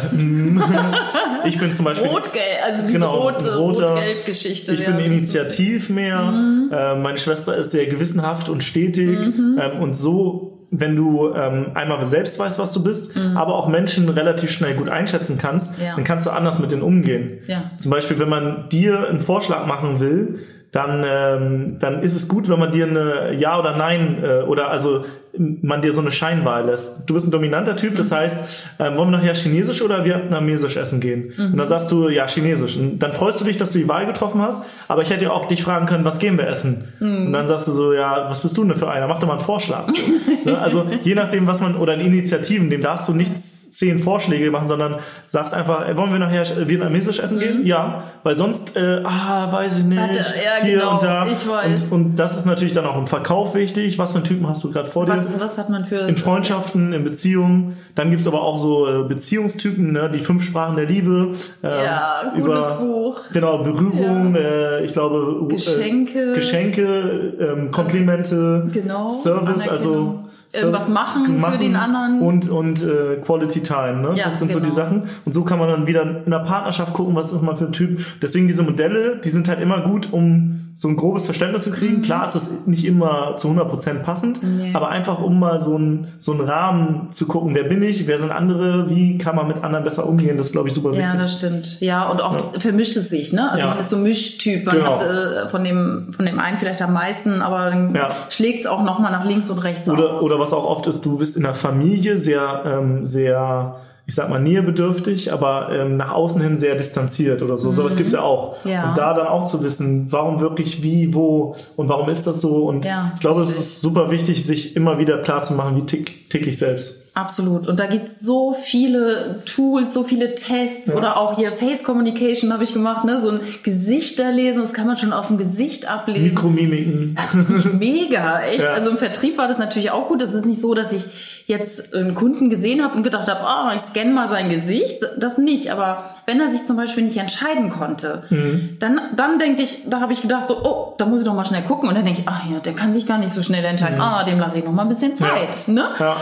ich 1.49 1.59
bin 1.59 1.73
zum 1.73 1.85
Beispiel. 1.85 2.09
Rot-Gelb, 2.09 2.65
also 2.65 2.83
diese 2.83 2.93
genau, 2.93 3.15
rote, 3.15 3.57
Rot-Gelb-Geschichte. 3.57 4.75
Ich 4.75 4.85
bin 4.85 4.99
initiativ 4.99 5.91
mehr. 5.91 6.23
Mhm. 6.23 6.71
Äh, 6.73 6.97
meine 6.97 7.19
Schwester 7.19 7.57
ist 7.57 7.71
sehr 7.71 7.87
gewissenhaft 7.87 8.49
und 8.49 8.65
stetig. 8.65 9.37
Mhm. 9.37 9.61
Ähm, 9.61 9.81
und 9.81 9.95
so 9.95 10.50
wenn 10.71 10.95
du 10.95 11.35
ähm, 11.35 11.73
einmal 11.75 12.05
selbst 12.07 12.39
weißt, 12.39 12.59
was 12.59 12.73
du 12.73 12.83
bist, 12.83 13.17
mhm. 13.17 13.37
aber 13.37 13.57
auch 13.57 13.69
Menschen 13.69 14.09
relativ 14.09 14.51
schnell 14.51 14.75
gut 14.75 14.89
einschätzen 14.89 15.37
kannst, 15.37 15.81
ja. 15.81 15.97
dann 15.97 16.05
kannst 16.05 16.27
du 16.27 16.31
anders 16.31 16.59
mit 16.61 16.71
denen 16.71 16.83
umgehen. 16.83 17.39
Ja. 17.47 17.73
Zum 17.77 17.91
Beispiel, 17.91 18.19
wenn 18.19 18.29
man 18.29 18.69
dir 18.69 19.09
einen 19.09 19.21
Vorschlag 19.21 19.67
machen 19.67 19.99
will, 19.99 20.39
dann, 20.73 21.05
ähm, 21.05 21.77
dann 21.81 22.03
ist 22.03 22.15
es 22.15 22.29
gut, 22.29 22.49
wenn 22.49 22.59
man 22.59 22.71
dir 22.71 22.87
eine 22.87 23.35
Ja 23.35 23.59
oder 23.59 23.77
Nein 23.77 24.23
äh, 24.23 24.43
oder 24.43 24.71
also 24.71 25.05
man 25.37 25.83
dir 25.83 25.93
so 25.93 26.01
eine 26.01 26.13
Scheinwahl 26.13 26.67
lässt. 26.67 27.09
Du 27.09 27.15
bist 27.15 27.27
ein 27.27 27.31
dominanter 27.31 27.77
Typ, 27.77 27.97
das 27.97 28.11
mhm. 28.11 28.15
heißt, 28.15 28.45
ähm, 28.79 28.97
wollen 28.97 29.11
wir 29.11 29.19
nachher 29.19 29.35
Chinesisch 29.35 29.83
oder 29.83 30.05
Vietnamesisch 30.05 30.77
essen 30.77 31.01
gehen? 31.01 31.33
Mhm. 31.37 31.53
Und 31.53 31.57
dann 31.57 31.69
sagst 31.69 31.91
du, 31.91 32.09
ja, 32.09 32.27
Chinesisch. 32.27 32.77
Und 32.77 32.99
dann 33.01 33.13
freust 33.13 33.41
du 33.41 33.45
dich, 33.45 33.59
dass 33.59 33.73
du 33.73 33.79
die 33.79 33.89
Wahl 33.89 34.07
getroffen 34.07 34.43
hast, 34.43 34.65
aber 34.89 35.03
ich 35.03 35.11
hätte 35.11 35.25
ja 35.25 35.31
auch 35.31 35.47
dich 35.47 35.63
fragen 35.63 35.87
können, 35.87 36.05
was 36.05 36.19
gehen 36.19 36.39
wir 36.39 36.47
essen? 36.47 36.85
Mhm. 37.01 37.27
Und 37.27 37.33
dann 37.33 37.47
sagst 37.47 37.69
du 37.69 37.73
so, 37.73 37.93
ja, 37.93 38.29
was 38.29 38.41
bist 38.41 38.57
du 38.57 38.65
denn 38.65 38.77
für 38.77 38.89
einer? 38.89 39.07
Mach 39.07 39.19
doch 39.19 39.27
mal 39.27 39.35
einen 39.35 39.43
Vorschlag. 39.43 39.89
So, 39.89 40.51
ne? 40.51 40.59
Also 40.59 40.87
je 41.03 41.15
nachdem, 41.15 41.47
was 41.47 41.61
man, 41.61 41.77
oder 41.77 41.95
in 41.95 42.01
Initiativen, 42.01 42.71
dem 42.71 42.83
darfst 42.83 43.09
du 43.09 43.13
nichts 43.13 43.60
zehn 43.81 43.99
Vorschläge 43.99 44.51
machen, 44.51 44.69
sondern 44.69 44.97
sagst 45.27 45.55
einfach, 45.55 45.89
ey, 45.89 45.97
wollen 45.97 46.13
wir 46.13 46.19
nachher 46.19 46.45
vietnamesisch 46.69 47.19
essen 47.19 47.39
mhm. 47.39 47.41
gehen? 47.41 47.67
Ja, 47.67 48.05
weil 48.23 48.37
sonst, 48.37 48.77
äh, 48.77 49.01
ah, 49.05 49.51
weiß 49.51 49.79
ich 49.79 49.85
nicht, 49.85 49.99
Warte, 49.99 50.19
ja, 50.19 50.63
hier 50.63 50.79
genau, 50.81 50.95
und 50.95 51.03
da. 51.03 51.27
Ich 51.27 51.49
weiß. 51.49 51.85
Und, 51.85 51.93
und 51.93 52.17
das 52.17 52.37
ist 52.37 52.45
natürlich 52.45 52.75
dann 52.75 52.85
auch 52.85 52.99
im 52.99 53.07
Verkauf 53.07 53.55
wichtig. 53.55 53.99
Was 53.99 54.13
für 54.13 54.19
einen 54.19 54.27
Typen 54.27 54.47
hast 54.47 54.63
du 54.65 54.71
gerade 54.71 54.87
vor 54.87 55.07
dir? 55.07 55.13
Was, 55.13 55.27
was 55.39 55.57
hat 55.57 55.71
man 55.71 55.87
für... 55.87 56.01
In 56.01 56.19
Freundschaften, 56.19 56.93
in 56.93 57.05
Beziehungen. 57.05 57.79
Dann 57.95 58.11
gibt's 58.11 58.27
aber 58.27 58.43
auch 58.43 58.59
so 58.59 58.87
äh, 58.87 59.09
Beziehungstypen, 59.09 59.93
ne? 59.93 60.11
die 60.13 60.19
fünf 60.21 60.45
Sprachen 60.45 60.77
der 60.77 60.85
Liebe. 60.85 61.35
Ähm, 61.63 61.71
ja, 61.71 62.33
gutes 62.35 62.45
über, 62.45 62.73
Buch. 62.73 63.21
Genau, 63.33 63.59
Berührung, 63.63 64.35
ja. 64.35 64.41
äh, 64.43 64.85
ich 64.85 64.93
glaube... 64.93 65.47
Geschenke. 65.49 66.33
Äh, 66.33 66.35
Geschenke, 66.35 67.33
ähm, 67.41 67.71
Komplimente. 67.71 68.69
Genau. 68.75 69.11
Service, 69.11 69.67
also 69.67 70.25
irgendwas 70.53 70.89
machen, 70.89 71.41
machen, 71.41 71.53
für 71.53 71.59
den 71.59 71.77
anderen. 71.77 72.21
Und, 72.21 72.49
und 72.49 72.83
äh, 72.83 73.17
Quality 73.17 73.63
Time, 73.63 74.01
ne? 74.01 74.15
Ja, 74.17 74.27
das 74.27 74.39
sind 74.39 74.49
genau. 74.49 74.61
so 74.61 74.65
die 74.65 74.75
genau. 74.75 74.75
Sachen. 74.75 75.03
Und 75.25 75.33
so 75.33 75.45
kann 75.45 75.59
man 75.59 75.69
dann 75.69 75.87
wieder 75.87 76.03
in 76.25 76.31
der 76.31 76.41
Partnerschaft 76.41 76.93
gucken, 76.93 77.15
was 77.15 77.33
ist 77.33 77.43
mal 77.43 77.57
für 77.57 77.67
ein 77.67 77.73
Typ. 77.73 78.05
Deswegen 78.21 78.49
diese 78.49 78.63
Modelle, 78.63 79.21
die 79.23 79.31
sind 79.31 79.49
halt 79.49 79.61
immer 79.61 79.81
gut, 79.81 80.13
um 80.13 80.70
so 80.75 80.89
ein 80.89 80.97
grobes 80.97 81.25
Verständnis 81.25 81.65
zu 81.65 81.71
kriegen. 81.71 81.99
Mhm. 81.99 82.03
Klar 82.03 82.27
ist 82.27 82.35
das 82.35 82.67
nicht 82.67 82.87
immer 82.87 83.37
zu 83.37 83.49
100% 83.49 84.03
passend, 84.03 84.43
nee. 84.43 84.73
aber 84.75 84.89
einfach 84.89 85.21
um 85.21 85.39
mal 85.39 85.59
so 85.59 85.77
ein 85.77 86.09
so 86.19 86.33
einen 86.33 86.43
Rahmen 86.43 87.09
zu 87.11 87.27
gucken, 87.27 87.55
wer 87.55 87.65
bin 87.65 87.83
ich, 87.83 88.07
wer 88.07 88.19
sind 88.19 88.31
andere, 88.31 88.89
wie 88.89 89.19
kann 89.19 89.37
man 89.37 89.49
mit 89.49 89.63
anderen 89.63 89.85
besser 89.85 90.07
umgehen, 90.07 90.37
das 90.37 90.49
ist 90.49 90.53
glaube 90.53 90.69
ich 90.69 90.75
super 90.75 90.93
wichtig. 90.93 91.07
Ja, 91.07 91.17
das 91.17 91.35
stimmt. 91.35 91.81
Ja, 91.81 92.09
und 92.09 92.21
oft 92.21 92.55
ja. 92.55 92.61
vermischt 92.61 92.97
es 92.97 93.09
sich, 93.09 93.33
ne? 93.33 93.51
Also 93.51 93.67
ja. 93.67 93.67
man 93.69 93.79
ist 93.79 93.91
so 93.91 93.97
Mischtyp, 93.97 94.65
man 94.65 94.77
genau. 94.77 94.99
hat 94.99 95.07
äh, 95.07 95.49
von 95.49 95.65
dem 95.65 96.13
von 96.13 96.25
dem 96.25 96.39
einen 96.39 96.59
vielleicht 96.59 96.83
am 96.83 96.93
meisten, 96.93 97.43
aber 97.43 97.71
dann 97.71 97.95
ja. 97.95 98.11
schlägt 98.29 98.61
es 98.61 98.67
auch 98.67 98.85
nochmal 98.85 99.13
nach 99.13 99.25
links 99.25 99.51
und 99.51 99.59
rechts 99.59 99.89
oder, 99.89 100.15
aus. 100.15 100.23
Oder 100.23 100.39
was 100.39 100.53
auch 100.53 100.65
oft 100.65 100.87
ist, 100.87 101.05
du 101.05 101.19
bist 101.19 101.37
in 101.37 101.43
der 101.43 101.55
Familie 101.55 102.19
sehr 102.19 102.63
ähm, 102.65 103.07
sehr 103.07 103.77
ich 104.11 104.17
sag 104.17 104.29
mal, 104.29 104.41
nähebedürftig, 104.41 105.33
aber 105.33 105.69
ähm, 105.71 105.97
nach 105.97 106.11
außen 106.11 106.41
hin 106.43 106.59
sehr 106.59 106.75
distanziert 106.75 107.43
oder 107.43 107.57
so. 107.57 107.69
Mhm. 107.69 107.75
Sowas 107.75 107.95
gibt's 107.95 108.11
ja 108.11 108.23
auch. 108.23 108.57
Ja. 108.65 108.89
Und 108.89 108.99
da 108.99 109.15
dann 109.15 109.29
auch 109.29 109.47
zu 109.47 109.63
wissen, 109.63 110.11
warum 110.11 110.41
wirklich, 110.41 110.83
wie, 110.83 111.15
wo 111.15 111.55
und 111.77 111.89
warum 111.89 112.09
ist 112.09 112.27
das 112.27 112.41
so. 112.41 112.67
Und 112.67 112.85
ja, 112.85 113.13
ich 113.15 113.21
glaube, 113.21 113.43
es 113.43 113.57
ist 113.57 113.81
super 113.81 114.11
wichtig, 114.11 114.45
sich 114.45 114.75
immer 114.75 114.99
wieder 114.99 115.19
klar 115.19 115.43
zu 115.43 115.55
machen, 115.55 115.77
wie 115.77 115.87
tick, 115.87 116.29
tick 116.29 116.45
ich 116.49 116.59
selbst. 116.59 117.10
Absolut. 117.21 117.69
Und 117.69 117.79
da 117.79 117.87
gibt's 117.87 118.21
so 118.21 118.55
viele 118.55 119.43
Tools, 119.45 119.93
so 119.93 120.05
viele 120.05 120.35
Tests 120.35 120.87
ja. 120.87 120.95
oder 120.95 121.19
auch 121.19 121.37
hier 121.37 121.53
Face 121.53 121.85
Communication 121.85 122.51
habe 122.51 122.65
ich 122.65 122.73
gemacht, 122.73 123.05
ne? 123.05 123.21
So 123.21 123.33
ein 123.33 123.41
Gesichter 123.63 124.33
lesen, 124.33 124.63
das 124.63 124.73
kann 124.73 124.87
man 124.87 124.97
schon 124.97 125.13
aus 125.13 125.29
dem 125.29 125.37
Gesicht 125.37 125.87
ablesen. 125.87 126.23
Mikromimiken. 126.23 127.15
Das 127.15 127.35
ist 127.35 127.75
mega, 127.75 128.41
echt. 128.41 128.63
Ja. 128.63 128.73
Also 128.73 128.91
im 128.91 128.97
Vertrieb 128.97 129.37
war 129.37 129.49
das 129.49 129.59
natürlich 129.59 129.91
auch 129.91 130.09
gut. 130.09 130.23
Das 130.23 130.33
ist 130.33 130.47
nicht 130.47 130.63
so, 130.63 130.73
dass 130.73 130.93
ich 130.93 131.05
jetzt 131.45 131.95
einen 131.95 132.15
Kunden 132.15 132.49
gesehen 132.49 132.83
habe 132.83 132.97
und 132.97 133.03
gedacht 133.03 133.29
habe, 133.29 133.41
oh, 133.45 133.75
ich 133.77 133.83
scanne 133.83 134.13
mal 134.13 134.29
sein 134.29 134.49
Gesicht. 134.49 135.05
Das 135.19 135.37
nicht. 135.37 135.73
Aber 135.73 136.05
wenn 136.25 136.41
er 136.41 136.51
sich 136.51 136.65
zum 136.65 136.77
Beispiel 136.77 137.05
nicht 137.05 137.19
entscheiden 137.19 137.69
konnte, 137.69 138.23
mhm. 138.31 138.77
dann, 138.81 138.99
dann 139.17 139.39
denke 139.39 139.63
ich, 139.63 139.83
da 139.87 140.01
habe 140.01 140.15
ich 140.15 140.23
gedacht, 140.23 140.49
so, 140.49 140.63
oh, 140.63 140.95
da 140.97 141.05
muss 141.05 141.21
ich 141.21 141.27
doch 141.27 141.35
mal 141.35 141.45
schnell 141.45 141.63
gucken. 141.63 141.89
Und 141.89 141.97
dann 141.97 142.05
denke 142.05 142.21
ich, 142.21 142.29
ach 142.29 142.49
ja, 142.51 142.61
der 142.61 142.73
kann 142.73 142.95
sich 142.95 143.07
gar 143.07 143.19
nicht 143.19 143.33
so 143.33 143.43
schnell 143.43 143.65
entscheiden. 143.65 143.97
Mhm. 143.97 144.03
Ah, 144.03 144.25
dem 144.25 144.39
lasse 144.39 144.59
ich 144.59 144.65
noch 144.65 144.73
mal 144.73 144.83
ein 144.83 144.89
bisschen 144.89 145.17
Zeit. 145.17 145.67
Ja. 145.67 145.73
Ne? 145.73 145.89
Ja 145.99 146.17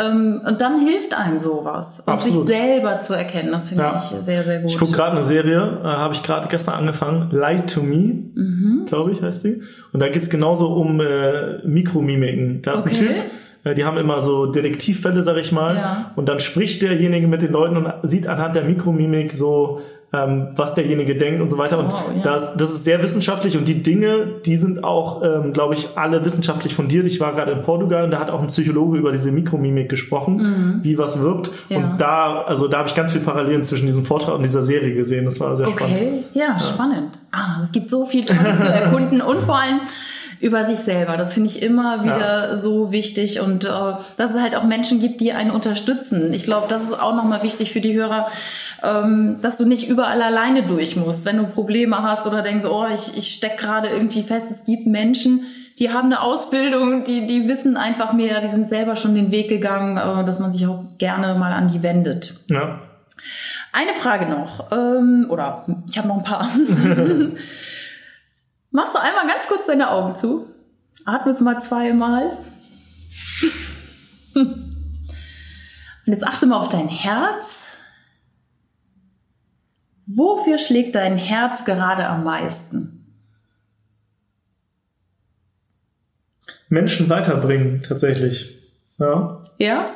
Ähm, 0.00 0.40
und 0.46 0.60
dann 0.60 0.80
hilft 0.84 1.14
einem 1.16 1.38
sowas. 1.38 2.00
Und 2.06 2.12
Absolut. 2.12 2.46
sich 2.46 2.56
selber 2.56 3.00
zu 3.00 3.14
erkennen, 3.14 3.52
das 3.52 3.68
finde 3.68 3.84
Ja. 3.84 4.02
ich 4.04 4.20
sehr, 4.24 4.42
sehr 4.42 4.60
gut. 4.60 4.70
Ich 4.70 4.78
gucke 4.78 4.92
gerade 4.92 5.12
eine 5.12 5.22
Serie, 5.22 5.80
äh, 5.82 5.86
habe 5.86 6.14
ich 6.14 6.22
gerade 6.22 6.48
gestern 6.48 6.74
angefangen, 6.74 7.28
Lie 7.30 7.64
to 7.66 7.82
Me, 7.82 8.24
Mhm. 8.34 8.84
glaube 8.86 9.12
ich, 9.12 9.22
heißt 9.22 9.44
die. 9.44 9.62
Und 9.92 10.00
da 10.00 10.08
geht's 10.08 10.28
genauso 10.30 10.68
um 10.68 11.00
äh, 11.00 11.58
Mikromimiken. 11.66 12.62
Da 12.62 12.74
ist 12.74 12.86
Okay. 12.86 12.90
ein 12.96 12.96
Typ, 13.06 13.16
äh, 13.64 13.74
die 13.74 13.84
haben 13.84 13.96
immer 13.96 14.20
so 14.20 14.46
Detektivfälle, 14.46 15.22
sag 15.22 15.36
ich 15.38 15.52
mal. 15.52 15.76
Ja. 15.76 16.12
Und 16.16 16.28
dann 16.28 16.40
spricht 16.40 16.82
derjenige 16.82 17.26
mit 17.26 17.42
den 17.42 17.52
Leuten 17.52 17.76
und 17.76 17.86
sieht 18.02 18.26
anhand 18.28 18.56
der 18.56 18.64
Mikromimik 18.64 19.32
so, 19.32 19.80
ähm, 20.16 20.48
was 20.54 20.74
derjenige 20.74 21.16
denkt 21.16 21.40
und 21.40 21.48
so 21.48 21.58
weiter. 21.58 21.78
Und 21.78 21.92
Wow, 21.92 22.04
ja. 22.16 22.22
das, 22.22 22.56
das 22.56 22.72
ist 22.72 22.84
sehr 22.84 23.02
wissenschaftlich 23.02 23.56
und 23.56 23.68
die 23.68 23.82
Dinge, 23.82 24.34
die 24.44 24.56
sind 24.56 24.84
auch, 24.84 25.22
ähm, 25.22 25.52
glaube 25.52 25.74
ich, 25.74 25.88
alle 25.96 26.24
wissenschaftlich 26.24 26.74
fundiert. 26.74 27.06
Ich 27.06 27.20
war 27.20 27.34
gerade 27.34 27.52
in 27.52 27.62
Portugal 27.62 28.04
und 28.04 28.10
da 28.10 28.20
hat 28.20 28.30
auch 28.30 28.40
ein 28.40 28.48
Psychologe 28.48 28.98
über 28.98 29.12
diese 29.12 29.30
Mikromimik 29.30 29.88
gesprochen, 29.88 30.80
wie 30.82 30.98
was 30.98 31.20
wirkt. 31.20 31.48
Mhm. 31.48 31.52
Ja. 31.68 31.78
Und 31.78 32.00
da, 32.00 32.42
also 32.42 32.68
da 32.68 32.78
habe 32.78 32.88
ich 32.88 32.94
ganz 32.94 33.12
viel 33.12 33.20
Parallelen 33.20 33.64
zwischen 33.64 33.86
diesem 33.86 34.04
Vortrag 34.04 34.34
und 34.34 34.42
dieser 34.42 34.62
Serie 34.62 34.94
gesehen. 34.94 35.24
Das 35.24 35.40
war 35.40 35.56
sehr 35.56 35.68
spannend. 35.68 35.96
Okay, 35.96 36.24
ja, 36.34 36.58
spannend. 36.58 37.18
Ah, 37.32 37.60
es 37.62 37.72
gibt 37.72 37.90
so 37.90 38.04
viel 38.04 38.24
Tolles 38.24 38.60
zu 38.60 38.68
erkunden 38.68 39.20
und 39.20 39.42
vor 39.42 39.58
allem 39.60 39.80
über 40.40 40.66
sich 40.66 40.78
selber. 40.78 41.16
Das 41.16 41.34
finde 41.34 41.48
ich 41.48 41.62
immer 41.62 42.04
wieder 42.04 42.58
so 42.58 42.92
wichtig 42.92 43.40
und 43.40 43.64
äh, 43.64 43.68
dass 43.68 44.34
es 44.34 44.40
halt 44.40 44.54
auch 44.54 44.64
Menschen 44.64 45.00
gibt, 45.00 45.20
die 45.20 45.32
einen 45.32 45.50
unterstützen. 45.50 46.32
Ich 46.34 46.44
glaube, 46.44 46.66
das 46.68 46.82
ist 46.82 47.00
auch 47.00 47.14
nochmal 47.14 47.42
wichtig 47.42 47.72
für 47.72 47.80
die 47.80 47.94
Hörer, 47.94 48.28
ähm, 48.82 49.38
dass 49.42 49.58
du 49.58 49.66
nicht 49.66 49.88
überall 49.88 50.20
alleine 50.22 50.66
durch 50.66 50.96
musst. 50.96 51.24
Wenn 51.24 51.38
du 51.38 51.46
Probleme 51.46 52.02
hast 52.02 52.26
oder 52.26 52.42
denkst, 52.42 52.64
oh, 52.64 52.86
ich, 52.92 53.16
ich 53.16 53.32
steck 53.32 53.58
gerade 53.58 53.88
irgendwie 53.88 54.22
fest, 54.22 54.46
es 54.50 54.64
gibt 54.64 54.86
Menschen, 54.86 55.44
die 55.78 55.92
haben 55.92 56.06
eine 56.06 56.22
Ausbildung, 56.22 57.04
die, 57.04 57.26
die 57.26 57.48
wissen 57.48 57.76
einfach 57.76 58.12
mehr, 58.12 58.40
die 58.40 58.48
sind 58.48 58.68
selber 58.68 58.96
schon 58.96 59.14
den 59.14 59.30
Weg 59.30 59.48
gegangen, 59.48 59.96
äh, 59.96 60.24
dass 60.24 60.40
man 60.40 60.52
sich 60.52 60.66
auch 60.66 60.84
gerne 60.98 61.34
mal 61.34 61.52
an 61.52 61.68
die 61.68 61.82
wendet. 61.82 62.34
Ja. 62.48 62.80
Eine 63.72 63.92
Frage 63.92 64.26
noch, 64.26 64.72
ähm, 64.72 65.26
oder 65.28 65.66
ich 65.88 65.98
habe 65.98 66.08
noch 66.08 66.16
ein 66.18 66.24
paar. 66.24 66.48
Machst 68.70 68.94
du 68.94 68.98
einmal 69.00 69.26
ganz 69.26 69.46
kurz 69.48 69.66
deine 69.66 69.90
Augen 69.90 70.16
zu? 70.16 70.46
Atmest 71.04 71.42
mal 71.42 71.60
zweimal. 71.60 72.38
Und 74.34 76.12
jetzt 76.12 76.26
achte 76.26 76.46
mal 76.46 76.58
auf 76.58 76.68
dein 76.68 76.88
Herz. 76.88 77.65
Wofür 80.06 80.58
schlägt 80.58 80.94
dein 80.94 81.18
Herz 81.18 81.64
gerade 81.64 82.06
am 82.06 82.22
meisten? 82.24 82.92
Menschen 86.68 87.08
weiterbringen, 87.08 87.82
tatsächlich. 87.82 88.58
Ja. 88.98 89.42
Ja? 89.58 89.90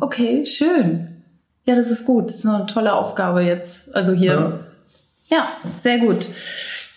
Okay, 0.00 0.44
schön. 0.46 1.22
Ja, 1.64 1.74
das 1.74 1.90
ist 1.90 2.06
gut. 2.06 2.26
Das 2.30 2.36
ist 2.36 2.46
eine 2.46 2.66
tolle 2.66 2.94
Aufgabe 2.94 3.42
jetzt. 3.42 3.94
Also 3.94 4.12
hier. 4.12 4.60
Ja, 5.28 5.48
sehr 5.78 5.98
gut. 5.98 6.26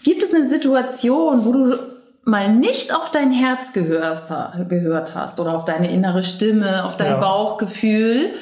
Gibt 0.03 0.23
es 0.23 0.33
eine 0.33 0.47
Situation, 0.47 1.45
wo 1.45 1.51
du 1.51 1.77
mal 2.23 2.53
nicht 2.53 2.93
auf 2.93 3.11
dein 3.11 3.31
Herz 3.31 3.73
gehörst, 3.73 4.31
gehört 4.69 5.13
hast 5.15 5.39
oder 5.39 5.55
auf 5.55 5.65
deine 5.65 5.91
innere 5.91 6.23
Stimme, 6.23 6.85
auf 6.85 6.95
dein 6.97 7.11
Ja. 7.11 7.17
Bauchgefühl? 7.17 8.33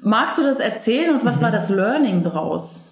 Magst 0.00 0.38
du 0.38 0.42
das 0.42 0.58
erzählen 0.58 1.14
und 1.14 1.24
was 1.24 1.40
war 1.40 1.52
das 1.52 1.70
Learning 1.70 2.24
draus? 2.24 2.88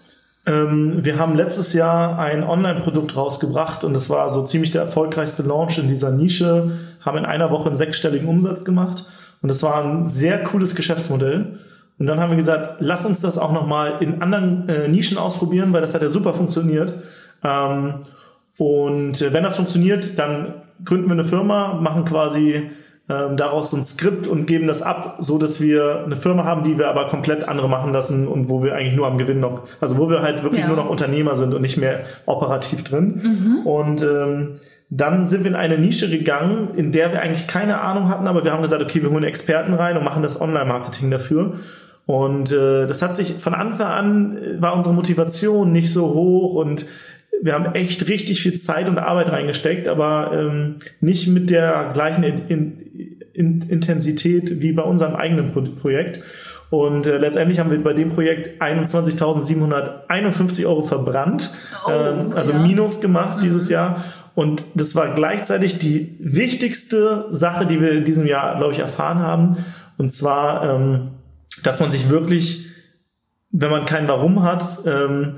Ähm, 0.47 1.05
wir 1.05 1.19
haben 1.19 1.37
letztes 1.37 1.73
Jahr 1.73 2.19
ein 2.19 2.43
Online-Produkt 2.43 3.17
rausgebracht 3.17 3.85
und 3.85 3.95
das 3.95 4.09
war 4.09 4.31
so 4.31 4.45
ziemlich 4.45 4.71
der 4.71 4.83
erfolgreichste 4.83 5.43
Launch 5.43 5.79
in 5.79 5.89
dieser 5.89 6.11
Nische. 6.11 6.73
Haben 7.01 7.19
in 7.19 7.27
einer 7.27 7.51
Woche 7.51 7.67
einen 7.67 7.77
sechsstelligen 7.77 8.29
Umsatz 8.29 8.65
gemacht 8.65 9.05
und 9.43 9.49
das 9.49 9.63
war 9.63 9.85
ein 9.85 10.07
sehr 10.07 10.43
cooles 10.45 10.75
Geschäftsmodell. 10.75 11.59
Und 11.99 12.07
dann 12.07 12.19
haben 12.19 12.31
wir 12.31 12.39
gesagt, 12.39 12.77
lass 12.81 13.05
uns 13.05 13.21
das 13.21 13.37
auch 13.37 13.53
nochmal 13.53 13.99
in 14.01 14.23
anderen 14.23 14.69
äh, 14.69 14.89
Nischen 14.89 15.19
ausprobieren, 15.19 15.73
weil 15.75 15.83
das 15.83 15.95
hat 15.95 16.01
ja 16.01 16.09
super 16.09 16.33
funktioniert. 16.33 16.95
Ähm, 17.45 17.97
und 18.57 19.21
äh, 19.21 19.33
wenn 19.35 19.45
das 19.45 19.57
funktioniert, 19.57 20.19
dann 20.19 20.55
gründen 20.83 21.09
wir 21.09 21.13
eine 21.13 21.25
Firma, 21.25 21.75
machen 21.75 22.07
quasi 22.07 22.71
ähm, 23.11 23.37
daraus 23.37 23.71
so 23.71 23.77
ein 23.77 23.83
Skript 23.85 24.27
und 24.27 24.47
geben 24.47 24.67
das 24.67 24.83
ab, 24.83 25.17
so 25.21 25.37
dass 25.37 25.61
wir 25.61 26.05
eine 26.05 26.17
Firma 26.17 26.45
haben, 26.45 26.65
die 26.65 26.79
wir 26.79 26.89
aber 26.89 27.09
komplett 27.09 27.49
andere 27.49 27.69
machen 27.69 27.93
lassen 27.93 28.29
und 28.29 28.49
wo 28.49 28.63
wir 28.63 28.75
eigentlich 28.75 28.95
nur 28.95 29.07
am 29.07 29.19
Gewinn 29.19 29.41
noch, 29.41 29.63
also 29.81 29.99
wo 29.99 30.09
wir 30.09 30.23
halt 30.23 30.43
wirklich 30.43 30.63
Ja. 30.63 30.69
nur 30.69 30.77
noch 30.77 30.89
Unternehmer 30.89 31.35
sind 31.37 31.53
und 31.53 31.63
nicht 31.63 31.77
mehr 31.77 32.01
operativ 32.27 32.85
drin. 32.85 33.21
Und 33.65 34.03
ähm, 34.03 34.61
dann 34.89 35.27
sind 35.27 35.45
wir 35.45 35.51
in 35.51 35.57
eine 35.57 35.79
Nische 35.79 36.09
gegangen, 36.11 36.71
in 36.77 36.93
der 36.93 37.13
wir 37.13 37.21
eigentlich 37.23 37.47
keine 37.47 37.81
Ahnung 37.81 38.09
hatten, 38.09 38.27
aber 38.27 38.45
wir 38.45 38.53
haben 38.53 38.63
gesagt, 38.63 38.83
okay, 38.83 39.03
wir 39.03 39.11
holen 39.11 39.25
Experten 39.25 39.75
rein 39.75 39.97
und 39.97 40.05
machen 40.05 40.23
das 40.23 40.41
Online-Marketing 40.41 41.11
dafür. 41.11 41.55
Und 42.07 42.51
äh, 42.51 42.87
das 42.87 43.03
hat 43.03 43.15
sich 43.15 43.35
von 43.35 43.55
Anfang 43.55 43.87
an 43.87 44.37
äh, 44.37 44.61
war 44.61 44.75
unsere 44.77 44.95
Motivation 44.95 45.71
nicht 45.73 45.93
so 45.93 46.13
hoch 46.15 46.55
und 46.55 46.87
wir 47.43 47.55
haben 47.55 47.75
echt 47.75 48.09
richtig 48.09 48.43
viel 48.43 48.59
Zeit 48.59 48.89
und 48.89 48.99
Arbeit 48.99 49.31
reingesteckt, 49.31 49.89
aber 49.89 50.33
ähm, 50.35 50.77
nicht 51.01 51.29
mit 51.29 51.51
der 51.51 51.91
gleichen 51.95 52.23
in, 52.25 52.49
in, 52.49 52.90
in, 53.35 53.63
Intensität 53.69 54.61
wie 54.61 54.73
bei 54.73 54.83
unserem 54.83 55.15
eigenen 55.17 55.53
Pro 55.53 55.63
Projekt. 55.63 56.21
Und 56.71 57.07
äh, 57.07 57.19
letztendlich 57.19 57.59
haben 57.59 57.71
wir 57.71 57.83
bei 57.83 57.93
dem 57.95 58.11
Projekt 58.11 58.63
21.751 58.63 60.67
Euro 60.67 60.83
verbrannt, 60.83 61.51
Oh, 61.87 61.91
ähm, 61.91 62.33
also 62.35 62.53
ja. 62.53 62.59
Mhm. 62.59 62.67
Minus 62.67 63.01
gemacht 63.01 63.43
dieses 63.43 63.69
Jahr. 63.69 64.05
Und 64.35 64.63
das 64.75 64.95
war 64.95 65.15
gleichzeitig 65.15 65.79
die 65.79 66.15
wichtigste 66.21 67.27
Sache, 67.31 67.67
die 67.67 67.81
wir 67.81 67.93
in 67.93 68.05
diesem 68.05 68.27
Jahr, 68.27 68.57
glaube 68.57 68.73
ich, 68.73 68.79
erfahren 68.79 69.19
haben. 69.19 69.57
Und 69.99 70.11
zwar, 70.13 70.77
ähm, 70.77 71.09
dass 71.65 71.81
man 71.81 71.91
sich 71.91 72.09
wirklich, 72.09 72.67
wenn 73.51 73.71
man 73.71 73.85
kein 73.87 74.07
Warum 74.09 74.43
hat, 74.43 74.65
ähm, 74.87 75.37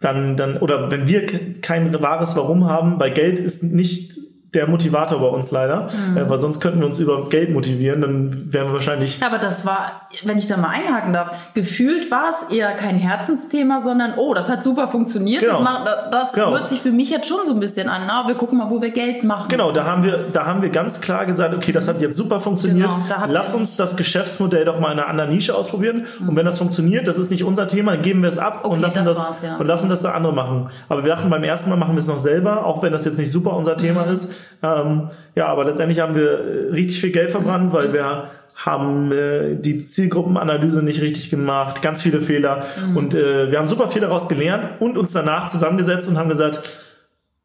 dann, 0.00 0.36
dann, 0.36 0.56
oder 0.58 0.90
wenn 0.90 1.06
wir 1.06 1.26
ke- 1.26 1.54
kein 1.60 1.92
wahres 2.02 2.34
Warum 2.34 2.68
haben, 2.68 2.98
weil 2.98 3.12
Geld 3.12 3.38
ist 3.38 3.62
nicht 3.62 4.18
der 4.54 4.68
Motivator 4.68 5.18
bei 5.20 5.28
uns 5.28 5.50
leider, 5.50 5.88
Mhm. 6.10 6.16
äh, 6.16 6.28
weil 6.28 6.36
sonst 6.38 6.60
könnten 6.60 6.80
wir 6.80 6.86
uns 6.86 6.98
über 6.98 7.28
Geld 7.30 7.50
motivieren, 7.54 8.02
dann 8.02 8.52
wären 8.52 8.66
wir 8.68 8.74
wahrscheinlich 8.74 9.18
Ja, 9.18 9.28
aber 9.28 9.38
das 9.38 9.64
war, 9.64 10.02
wenn 10.24 10.36
ich 10.36 10.46
da 10.46 10.56
mal 10.58 10.68
einhaken 10.68 11.12
darf, 11.14 11.52
gefühlt 11.54 12.10
war 12.10 12.24
es 12.30 12.54
eher 12.54 12.72
kein 12.72 12.96
Herzensthema, 12.98 13.80
sondern 13.82 14.14
oh, 14.18 14.34
das 14.34 14.50
hat 14.50 14.62
super 14.62 14.88
funktioniert. 14.88 15.40
Genau. 15.42 15.54
Das, 15.54 15.62
macht, 15.62 15.88
das 16.10 16.32
Genau. 16.34 16.50
hört 16.50 16.68
sich 16.68 16.80
für 16.82 16.92
mich 16.92 17.08
jetzt 17.10 17.26
schon 17.28 17.46
so 17.46 17.52
ein 17.54 17.60
bisschen 17.60 17.88
an. 17.88 18.02
Na, 18.06 18.26
wir 18.28 18.34
gucken 18.34 18.58
mal, 18.58 18.68
wo 18.68 18.82
wir 18.82 18.90
Geld 18.90 19.24
machen. 19.24 19.48
Genau, 19.48 19.72
da 19.72 19.84
haben 19.84 20.04
wir, 20.04 20.26
da 20.32 20.44
haben 20.44 20.60
wir 20.60 20.68
ganz 20.68 21.00
klar 21.00 21.24
gesagt, 21.24 21.54
okay, 21.54 21.72
das 21.72 21.88
hat 21.88 22.00
jetzt 22.02 22.16
super 22.16 22.40
funktioniert. 22.40 22.90
Genau, 22.90 23.26
Lass 23.28 23.54
uns 23.54 23.76
das 23.76 23.96
Geschäftsmodell 23.96 24.64
doch 24.66 24.78
mal 24.78 24.92
in 24.92 24.98
einer 24.98 25.08
anderen 25.08 25.30
Nische 25.30 25.54
ausprobieren. 25.54 26.04
Und 26.26 26.36
wenn 26.36 26.44
das 26.44 26.58
funktioniert, 26.58 27.08
das 27.08 27.16
ist 27.16 27.30
nicht 27.30 27.44
unser 27.44 27.66
Thema, 27.68 27.92
dann 27.92 28.02
geben 28.02 28.22
wir 28.22 28.28
es 28.28 28.38
ab 28.38 28.64
und 28.64 28.72
Okay, 28.72 28.80
lassen 28.82 29.04
das 29.04 29.14
das, 29.16 29.42
ja. 29.42 29.56
und 29.56 29.66
lassen 29.66 29.88
das 29.88 30.02
da 30.02 30.12
andere 30.12 30.32
machen. 30.34 30.68
Aber 30.88 31.04
wir 31.04 31.10
dachten 31.14 31.30
beim 31.30 31.44
ersten 31.44 31.70
Mal 31.70 31.76
machen 31.76 31.94
wir 31.94 32.00
es 32.00 32.06
noch 32.06 32.18
selber, 32.18 32.66
auch 32.66 32.82
wenn 32.82 32.92
das 32.92 33.04
jetzt 33.06 33.18
nicht 33.18 33.32
super 33.32 33.56
unser 33.56 33.76
Thema 33.76 34.04
Mhm. 34.06 34.12
ist. 34.12 34.32
Ähm, 34.62 35.08
ja, 35.34 35.46
aber 35.46 35.64
letztendlich 35.64 36.00
haben 36.00 36.14
wir 36.14 36.30
äh, 36.30 36.70
richtig 36.70 37.00
viel 37.00 37.12
Geld 37.12 37.30
verbrannt, 37.30 37.72
weil 37.72 37.92
wir 37.92 38.28
haben 38.54 39.12
äh, 39.12 39.56
die 39.56 39.84
Zielgruppenanalyse 39.84 40.82
nicht 40.82 41.00
richtig 41.02 41.30
gemacht, 41.30 41.82
ganz 41.82 42.02
viele 42.02 42.20
Fehler. 42.20 42.64
Mhm. 42.86 42.96
Und 42.96 43.14
äh, 43.14 43.50
wir 43.50 43.58
haben 43.58 43.66
super 43.66 43.88
viel 43.88 44.02
daraus 44.02 44.28
gelernt 44.28 44.80
und 44.80 44.98
uns 44.98 45.12
danach 45.12 45.48
zusammengesetzt 45.48 46.08
und 46.08 46.18
haben 46.18 46.28
gesagt, 46.28 46.60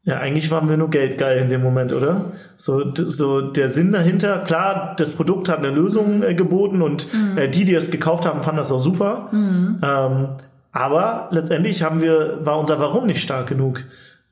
ja, 0.04 0.18
eigentlich 0.18 0.50
waren 0.50 0.68
wir 0.68 0.76
nur 0.76 0.90
geldgeil 0.90 1.38
in 1.38 1.50
dem 1.50 1.62
Moment, 1.62 1.92
oder? 1.92 2.32
So, 2.56 2.94
so 2.94 3.40
der 3.42 3.68
Sinn 3.68 3.92
dahinter, 3.92 4.38
klar, 4.38 4.94
das 4.96 5.10
Produkt 5.10 5.48
hat 5.48 5.58
eine 5.58 5.70
Lösung 5.70 6.22
äh, 6.22 6.34
geboten 6.34 6.82
und 6.82 7.06
äh, 7.36 7.48
die, 7.48 7.64
die 7.64 7.74
es 7.74 7.90
gekauft 7.90 8.24
haben, 8.24 8.42
fanden 8.42 8.58
das 8.58 8.72
auch 8.72 8.80
super. 8.80 9.28
Ähm, 9.32 10.28
aber 10.72 11.28
letztendlich 11.30 11.82
haben 11.82 12.00
wir, 12.00 12.38
war 12.44 12.58
unser 12.58 12.78
Warum 12.78 13.06
nicht 13.06 13.22
stark 13.22 13.48
genug. 13.48 13.82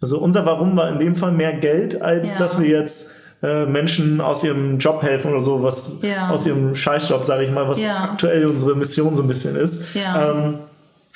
Also 0.00 0.18
unser 0.18 0.44
Warum 0.46 0.76
war 0.76 0.90
in 0.90 0.98
dem 0.98 1.14
Fall 1.14 1.32
mehr 1.32 1.54
Geld, 1.54 2.00
als 2.02 2.32
Ja. 2.32 2.38
dass 2.38 2.60
wir 2.60 2.68
jetzt 2.68 3.10
äh, 3.42 3.66
Menschen 3.66 4.20
aus 4.22 4.42
ihrem 4.42 4.78
Job 4.78 5.02
helfen 5.02 5.30
oder 5.30 5.40
so, 5.42 5.62
was 5.62 5.98
Ja. 6.02 6.30
aus 6.30 6.46
ihrem 6.46 6.74
Scheißjob, 6.74 7.24
sage 7.26 7.44
ich 7.44 7.50
mal, 7.50 7.68
was 7.68 7.80
Ja. 7.82 8.04
aktuell 8.04 8.46
unsere 8.46 8.74
Mission 8.74 9.14
so 9.14 9.22
ein 9.22 9.28
bisschen 9.28 9.56
ist. 9.56 9.94
Ja. 9.94 10.30
Ähm, 10.32 10.54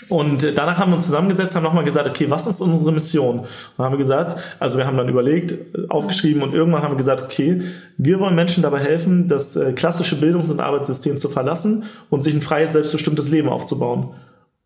und 0.08 0.46
danach 0.56 0.78
haben 0.78 0.92
wir 0.92 0.96
uns 0.96 1.06
zusammengesetzt, 1.06 1.54
haben 1.56 1.62
nochmal 1.62 1.84
gesagt, 1.84 2.08
okay, 2.08 2.26
was 2.30 2.46
ist 2.46 2.60
unsere 2.60 2.92
Mission? 2.92 3.40
Und 3.40 3.84
haben 3.84 3.92
wir 3.92 3.98
gesagt, 3.98 4.36
also 4.58 4.76
wir 4.78 4.86
haben 4.86 4.96
dann 4.98 5.08
überlegt, 5.08 5.52
äh, 5.52 5.56
aufgeschrieben 5.88 6.42
und 6.42 6.52
irgendwann 6.54 6.82
haben 6.82 6.92
wir 6.92 6.98
gesagt, 6.98 7.22
okay, 7.22 7.62
wir 7.96 8.20
wollen 8.20 8.34
Menschen 8.34 8.62
dabei 8.62 8.78
helfen, 8.80 9.28
das 9.28 9.56
äh, 9.56 9.72
klassische 9.72 10.16
Bildungs- 10.16 10.50
und 10.50 10.60
Arbeitssystem 10.60 11.16
zu 11.18 11.28
verlassen 11.30 11.84
und 12.10 12.20
sich 12.20 12.34
ein 12.34 12.42
freies, 12.42 12.72
selbstbestimmtes 12.72 13.30
Leben 13.30 13.48
aufzubauen. 13.48 14.10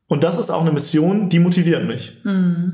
Und 0.06 0.22
das 0.22 0.38
ist 0.38 0.50
auch 0.50 0.60
eine 0.60 0.72
Mission, 0.72 1.28
die 1.28 1.38
motiviert 1.38 1.86
mich. 1.86 2.20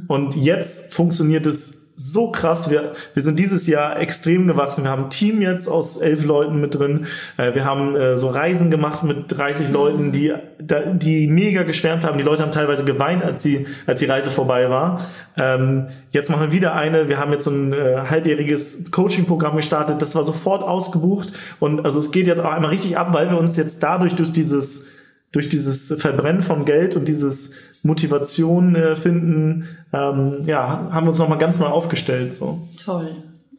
Und 0.08 0.36
jetzt 0.36 0.92
funktioniert 0.92 1.46
es 1.46 1.80
so 2.02 2.30
krass. 2.30 2.70
Wir, 2.70 2.92
wir 3.12 3.22
sind 3.22 3.38
dieses 3.38 3.66
Jahr 3.66 4.00
extrem 4.00 4.46
gewachsen. 4.46 4.84
Wir 4.84 4.90
haben 4.90 5.04
ein 5.04 5.10
Team 5.10 5.42
jetzt 5.42 5.68
aus 5.68 5.98
elf 5.98 6.24
Leuten 6.24 6.60
mit 6.60 6.78
drin. 6.78 7.06
Äh, 7.36 7.54
wir 7.54 7.64
haben 7.64 7.94
äh, 7.94 8.16
so 8.16 8.28
Reisen 8.28 8.70
gemacht 8.70 9.02
mit 9.02 9.24
30 9.28 9.68
mhm. 9.68 9.74
Leuten, 9.74 10.12
die, 10.12 10.32
die 10.60 11.26
mega 11.26 11.62
geschwärmt 11.62 12.04
haben. 12.04 12.16
Die 12.16 12.24
Leute 12.24 12.42
haben 12.42 12.52
teilweise 12.52 12.84
geweint, 12.84 13.22
als 13.22 13.42
die, 13.42 13.66
als 13.86 14.00
die 14.00 14.06
Reise 14.06 14.30
vorbei 14.30 14.70
war. 14.70 15.06
Ähm, 15.36 15.88
jetzt 16.10 16.30
machen 16.30 16.42
wir 16.42 16.52
wieder 16.52 16.74
eine. 16.74 17.08
Wir 17.08 17.18
haben 17.18 17.32
jetzt 17.32 17.44
so 17.44 17.50
ein 17.50 17.72
äh, 17.72 17.98
halbjähriges 18.08 18.90
Coaching-Programm 18.90 19.56
gestartet. 19.56 20.00
Das 20.00 20.14
war 20.14 20.24
sofort 20.24 20.62
ausgebucht. 20.62 21.28
Und 21.58 21.84
also 21.84 22.00
es 22.00 22.10
geht 22.12 22.26
jetzt 22.26 22.40
auch 22.40 22.50
einmal 22.50 22.70
richtig 22.70 22.96
ab, 22.96 23.12
weil 23.12 23.30
wir 23.30 23.38
uns 23.38 23.56
jetzt 23.58 23.82
dadurch 23.82 24.14
durch 24.14 24.32
dieses 24.32 24.86
durch 25.32 25.48
dieses 25.48 25.94
Verbrennen 26.00 26.42
von 26.42 26.64
Geld 26.64 26.96
und 26.96 27.06
dieses 27.06 27.54
Motivation 27.82 28.74
äh, 28.74 28.96
finden, 28.96 29.68
ähm, 29.92 30.42
ja, 30.44 30.88
haben 30.90 31.06
wir 31.06 31.10
uns 31.10 31.18
nochmal 31.18 31.38
ganz 31.38 31.58
neu 31.58 31.66
aufgestellt. 31.66 32.34
So. 32.34 32.68
Toll. 32.84 33.10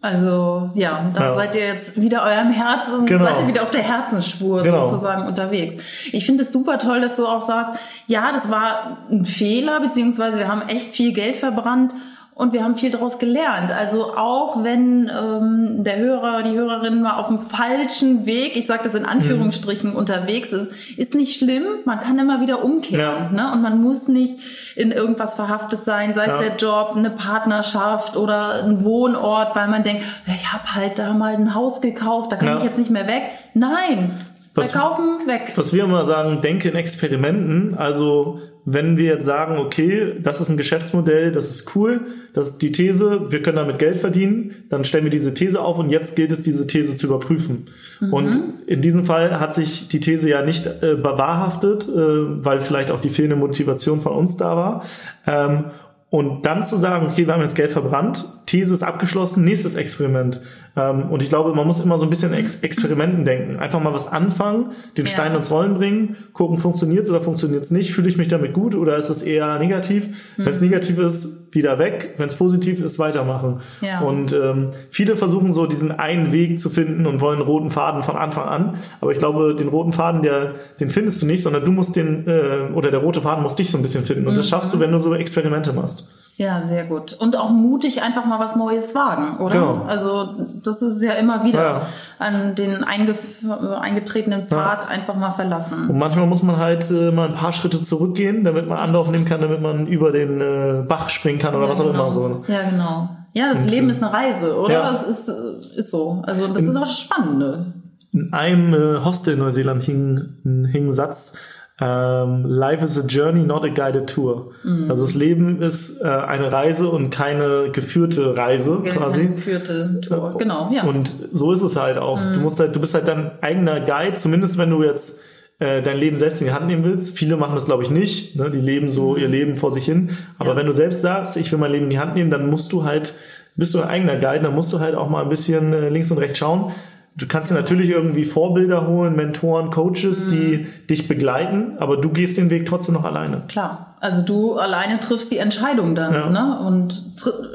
Also 0.01 0.71
ja, 0.73 1.11
da 1.13 1.21
ja. 1.21 1.33
seid 1.35 1.55
ihr 1.55 1.65
jetzt 1.67 2.01
wieder 2.01 2.23
eurem 2.23 2.51
Herzen, 2.51 3.05
genau. 3.05 3.23
seid 3.23 3.41
ihr 3.41 3.47
wieder 3.47 3.61
auf 3.61 3.69
der 3.69 3.83
Herzensspur 3.83 4.63
genau. 4.63 4.87
sozusagen 4.87 5.27
unterwegs. 5.27 5.83
Ich 6.11 6.25
finde 6.25 6.43
es 6.43 6.51
super 6.51 6.79
toll, 6.79 7.01
dass 7.01 7.17
du 7.17 7.27
auch 7.27 7.45
sagst, 7.45 7.79
ja, 8.07 8.31
das 8.31 8.49
war 8.49 9.05
ein 9.11 9.25
Fehler, 9.25 9.79
beziehungsweise 9.79 10.39
wir 10.39 10.47
haben 10.47 10.67
echt 10.67 10.87
viel 10.87 11.13
Geld 11.13 11.35
verbrannt 11.35 11.93
und 12.41 12.53
wir 12.53 12.63
haben 12.63 12.75
viel 12.75 12.89
daraus 12.89 13.19
gelernt. 13.19 13.71
Also 13.71 14.17
auch 14.17 14.63
wenn 14.63 15.11
ähm, 15.15 15.83
der 15.83 15.97
Hörer, 15.97 16.41
die 16.41 16.57
Hörerin 16.57 17.03
mal 17.03 17.17
auf 17.17 17.27
dem 17.27 17.37
falschen 17.37 18.25
Weg, 18.25 18.57
ich 18.57 18.65
sage 18.65 18.81
das 18.83 18.95
in 18.95 19.05
Anführungsstrichen, 19.05 19.91
mhm. 19.91 19.95
unterwegs 19.95 20.51
ist, 20.51 20.71
ist 20.97 21.13
nicht 21.13 21.37
schlimm. 21.37 21.61
Man 21.85 21.99
kann 21.99 22.17
immer 22.17 22.41
wieder 22.41 22.63
umkehren. 22.63 22.99
Ja. 22.99 23.29
Ne? 23.29 23.53
Und 23.53 23.61
man 23.61 23.79
muss 23.79 24.07
nicht 24.07 24.39
in 24.75 24.91
irgendwas 24.91 25.35
verhaftet 25.35 25.85
sein, 25.85 26.15
sei 26.15 26.25
ja. 26.25 26.41
es 26.41 26.47
der 26.47 26.55
Job, 26.55 26.93
eine 26.95 27.11
Partnerschaft 27.11 28.17
oder 28.17 28.63
ein 28.63 28.83
Wohnort, 28.83 29.55
weil 29.55 29.67
man 29.67 29.83
denkt, 29.83 30.03
ich 30.25 30.51
habe 30.51 30.73
halt 30.73 30.97
da 30.97 31.13
mal 31.13 31.35
ein 31.35 31.53
Haus 31.53 31.79
gekauft, 31.79 32.31
da 32.31 32.37
kann 32.37 32.47
ja. 32.47 32.57
ich 32.57 32.63
jetzt 32.63 32.79
nicht 32.79 32.89
mehr 32.89 33.05
weg. 33.05 33.21
Nein, 33.53 34.09
was, 34.53 34.71
Verkaufen 34.71 35.27
weg. 35.27 35.53
Was 35.55 35.73
wir 35.73 35.85
immer 35.85 36.03
sagen, 36.05 36.41
denke 36.41 36.69
in 36.69 36.75
Experimenten. 36.75 37.75
Also 37.75 38.39
wenn 38.65 38.97
wir 38.97 39.05
jetzt 39.05 39.25
sagen, 39.25 39.57
okay, 39.57 40.15
das 40.21 40.41
ist 40.41 40.49
ein 40.49 40.57
Geschäftsmodell, 40.57 41.31
das 41.31 41.49
ist 41.49 41.75
cool, 41.75 42.01
das 42.33 42.49
ist 42.49 42.61
die 42.61 42.71
These, 42.71 43.31
wir 43.31 43.41
können 43.41 43.55
damit 43.55 43.79
Geld 43.79 43.97
verdienen, 43.97 44.65
dann 44.69 44.83
stellen 44.83 45.05
wir 45.05 45.09
diese 45.09 45.33
These 45.33 45.59
auf 45.59 45.79
und 45.79 45.89
jetzt 45.89 46.15
gilt 46.15 46.31
es, 46.31 46.43
diese 46.43 46.67
These 46.67 46.95
zu 46.95 47.07
überprüfen. 47.07 47.65
Mhm. 47.99 48.13
Und 48.13 48.37
in 48.67 48.81
diesem 48.81 49.05
Fall 49.05 49.39
hat 49.39 49.53
sich 49.55 49.87
die 49.87 49.99
These 49.99 50.29
ja 50.29 50.43
nicht 50.43 50.65
äh, 50.67 50.95
bewahrhaftet, 50.95 51.87
äh, 51.87 52.45
weil 52.45 52.59
vielleicht 52.59 52.91
auch 52.91 53.01
die 53.01 53.09
fehlende 53.09 53.35
Motivation 53.37 54.01
von 54.01 54.13
uns 54.13 54.37
da 54.37 54.55
war. 54.55 54.85
Ähm, 55.25 55.65
und 56.11 56.45
dann 56.45 56.61
zu 56.61 56.75
sagen, 56.75 57.07
okay, 57.07 57.25
wir 57.25 57.33
haben 57.33 57.41
jetzt 57.41 57.55
Geld 57.55 57.71
verbrannt, 57.71 58.25
These 58.45 58.73
ist 58.73 58.83
abgeschlossen, 58.83 59.45
nächstes 59.45 59.75
Experiment. 59.75 60.41
Ähm, 60.75 61.09
und 61.09 61.21
ich 61.21 61.29
glaube, 61.29 61.53
man 61.53 61.67
muss 61.67 61.79
immer 61.79 61.97
so 61.97 62.05
ein 62.05 62.09
bisschen 62.09 62.33
Ex 62.33 62.61
Experimenten 62.61 63.25
denken. 63.25 63.57
Einfach 63.57 63.81
mal 63.81 63.93
was 63.93 64.07
anfangen, 64.07 64.71
den 64.97 65.05
ja. 65.05 65.11
Stein 65.11 65.35
ins 65.35 65.51
Rollen 65.51 65.73
bringen, 65.73 66.15
gucken, 66.33 66.59
funktioniert's 66.59 67.09
oder 67.09 67.21
funktioniert's 67.21 67.71
nicht, 67.71 67.93
fühle 67.93 68.07
ich 68.07 68.17
mich 68.17 68.29
damit 68.29 68.53
gut 68.53 68.75
oder 68.75 68.97
ist 68.97 69.09
es 69.09 69.21
eher 69.21 69.59
negativ? 69.59 70.07
Mhm. 70.37 70.45
Wenn 70.45 70.53
es 70.53 70.61
negativ 70.61 70.97
ist, 70.99 71.53
wieder 71.53 71.79
weg, 71.79 72.15
wenn 72.17 72.27
es 72.27 72.35
positiv 72.35 72.81
ist, 72.81 72.97
weitermachen. 72.99 73.59
Ja. 73.81 73.99
Und 74.01 74.31
ähm, 74.31 74.69
viele 74.89 75.17
versuchen 75.17 75.51
so 75.51 75.65
diesen 75.65 75.91
einen 75.91 76.31
Weg 76.31 76.59
zu 76.59 76.69
finden 76.69 77.05
und 77.05 77.19
wollen 77.19 77.41
roten 77.41 77.71
Faden 77.71 78.03
von 78.03 78.15
Anfang 78.15 78.47
an. 78.47 78.75
Aber 79.01 79.11
ich 79.11 79.19
glaube, 79.19 79.55
den 79.55 79.67
roten 79.67 79.91
Faden, 79.91 80.21
der, 80.21 80.55
den 80.79 80.89
findest 80.89 81.21
du 81.21 81.25
nicht, 81.25 81.43
sondern 81.43 81.65
du 81.65 81.71
musst 81.71 81.95
den, 81.95 82.25
äh, 82.27 82.69
oder 82.73 82.91
der 82.91 83.01
rote 83.01 83.21
Faden 83.21 83.43
muss 83.43 83.55
dich 83.55 83.69
so 83.69 83.77
ein 83.77 83.81
bisschen 83.81 84.03
finden. 84.03 84.27
Und 84.27 84.33
mhm. 84.33 84.37
das 84.37 84.47
schaffst 84.47 84.73
du, 84.73 84.79
wenn 84.79 84.91
du 84.91 84.99
so 84.99 85.13
Experimente 85.13 85.73
machst. 85.73 86.07
Ja, 86.37 86.61
sehr 86.61 86.85
gut. 86.85 87.13
Und 87.13 87.35
auch 87.35 87.49
mutig 87.49 88.01
einfach 88.01 88.25
mal 88.25 88.39
was 88.39 88.55
Neues 88.55 88.95
wagen, 88.95 89.37
oder? 89.43 89.53
Genau. 89.53 89.83
Also 89.85 90.29
das 90.63 90.81
ist 90.81 91.01
ja 91.01 91.13
immer 91.13 91.43
wieder 91.43 91.59
ja. 91.59 91.81
an 92.19 92.55
den 92.55 92.83
eingetretenen 92.83 94.47
Pfad 94.47 94.83
ja. 94.83 94.89
einfach 94.89 95.15
mal 95.15 95.31
verlassen. 95.31 95.89
Und 95.89 95.97
manchmal 95.97 96.27
muss 96.27 96.43
man 96.43 96.57
halt 96.57 96.89
äh, 96.91 97.11
mal 97.11 97.29
ein 97.29 97.35
paar 97.35 97.51
Schritte 97.51 97.81
zurückgehen, 97.81 98.43
damit 98.43 98.67
man 98.67 98.77
Anlauf 98.77 99.09
nehmen 99.09 99.25
kann, 99.25 99.41
damit 99.41 99.61
man 99.61 99.87
über 99.87 100.11
den 100.11 100.41
äh, 100.41 100.83
Bach 100.87 101.09
springen 101.09 101.39
kann 101.39 101.55
oder 101.55 101.65
ja, 101.65 101.71
was 101.71 101.79
auch 101.79 101.85
genau. 101.85 101.99
immer 101.99 102.11
so. 102.11 102.43
Ja, 102.47 102.61
genau. 102.69 103.09
Ja, 103.33 103.53
das 103.53 103.63
Und, 103.63 103.71
Leben 103.71 103.89
ist 103.89 104.03
eine 104.03 104.13
Reise, 104.13 104.57
oder? 104.57 104.81
Das 104.91 105.07
ist, 105.07 105.29
äh, 105.29 105.79
ist 105.79 105.89
so. 105.89 106.21
Also 106.25 106.47
das 106.47 106.59
in, 106.59 106.69
ist 106.69 106.75
auch 106.75 106.85
spannend. 106.85 107.73
In 108.13 108.33
einem 108.33 108.73
äh, 108.73 109.03
Hostel 109.05 109.35
in 109.35 109.39
Neuseeland 109.39 109.83
hing, 109.83 110.19
hing 110.43 110.87
ein 110.87 110.91
Satz, 110.91 111.37
ähm, 111.79 112.45
Life 112.45 112.83
is 112.83 112.97
a 112.97 113.05
journey, 113.07 113.43
not 113.43 113.63
a 113.63 113.69
guided 113.69 114.07
tour. 114.07 114.51
Mhm. 114.63 114.89
Also 114.89 115.05
das 115.05 115.15
Leben 115.15 115.61
ist 115.61 116.01
äh, 116.01 116.07
eine 116.07 116.51
Reise 116.51 116.89
und 116.89 117.09
keine 117.09 117.69
geführte 117.71 118.37
Reise 118.37 118.81
ja, 118.83 118.93
quasi. 118.93 119.21
Keine 119.21 119.35
geführte 119.35 120.01
Tour, 120.01 120.35
genau, 120.37 120.69
ja. 120.71 120.83
Und 120.83 121.09
so 121.31 121.51
ist 121.51 121.61
es 121.61 121.75
halt 121.75 121.97
auch. 121.97 122.19
Mhm. 122.19 122.33
Du 122.33 122.39
musst 122.41 122.59
halt, 122.59 122.75
du 122.75 122.79
bist 122.79 122.93
halt 122.93 123.07
dein 123.07 123.31
eigener 123.41 123.79
Guide, 123.79 124.15
zumindest 124.15 124.57
wenn 124.57 124.69
du 124.69 124.83
jetzt 124.83 125.21
äh, 125.59 125.81
dein 125.81 125.97
Leben 125.97 126.17
selbst 126.17 126.41
in 126.41 126.47
die 126.47 126.53
Hand 126.53 126.67
nehmen 126.67 126.83
willst. 126.83 127.17
Viele 127.17 127.37
machen 127.37 127.55
das, 127.55 127.65
glaube 127.65 127.83
ich, 127.83 127.89
nicht. 127.89 128.35
Ne? 128.35 128.51
Die 128.51 128.61
leben 128.61 128.89
so 128.89 129.13
mhm. 129.13 129.17
ihr 129.17 129.27
Leben 129.27 129.55
vor 129.55 129.71
sich 129.71 129.85
hin. 129.85 130.17
Aber 130.37 130.51
ja. 130.51 130.55
wenn 130.57 130.67
du 130.67 130.73
selbst 130.73 131.01
sagst, 131.01 131.35
ich 131.37 131.51
will 131.51 131.59
mein 131.59 131.71
Leben 131.71 131.85
in 131.85 131.89
die 131.91 131.99
Hand 131.99 132.15
nehmen, 132.15 132.29
dann 132.29 132.49
musst 132.49 132.71
du 132.73 132.83
halt, 132.83 133.13
bist 133.55 133.73
du 133.73 133.81
ein 133.81 133.87
eigener 133.87 134.17
Guide, 134.17 134.43
dann 134.43 134.55
musst 134.55 134.71
du 134.71 134.79
halt 134.79 134.93
auch 134.93 135.09
mal 135.09 135.23
ein 135.23 135.29
bisschen 135.29 135.73
äh, 135.73 135.89
links 135.89 136.11
und 136.11 136.19
rechts 136.19 136.37
schauen 136.37 136.73
Du 137.15 137.27
kannst 137.27 137.51
dir 137.51 137.55
natürlich 137.55 137.89
irgendwie 137.89 138.23
Vorbilder 138.23 138.87
holen, 138.87 139.15
Mentoren, 139.15 139.69
Coaches, 139.69 140.25
mhm. 140.25 140.29
die 140.29 140.67
dich 140.89 141.07
begleiten, 141.07 141.77
aber 141.77 141.97
du 141.97 142.09
gehst 142.09 142.37
den 142.37 142.49
Weg 142.49 142.65
trotzdem 142.65 142.95
noch 142.95 143.03
alleine. 143.03 143.43
Klar, 143.47 143.90
also 144.01 144.23
du 144.23 144.57
alleine 144.57 144.99
triffst 144.99 145.31
die 145.31 145.37
Entscheidung 145.37 145.93
dann 145.93 146.13
ja. 146.13 146.29
ne? 146.29 146.59
und 146.65 147.03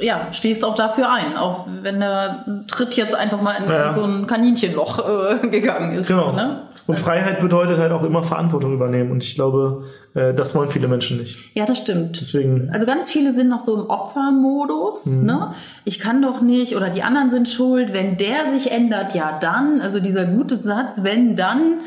ja, 0.01 0.33
stehst 0.33 0.65
auch 0.65 0.77
dafür 0.77 1.11
ein, 1.11 1.37
auch 1.37 1.67
wenn 1.83 1.99
der 1.99 2.45
Tritt 2.69 2.95
jetzt 2.95 3.17
einfach 3.17 3.43
mal 3.43 3.55
in, 3.55 3.69
ja. 3.69 3.89
in 3.89 3.95
so 3.95 4.05
ein 4.05 4.27
Kaninchenloch 4.29 5.01
äh, 5.43 5.49
gegangen 5.51 5.93
ist. 5.97 6.07
Genau. 6.07 6.31
Ne? 6.31 6.61
Und 6.87 7.01
Freiheit 7.01 7.41
bedeutet 7.41 7.79
halt 7.79 7.91
auch 7.91 8.05
immer 8.05 8.23
Verantwortung 8.23 8.73
übernehmen. 8.73 9.11
Und 9.11 9.25
ich 9.25 9.35
glaube, 9.35 9.87
äh, 10.15 10.35
das 10.35 10.55
wollen 10.55 10.69
viele 10.69 10.87
Menschen 10.87 11.19
nicht. 11.19 11.37
Ja, 11.57 11.67
das 11.67 11.79
stimmt. 11.79 12.21
Deswegen. 12.21 12.71
Also 12.73 12.87
ganz 12.87 13.11
viele 13.11 13.35
sind 13.35 13.49
noch 13.49 13.61
so 13.61 13.75
im 13.75 13.91
Opfermodus. 13.91 15.07
Mhm. 15.07 15.27
Ne? 15.27 15.53
Ich 15.85 15.99
kann 15.99 16.23
doch 16.23 16.43
nicht 16.43 16.77
oder 16.77 16.91
die 16.91 17.03
anderen 17.03 17.33
sind 17.33 17.49
schuld. 17.49 17.93
Wenn 17.93 18.19
der 18.19 18.53
sich 18.53 18.71
ändert, 18.71 19.17
ja 19.17 19.37
dann. 19.41 19.81
Also 19.81 19.99
dieser 19.99 20.27
gute 20.27 20.57
Satz, 20.57 21.03
wenn 21.03 21.35
dann. 21.35 21.81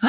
Ah, 0.00 0.06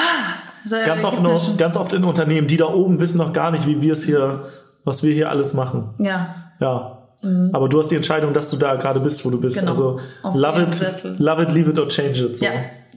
ganz, 0.69 1.03
oft 1.03 1.21
noch, 1.21 1.57
ganz 1.57 1.75
oft 1.75 1.93
in 1.93 2.03
Unternehmen, 2.03 2.47
die 2.47 2.57
da 2.57 2.65
oben 2.65 2.99
wissen 2.99 3.17
noch 3.17 3.33
gar 3.33 3.51
nicht, 3.51 3.67
wie 3.67 3.81
wir 3.81 3.93
es 3.93 4.03
hier, 4.03 4.45
was 4.83 5.03
wir 5.03 5.13
hier 5.13 5.29
alles 5.29 5.53
machen. 5.53 5.93
Ja. 5.99 6.35
Ja. 6.59 6.97
Mhm. 7.21 7.49
Aber 7.53 7.69
du 7.69 7.79
hast 7.79 7.91
die 7.91 7.95
Entscheidung, 7.95 8.33
dass 8.33 8.49
du 8.49 8.57
da 8.57 8.75
gerade 8.75 8.99
bist, 8.99 9.23
wo 9.25 9.29
du 9.29 9.39
bist. 9.39 9.59
Genau. 9.59 9.71
Also 9.71 9.99
love 10.33 10.61
it, 10.61 11.19
love 11.19 11.43
it, 11.43 11.51
leave 11.51 11.69
it 11.69 11.79
or 11.79 11.87
change 11.87 12.23
it. 12.23 12.37
So. 12.37 12.45
Ja. 12.45 12.51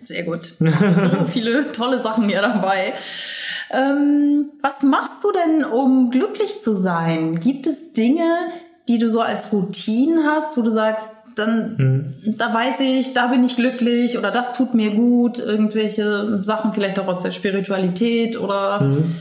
Sehr 0.04 0.24
gut. 0.24 0.54
So 0.60 1.24
viele 1.30 1.72
tolle 1.72 2.02
Sachen 2.02 2.28
hier 2.28 2.42
dabei. 2.42 2.94
Ähm, 3.70 4.50
was 4.62 4.82
machst 4.82 5.24
du 5.24 5.32
denn, 5.32 5.64
um 5.64 6.10
glücklich 6.10 6.62
zu 6.62 6.74
sein? 6.74 7.40
Gibt 7.40 7.66
es 7.66 7.92
Dinge, 7.92 8.28
die 8.88 8.98
du 8.98 9.10
so 9.10 9.20
als 9.20 9.52
Routine 9.52 10.24
hast, 10.24 10.56
wo 10.56 10.62
du 10.62 10.70
sagst, 10.70 11.08
dann, 11.36 11.76
mhm. 11.76 12.36
da 12.38 12.52
weiß 12.52 12.80
ich, 12.80 13.14
da 13.14 13.28
bin 13.28 13.44
ich 13.44 13.56
glücklich 13.56 14.18
oder 14.18 14.30
das 14.30 14.56
tut 14.56 14.74
mir 14.74 14.90
gut, 14.90 15.38
irgendwelche 15.38 16.42
Sachen 16.42 16.72
vielleicht 16.72 16.98
auch 16.98 17.08
aus 17.08 17.22
der 17.22 17.30
Spiritualität 17.30 18.40
oder 18.40 18.80
mhm. 18.82 19.14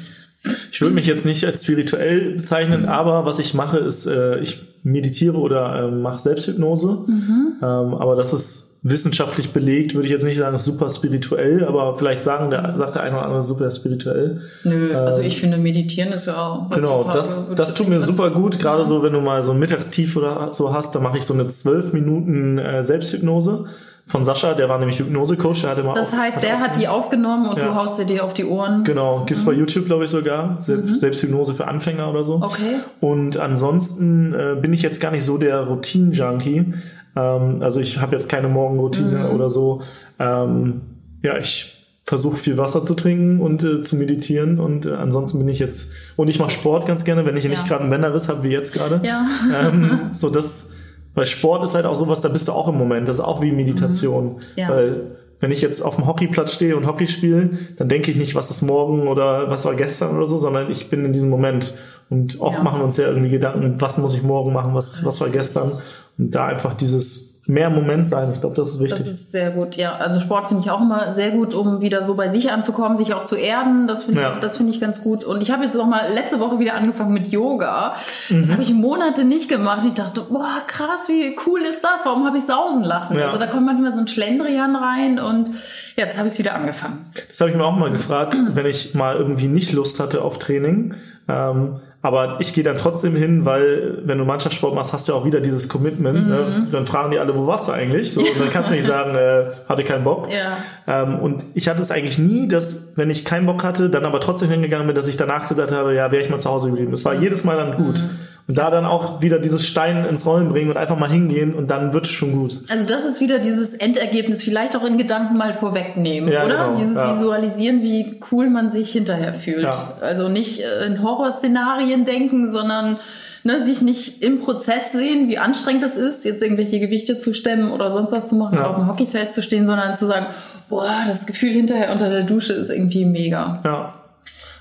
Ich 0.72 0.82
würde 0.82 0.94
mich 0.94 1.08
jetzt 1.08 1.26
nicht 1.26 1.46
als 1.46 1.64
spirituell 1.64 2.36
bezeichnen, 2.36 2.86
aber 2.86 3.26
was 3.26 3.40
ich 3.40 3.54
mache, 3.54 3.78
ist, 3.78 4.06
äh, 4.06 4.40
ich 4.40 4.62
meditiere 4.84 5.38
oder 5.38 5.88
äh, 5.88 5.92
mache 5.92 6.20
Selbsthypnose. 6.20 7.06
Mhm. 7.08 7.54
Ähm, 7.62 7.94
aber 7.94 8.18
das 8.18 8.34
ist 8.34 8.63
wissenschaftlich 8.84 9.54
belegt, 9.54 9.96
würde 9.96 10.08
ich 10.08 10.12
jetzt 10.12 10.26
nicht 10.26 10.38
sagen, 10.38 10.56
ist 10.56 10.66
super 10.66 10.90
spirituell, 10.90 11.66
aber 11.66 11.96
vielleicht 11.96 12.22
sagen 12.22 12.50
der, 12.50 12.76
sagt 12.78 12.96
der 12.96 13.04
eine 13.04 13.16
oder 13.16 13.26
andere 13.26 13.44
super 13.44 13.72
spirituell. 13.72 14.42
Nö, 14.66 14.92
ähm, 14.92 14.98
also 14.98 15.22
ich 15.22 15.40
finde, 15.40 15.58
meditieren 15.58 16.12
ist 16.12 16.28
ja 16.28 16.36
auch. 16.36 16.70
Genau, 16.70 17.10
das, 17.12 17.56
das 17.56 17.74
tut 17.74 17.88
mir 17.88 18.02
super 18.02 18.30
gut, 18.30 18.60
gerade 18.60 18.82
ja. 18.82 18.86
so, 18.86 19.02
wenn 19.02 19.14
du 19.14 19.22
mal 19.22 19.42
so 19.42 19.54
ein 19.54 19.60
Mittagstief 19.60 20.18
oder 20.18 20.50
so 20.52 20.74
hast, 20.74 20.94
dann 20.96 21.02
mache 21.02 21.18
ich 21.18 21.26
so 21.26 21.34
eine 21.34 21.48
zwölf 21.48 21.94
Minuten 21.94 22.60
äh, 22.60 22.84
Selbsthypnose 22.84 23.66
von 24.06 24.26
Sascha, 24.26 24.54
der 24.54 24.68
war 24.68 24.80
nämlich 24.80 25.00
Hypnose-Coach, 25.00 25.62
der 25.62 25.70
hatte 25.70 25.84
mal 25.84 25.94
Das 25.94 26.12
heißt, 26.12 26.36
hat 26.36 26.44
der 26.44 26.60
hat 26.60 26.76
die 26.76 26.90
aufgenommen 26.90 27.48
und 27.48 27.58
ja. 27.58 27.68
du 27.68 27.76
haust 27.76 27.96
sie 27.96 28.06
dir 28.06 28.26
auf 28.26 28.34
die 28.34 28.44
Ohren. 28.44 28.84
Genau, 28.84 29.24
gibt's 29.26 29.44
mhm. 29.44 29.48
bei 29.48 29.54
YouTube, 29.54 29.86
glaube 29.86 30.04
ich, 30.04 30.10
sogar. 30.10 30.60
Selbst, 30.60 30.90
mhm. 30.90 30.96
Selbsthypnose 30.96 31.54
für 31.54 31.70
Anfänger 31.70 32.10
oder 32.10 32.26
so. 32.26 32.42
Okay. 32.42 32.82
Und 33.00 33.38
ansonsten 33.38 34.34
äh, 34.34 34.58
bin 34.60 34.74
ich 34.74 34.82
jetzt 34.82 35.00
gar 35.00 35.12
nicht 35.12 35.24
so 35.24 35.38
der 35.38 35.62
Routine-Junkie. 35.62 36.74
Ähm, 37.16 37.62
also 37.62 37.80
ich 37.80 38.00
habe 38.00 38.16
jetzt 38.16 38.30
keine 38.30 38.48
Morgenroutine 38.48 39.30
mhm. 39.30 39.36
oder 39.36 39.50
so. 39.50 39.82
Ähm, 40.20 40.82
ja, 41.22 41.38
ich 41.38 41.74
versuche 42.06 42.36
viel 42.36 42.58
Wasser 42.58 42.84
zu 42.84 42.96
trinken 42.96 43.40
und 43.40 43.64
äh, 43.64 43.82
zu 43.82 43.96
meditieren 43.96 44.60
und 44.60 44.86
äh, 44.86 44.92
ansonsten 44.92 45.40
bin 45.40 45.48
ich 45.48 45.60
jetzt 45.60 45.92
und 46.18 46.28
ich 46.28 46.38
mache 46.38 46.52
Sport 46.52 46.86
ganz 46.86 47.06
gerne, 47.06 47.26
wenn 47.26 47.38
ich 47.38 47.46
ja. 47.46 47.50
nicht 47.50 47.66
gerade 47.66 47.82
einen 47.82 47.90
Bänderriss 47.90 48.28
habe 48.28 48.44
wie 48.44 48.50
jetzt 48.50 48.74
gerade. 48.74 49.02
Ja. 49.06 49.26
Ähm, 49.56 50.10
so 50.14 50.30
das, 50.30 50.70
weil 51.14 51.26
Sport 51.26 51.64
ist 51.64 51.76
halt 51.76 51.86
auch 51.86 51.96
sowas, 51.96 52.20
da 52.20 52.28
bist 52.28 52.48
du 52.50 52.52
auch 52.52 52.68
im 52.68 52.78
Moment. 52.78 53.08
Das 53.08 53.18
ist 53.18 53.22
auch 53.22 53.42
wie 53.42 53.54
Meditation, 53.54 54.36
mhm. 54.36 54.40
ja. 54.58 54.70
weil 54.70 55.18
wenn 55.44 55.52
ich 55.52 55.62
jetzt 55.62 55.82
auf 55.82 55.96
dem 55.96 56.08
Hockeyplatz 56.08 56.54
stehe 56.54 56.78
und 56.78 56.88
Hockey 56.88 57.06
spiele, 57.06 57.50
dann 57.78 57.90
denke 57.90 58.10
ich 58.10 58.16
nicht, 58.16 58.34
was 58.34 58.50
ist 58.50 58.62
morgen 58.62 59.10
oder 59.10 59.50
was 59.50 59.66
war 59.66 59.76
gestern 59.76 60.16
oder 60.16 60.26
so, 60.26 60.38
sondern 60.38 60.72
ich 60.72 60.90
bin 60.90 61.04
in 61.04 61.12
diesem 61.12 61.30
Moment. 61.30 61.74
Und 62.10 62.40
oft 62.40 62.60
ja. 62.60 62.64
machen 62.64 62.80
wir 62.80 62.86
uns 62.86 62.96
ja 62.96 63.08
irgendwie 63.08 63.30
Gedanken, 63.30 63.76
was 63.80 63.98
muss 63.98 64.16
ich 64.16 64.24
morgen 64.24 64.54
machen, 64.54 64.74
was, 64.74 65.04
was 65.04 65.20
war 65.20 65.30
gestern. 65.30 65.74
Und 66.18 66.36
da 66.36 66.48
einfach 66.48 66.76
dieses 66.76 67.34
mehr 67.46 67.70
Moment 67.70 68.08
sein. 68.08 68.32
Ich 68.34 68.40
glaube, 68.40 68.56
das 68.56 68.70
ist 68.70 68.80
wichtig. 68.80 69.00
Das 69.00 69.08
ist 69.08 69.32
sehr 69.32 69.52
gut, 69.52 69.76
ja. 69.76 69.98
Also 69.98 70.20
Sport 70.20 70.48
finde 70.48 70.64
ich 70.64 70.72
auch 70.72 70.82
immer 70.82 71.12
sehr 71.12 71.32
gut, 71.32 71.54
um 71.54 71.82
wieder 71.82 72.02
so 72.04 72.16
bei 72.16 72.30
sich 72.30 72.52
anzukommen, 72.52 72.98
sich 72.98 73.14
auch 73.14 73.26
zu 73.26 73.36
erden. 73.36 73.88
Das 73.88 74.04
finde 74.04 74.22
ja. 74.22 74.34
ich, 74.34 74.40
das 74.40 74.58
finde 74.58 74.72
ich 74.72 74.80
ganz 74.80 75.04
gut. 75.04 75.26
Und 75.26 75.44
ich 75.44 75.52
habe 75.52 75.64
jetzt 75.66 75.76
noch 75.76 75.86
mal 75.86 76.12
letzte 76.14 76.40
Woche 76.40 76.60
wieder 76.60 76.76
angefangen 76.76 77.12
mit 77.12 77.28
Yoga. 77.28 77.96
Mhm. 78.30 78.44
Das 78.44 78.52
habe 78.52 78.64
ich 78.64 78.74
Monate 78.74 79.26
nicht 79.26 79.50
gemacht. 79.50 79.86
Ich 79.86 79.94
dachte, 79.94 80.22
boah, 80.22 80.62
krass, 80.68 81.10
wie 81.10 81.36
cool 81.46 81.62
ist 81.62 81.84
das? 81.84 82.06
Warum 82.06 82.26
habe 82.26 82.38
ich 82.38 82.44
sausen 82.44 82.84
lassen? 82.84 83.18
Ja. 83.18 83.28
Also 83.28 83.40
da 83.40 83.48
kommt 83.48 83.66
manchmal 83.66 83.94
so 83.94 84.00
ein 84.00 84.08
Schlendrian 84.08 84.76
rein 84.76 85.20
und 85.20 85.56
jetzt 85.98 86.18
habe 86.18 86.28
ich 86.28 86.34
es 86.34 86.40
wieder 86.40 86.56
angefangen. 86.56 87.06
Das 87.28 87.42
habe 87.42 87.52
ich 87.52 87.58
mir 87.58 87.66
auch 87.66 87.76
mal 87.76 87.92
gefragt, 87.92 88.38
wenn 88.54 88.66
ich 88.66 88.94
mal 88.94 89.18
irgendwie 89.18 89.48
nicht 89.48 89.74
Lust 89.74 90.00
hatte 90.00 90.22
auf 90.22 90.40
Training. 90.40 90.94
Ähm, 91.28 91.82
aber 92.04 92.36
ich 92.40 92.54
gehe 92.54 92.66
dann 92.66 92.78
trotzdem 92.78 93.16
hin, 93.16 93.46
weil 93.46 94.00
wenn 94.04 94.18
du 94.18 94.26
Mannschaftssport 94.26 94.76
machst, 94.76 94.92
hast 94.92 95.08
du 95.08 95.14
ja 95.14 95.18
auch 95.18 95.24
wieder 95.24 95.40
dieses 95.40 95.70
Commitment. 95.70 96.28
Ne? 96.28 96.40
Mhm. 96.40 96.64
Ne? 96.64 96.68
Dann 96.70 96.86
fragen 96.86 97.12
die 97.12 97.18
alle, 97.18 97.34
wo 97.34 97.48
warst 97.48 97.70
du 97.70 97.72
eigentlich? 97.72 98.12
So, 98.12 98.20
und 98.20 98.38
dann 98.38 98.50
kannst 98.50 98.72
du 98.72 98.76
nicht 98.76 98.86
sagen, 98.88 99.16
äh, 99.16 99.46
hatte 99.70 99.86
keinen 99.86 100.04
Bock. 100.04 100.28
Ja. 100.30 100.58
Ähm, 100.86 101.20
und 101.20 101.46
ich 101.54 101.70
hatte 101.70 101.82
es 101.82 101.92
eigentlich 101.92 102.20
nie, 102.20 102.50
dass 102.50 102.98
wenn 102.98 103.10
ich 103.10 103.24
keinen 103.24 103.46
Bock 103.46 103.64
hatte, 103.64 103.90
dann 103.90 104.04
aber 104.04 104.20
trotzdem 104.20 104.50
hingegangen 104.50 104.86
bin, 104.86 104.98
dass 104.98 105.08
ich 105.08 105.16
danach 105.16 105.48
gesagt 105.48 105.72
habe, 105.72 105.96
ja, 105.96 106.12
wäre 106.12 106.22
ich 106.22 106.30
mal 106.30 106.40
zu 106.40 106.50
Hause 106.50 106.68
geblieben. 106.68 106.92
Das 106.92 107.06
war 107.06 107.14
jedes 107.14 107.46
Mal 107.46 107.56
dann 107.56 107.78
gut. 107.78 108.00
Mhm. 108.00 108.10
Und 108.46 108.58
da 108.58 108.70
dann 108.70 108.86
auch 108.86 109.22
wieder 109.22 109.40
dieses 109.40 109.66
Stein 109.66 110.06
ins 110.06 110.26
Rollen 110.26 110.50
bringen 110.50 110.70
und 110.70 110.76
einfach 110.76 110.98
mal 110.98 111.10
hingehen 111.10 111.56
und 111.56 111.72
dann 111.72 111.94
wird 111.94 112.08
es 112.08 112.12
schon 112.12 112.34
gut. 112.34 112.60
Also 112.68 112.86
das 112.86 113.06
ist 113.06 113.22
wieder 113.22 113.40
dieses 113.40 113.74
Endergebnis, 113.74 114.44
vielleicht 114.44 114.76
auch 114.76 114.84
in 114.84 114.98
Gedanken 114.98 115.38
mal 115.38 115.54
vorwegnehmen, 115.54 116.30
ja, 116.30 116.44
oder? 116.44 116.68
Genau, 116.68 116.74
dieses 116.76 116.96
ja. 116.96 117.14
Visualisieren, 117.14 117.84
wie 117.84 118.20
cool 118.32 118.50
man 118.50 118.70
sich 118.70 118.92
hinterher 118.92 119.34
fühlt. 119.34 119.64
Ja. 119.64 119.94
Also 120.02 120.28
nicht 120.28 120.60
äh, 120.60 120.86
in 120.86 121.02
Horrorszenarien 121.02 122.04
denken, 122.04 122.52
sondern 122.52 123.00
ne, 123.44 123.64
sich 123.64 123.82
nicht 123.82 124.22
im 124.22 124.40
Prozess 124.40 124.92
sehen, 124.92 125.30
wie 125.30 125.38
anstrengend 125.38 125.84
das 125.84 125.96
ist, 125.96 126.26
jetzt 126.26 126.42
irgendwelche 126.42 126.80
Gewichte 126.80 127.20
zu 127.20 127.34
stemmen 127.34 127.72
oder 127.72 127.92
sonst 127.92 128.12
was 128.12 128.26
zu 128.26 128.36
machen 128.36 128.58
oder 128.58 128.72
auf 128.72 128.76
dem 128.76 128.88
Hockeyfeld 128.88 129.32
zu 129.32 129.42
stehen, 129.42 129.68
sondern 129.68 129.96
zu 129.96 130.06
sagen, 130.06 130.26
boah, 130.70 131.04
das 131.08 131.26
Gefühl 131.26 131.52
hinterher 131.52 131.94
unter 131.94 132.10
der 132.10 132.24
Dusche 132.24 132.54
ist 132.54 132.70
irgendwie 132.70 133.06
mega. 133.06 133.62
Ja. 133.64 133.94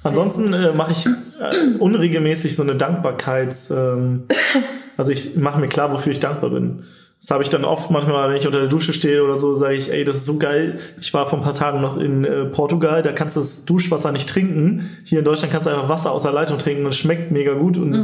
Ansonsten 0.05 0.53
äh, 0.53 0.73
mache 0.73 0.93
ich 0.93 1.09
äh, 1.41 1.77
unregelmäßig 1.79 2.57
so 2.57 2.63
eine 2.63 2.77
Dankbarkeits. 2.77 3.71
Ähm, 3.71 4.25
also 4.97 5.11
ich 5.11 5.37
mache 5.37 5.61
mir 5.61 5.69
klar, 5.69 5.93
wofür 5.93 6.13
ich 6.13 6.21
dankbar 6.21 6.51
bin. 6.51 6.85
Das 7.23 7.31
habe 7.31 7.45
ich 7.45 7.51
dann 7.51 7.65
oft 7.65 7.89
manchmal, 7.93 8.29
wenn 8.29 8.37
ich 8.37 8.47
unter 8.47 8.59
der 8.59 8.69
Dusche 8.69 8.93
stehe 8.93 9.23
oder 9.23 9.37
so, 9.37 9.55
sage 9.55 9.77
ich, 9.77 9.93
ey, 9.93 10.05
das 10.05 10.17
ist 10.17 10.25
so 10.25 10.39
geil. 10.39 10.81
Ich 11.01 11.15
war 11.15 11.25
vor 11.25 11.39
ein 11.39 11.45
paar 11.45 11.55
Tagen 11.55 11.81
noch 11.81 11.97
in 11.97 12.25
äh, 12.25 12.47
Portugal, 12.47 13.01
da 13.05 13.13
kannst 13.13 13.37
du 13.37 13.41
das 13.41 13.65
Duschwasser 13.65 14.11
nicht 14.11 14.29
trinken. 14.29 14.91
Hier 15.05 15.21
in 15.21 15.25
Deutschland 15.25 15.53
kannst 15.53 15.69
du 15.69 15.71
einfach 15.71 15.89
Wasser 15.89 16.11
aus 16.11 16.25
der 16.25 16.33
Leitung 16.33 16.59
trinken 16.59 16.85
und 16.85 16.91
es 16.91 16.97
schmeckt 16.97 17.31
mega 17.31 17.55
gut 17.55 17.79
und 17.79 17.91
mhm. 17.91 17.97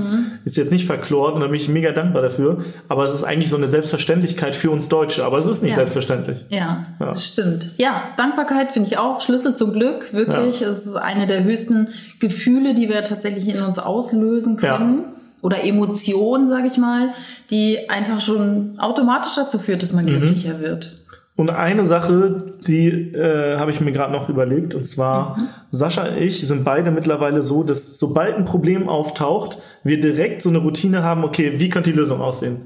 es 0.45 0.53
ist 0.53 0.57
jetzt 0.57 0.71
nicht 0.71 0.87
verklort 0.87 1.35
und 1.35 1.41
da 1.41 1.49
bin 1.49 1.57
ich 1.57 1.69
mega 1.69 1.91
dankbar 1.91 2.23
dafür. 2.23 2.65
Aber 2.87 3.07
es 3.07 3.13
ist 3.13 3.25
eigentlich 3.25 3.51
so 3.51 3.57
eine 3.57 3.67
Selbstverständlichkeit 3.67 4.55
für 4.55 4.71
uns 4.71 4.89
Deutsche, 4.89 5.25
aber 5.25 5.39
es 5.39 5.47
ist 5.47 5.65
nicht 5.65 5.73
ja. 5.73 5.79
selbstverständlich. 5.79 6.45
Ja, 6.51 6.87
ja, 7.01 7.17
stimmt. 7.17 7.73
Ja, 7.77 8.03
Dankbarkeit 8.17 8.71
finde 8.71 8.89
ich 8.89 8.99
auch 8.99 9.21
Schlüssel 9.21 9.57
zum 9.57 9.73
Glück, 9.73 10.13
wirklich. 10.13 10.61
Ja. 10.61 10.69
Es 10.69 10.87
ist 10.87 10.95
eine 10.95 11.27
der 11.27 11.43
höchsten 11.43 11.89
Gefühle, 12.21 12.77
die 12.77 12.89
wir 12.89 13.03
tatsächlich 13.03 13.49
in 13.49 13.63
uns 13.63 13.81
auslösen 13.81 14.57
können. 14.57 15.05
Ja 15.07 15.18
oder 15.43 15.65
Emotion, 15.65 16.49
sage 16.49 16.67
ich 16.67 16.79
mal, 16.79 17.11
die 17.51 17.89
einfach 17.89 18.21
schon 18.21 18.79
automatisch 18.79 19.35
dazu 19.37 19.59
führt, 19.59 19.83
dass 19.83 19.93
man 19.93 20.05
mhm. 20.05 20.21
glücklicher 20.21 20.61
wird. 20.61 20.99
Und 21.37 21.51
eine 21.51 21.85
Sache, 21.85 22.55
die 22.67 22.89
äh, 22.89 23.59
habe 23.59 23.71
ich 23.71 23.81
mir 23.81 23.93
gerade 23.93 24.13
noch 24.13 24.29
überlegt, 24.29 24.75
und 24.75 24.85
zwar 24.85 25.39
mhm. 25.39 25.49
Sascha 25.71 26.09
und 26.09 26.17
ich 26.19 26.45
sind 26.47 26.65
beide 26.65 26.91
mittlerweile 26.91 27.45
so, 27.45 27.63
dass 27.63 27.97
sobald 27.97 28.35
ein 28.37 28.45
Problem 28.45 28.89
auftaucht, 28.89 29.59
wir 29.85 30.01
direkt 30.01 30.43
so 30.43 30.49
eine 30.49 30.59
Routine 30.59 31.05
haben, 31.05 31.23
okay, 31.23 31.55
wie 31.59 31.69
könnte 31.69 31.91
die 31.93 31.97
Lösung 31.97 32.21
aussehen? 32.21 32.63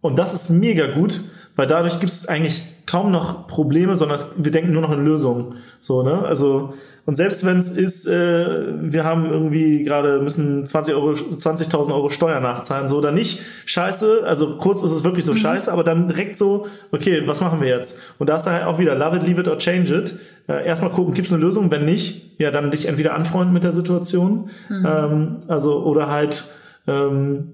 Und 0.00 0.16
das 0.16 0.32
ist 0.32 0.48
mega 0.48 0.94
gut, 0.94 1.20
weil 1.56 1.66
dadurch 1.66 1.98
gibt 1.98 2.12
es 2.12 2.28
eigentlich 2.28 2.62
kaum 2.88 3.10
noch 3.10 3.46
Probleme, 3.46 3.96
sondern 3.96 4.18
wir 4.36 4.50
denken 4.50 4.72
nur 4.72 4.80
noch 4.80 4.92
in 4.92 5.04
Lösungen. 5.04 5.56
So, 5.78 6.02
ne? 6.02 6.22
Also, 6.24 6.72
und 7.04 7.16
selbst 7.16 7.44
wenn 7.44 7.58
es 7.58 7.68
ist, 7.68 8.06
äh, 8.06 8.64
wir 8.80 9.04
haben 9.04 9.26
irgendwie 9.26 9.84
gerade 9.84 10.20
müssen 10.20 10.64
20 10.64 10.94
Euro, 10.94 11.10
20.000 11.10 11.92
Euro 11.92 12.08
Steuer 12.08 12.40
nachzahlen, 12.40 12.88
so 12.88 12.96
oder 12.96 13.12
nicht, 13.12 13.40
scheiße, 13.66 14.22
also 14.24 14.56
kurz 14.56 14.82
ist 14.82 14.90
es 14.90 15.04
wirklich 15.04 15.26
so 15.26 15.32
mhm. 15.32 15.36
scheiße, 15.36 15.70
aber 15.70 15.84
dann 15.84 16.08
direkt 16.08 16.38
so, 16.38 16.66
okay, 16.90 17.22
was 17.26 17.42
machen 17.42 17.60
wir 17.60 17.68
jetzt? 17.68 17.98
Und 18.18 18.30
da 18.30 18.36
ist 18.36 18.44
dann 18.44 18.54
halt 18.54 18.64
auch 18.64 18.78
wieder, 18.78 18.94
love 18.94 19.18
it, 19.18 19.22
leave 19.22 19.42
it 19.42 19.48
or 19.48 19.58
change 19.58 19.94
it. 19.94 20.14
Äh, 20.48 20.66
erstmal 20.66 20.90
gucken, 20.90 21.12
gibt 21.12 21.26
es 21.26 21.32
eine 21.32 21.42
Lösung? 21.42 21.70
Wenn 21.70 21.84
nicht, 21.84 22.40
ja, 22.40 22.50
dann 22.50 22.70
dich 22.70 22.86
entweder 22.86 23.14
anfreunden 23.14 23.52
mit 23.52 23.64
der 23.64 23.74
Situation, 23.74 24.48
mhm. 24.70 24.86
ähm, 24.86 25.36
also, 25.46 25.84
oder 25.84 26.08
halt, 26.08 26.44
ähm, 26.86 27.52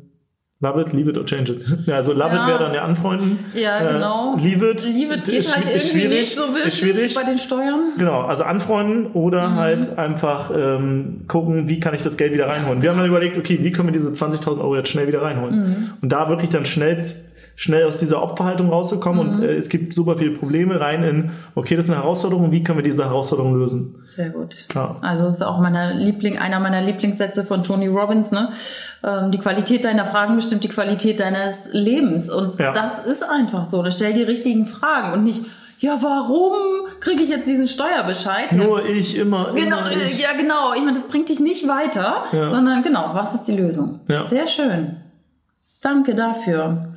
Love 0.64 0.80
it, 0.80 0.94
leave 0.94 1.10
it 1.10 1.18
or 1.18 1.26
change 1.26 1.52
it. 1.52 1.62
Ja, 1.84 1.96
also 1.96 2.14
love 2.14 2.34
ja. 2.34 2.42
it 2.42 2.48
wäre 2.48 2.58
dann 2.58 2.72
ja 2.72 2.84
anfreunden. 2.84 3.38
Ja, 3.54 3.80
äh, 3.80 3.92
genau. 3.92 4.36
Äh, 4.38 4.40
leave 4.40 4.70
it. 4.70 4.82
Leave 4.82 5.14
it 5.14 5.24
geht 5.24 5.40
ist, 5.40 5.54
halt 5.54 5.66
irgendwie 5.74 6.08
nicht 6.08 6.34
so 6.34 6.54
wirklich 6.54 6.74
schwierig. 6.74 7.14
bei 7.14 7.22
den 7.22 7.38
Steuern. 7.38 7.80
Genau, 7.98 8.22
also 8.22 8.44
anfreunden 8.44 9.08
oder 9.12 9.48
mhm. 9.48 9.56
halt 9.56 9.98
einfach 9.98 10.50
ähm, 10.56 11.24
gucken, 11.28 11.68
wie 11.68 11.80
kann 11.80 11.94
ich 11.94 12.02
das 12.02 12.16
Geld 12.16 12.32
wieder 12.32 12.48
reinholen. 12.48 12.80
Wir 12.80 12.88
haben 12.88 12.96
dann 12.96 13.06
überlegt, 13.06 13.36
okay, 13.36 13.58
wie 13.60 13.72
können 13.72 13.88
wir 13.88 13.92
diese 13.92 14.08
20.000 14.08 14.58
Euro 14.60 14.76
jetzt 14.76 14.88
schnell 14.88 15.06
wieder 15.06 15.20
reinholen? 15.20 15.54
Mhm. 15.54 15.90
Und 16.00 16.08
da 16.10 16.30
wirklich 16.30 16.48
dann 16.48 16.64
schnell 16.64 17.04
schnell 17.56 17.84
aus 17.84 17.96
dieser 17.96 18.22
Opferhaltung 18.22 18.70
rauszukommen 18.70 19.28
mhm. 19.28 19.34
und 19.34 19.42
äh, 19.42 19.54
es 19.54 19.68
gibt 19.68 19.94
super 19.94 20.16
viele 20.16 20.32
Probleme 20.32 20.80
rein 20.80 21.04
in, 21.04 21.30
okay, 21.54 21.76
das 21.76 21.86
ist 21.86 21.90
eine 21.90 22.00
Herausforderung, 22.00 22.50
wie 22.52 22.62
können 22.62 22.78
wir 22.78 22.82
diese 22.82 23.04
Herausforderung 23.04 23.54
lösen? 23.54 24.02
Sehr 24.04 24.30
gut. 24.30 24.66
Ja. 24.74 24.96
Also 25.02 25.26
es 25.26 25.36
ist 25.36 25.42
auch 25.42 25.60
meiner 25.60 25.94
Liebling, 25.94 26.38
einer 26.38 26.60
meiner 26.60 26.82
Lieblingssätze 26.82 27.44
von 27.44 27.62
Tony 27.62 27.86
Robbins, 27.86 28.32
ne? 28.32 28.50
Ähm, 29.04 29.30
die 29.30 29.38
Qualität 29.38 29.84
deiner 29.84 30.06
Fragen 30.06 30.34
bestimmt 30.34 30.64
die 30.64 30.68
Qualität 30.68 31.20
deines 31.20 31.68
Lebens 31.72 32.30
und 32.30 32.58
ja. 32.58 32.72
das 32.72 33.04
ist 33.04 33.22
einfach 33.22 33.64
so. 33.64 33.82
Da 33.82 33.90
stell 33.90 34.12
die 34.12 34.22
richtigen 34.22 34.66
Fragen 34.66 35.12
und 35.12 35.24
nicht 35.24 35.44
ja, 35.78 35.98
warum 36.00 36.54
kriege 37.00 37.22
ich 37.22 37.28
jetzt 37.28 37.46
diesen 37.46 37.68
Steuerbescheid? 37.68 38.52
Nur 38.52 38.86
ich 38.86 39.18
immer. 39.18 39.52
Genau, 39.54 39.80
immer 39.80 39.90
ich. 39.90 40.18
ja 40.18 40.32
genau. 40.32 40.72
Ich 40.72 40.80
meine, 40.80 40.94
das 40.94 41.08
bringt 41.08 41.28
dich 41.28 41.40
nicht 41.40 41.68
weiter, 41.68 42.24
ja. 42.32 42.50
sondern 42.50 42.82
genau, 42.82 43.10
was 43.12 43.34
ist 43.34 43.44
die 43.44 43.56
Lösung? 43.56 44.00
Ja. 44.08 44.24
Sehr 44.24 44.46
schön. 44.46 44.96
Danke 45.82 46.14
dafür. 46.14 46.93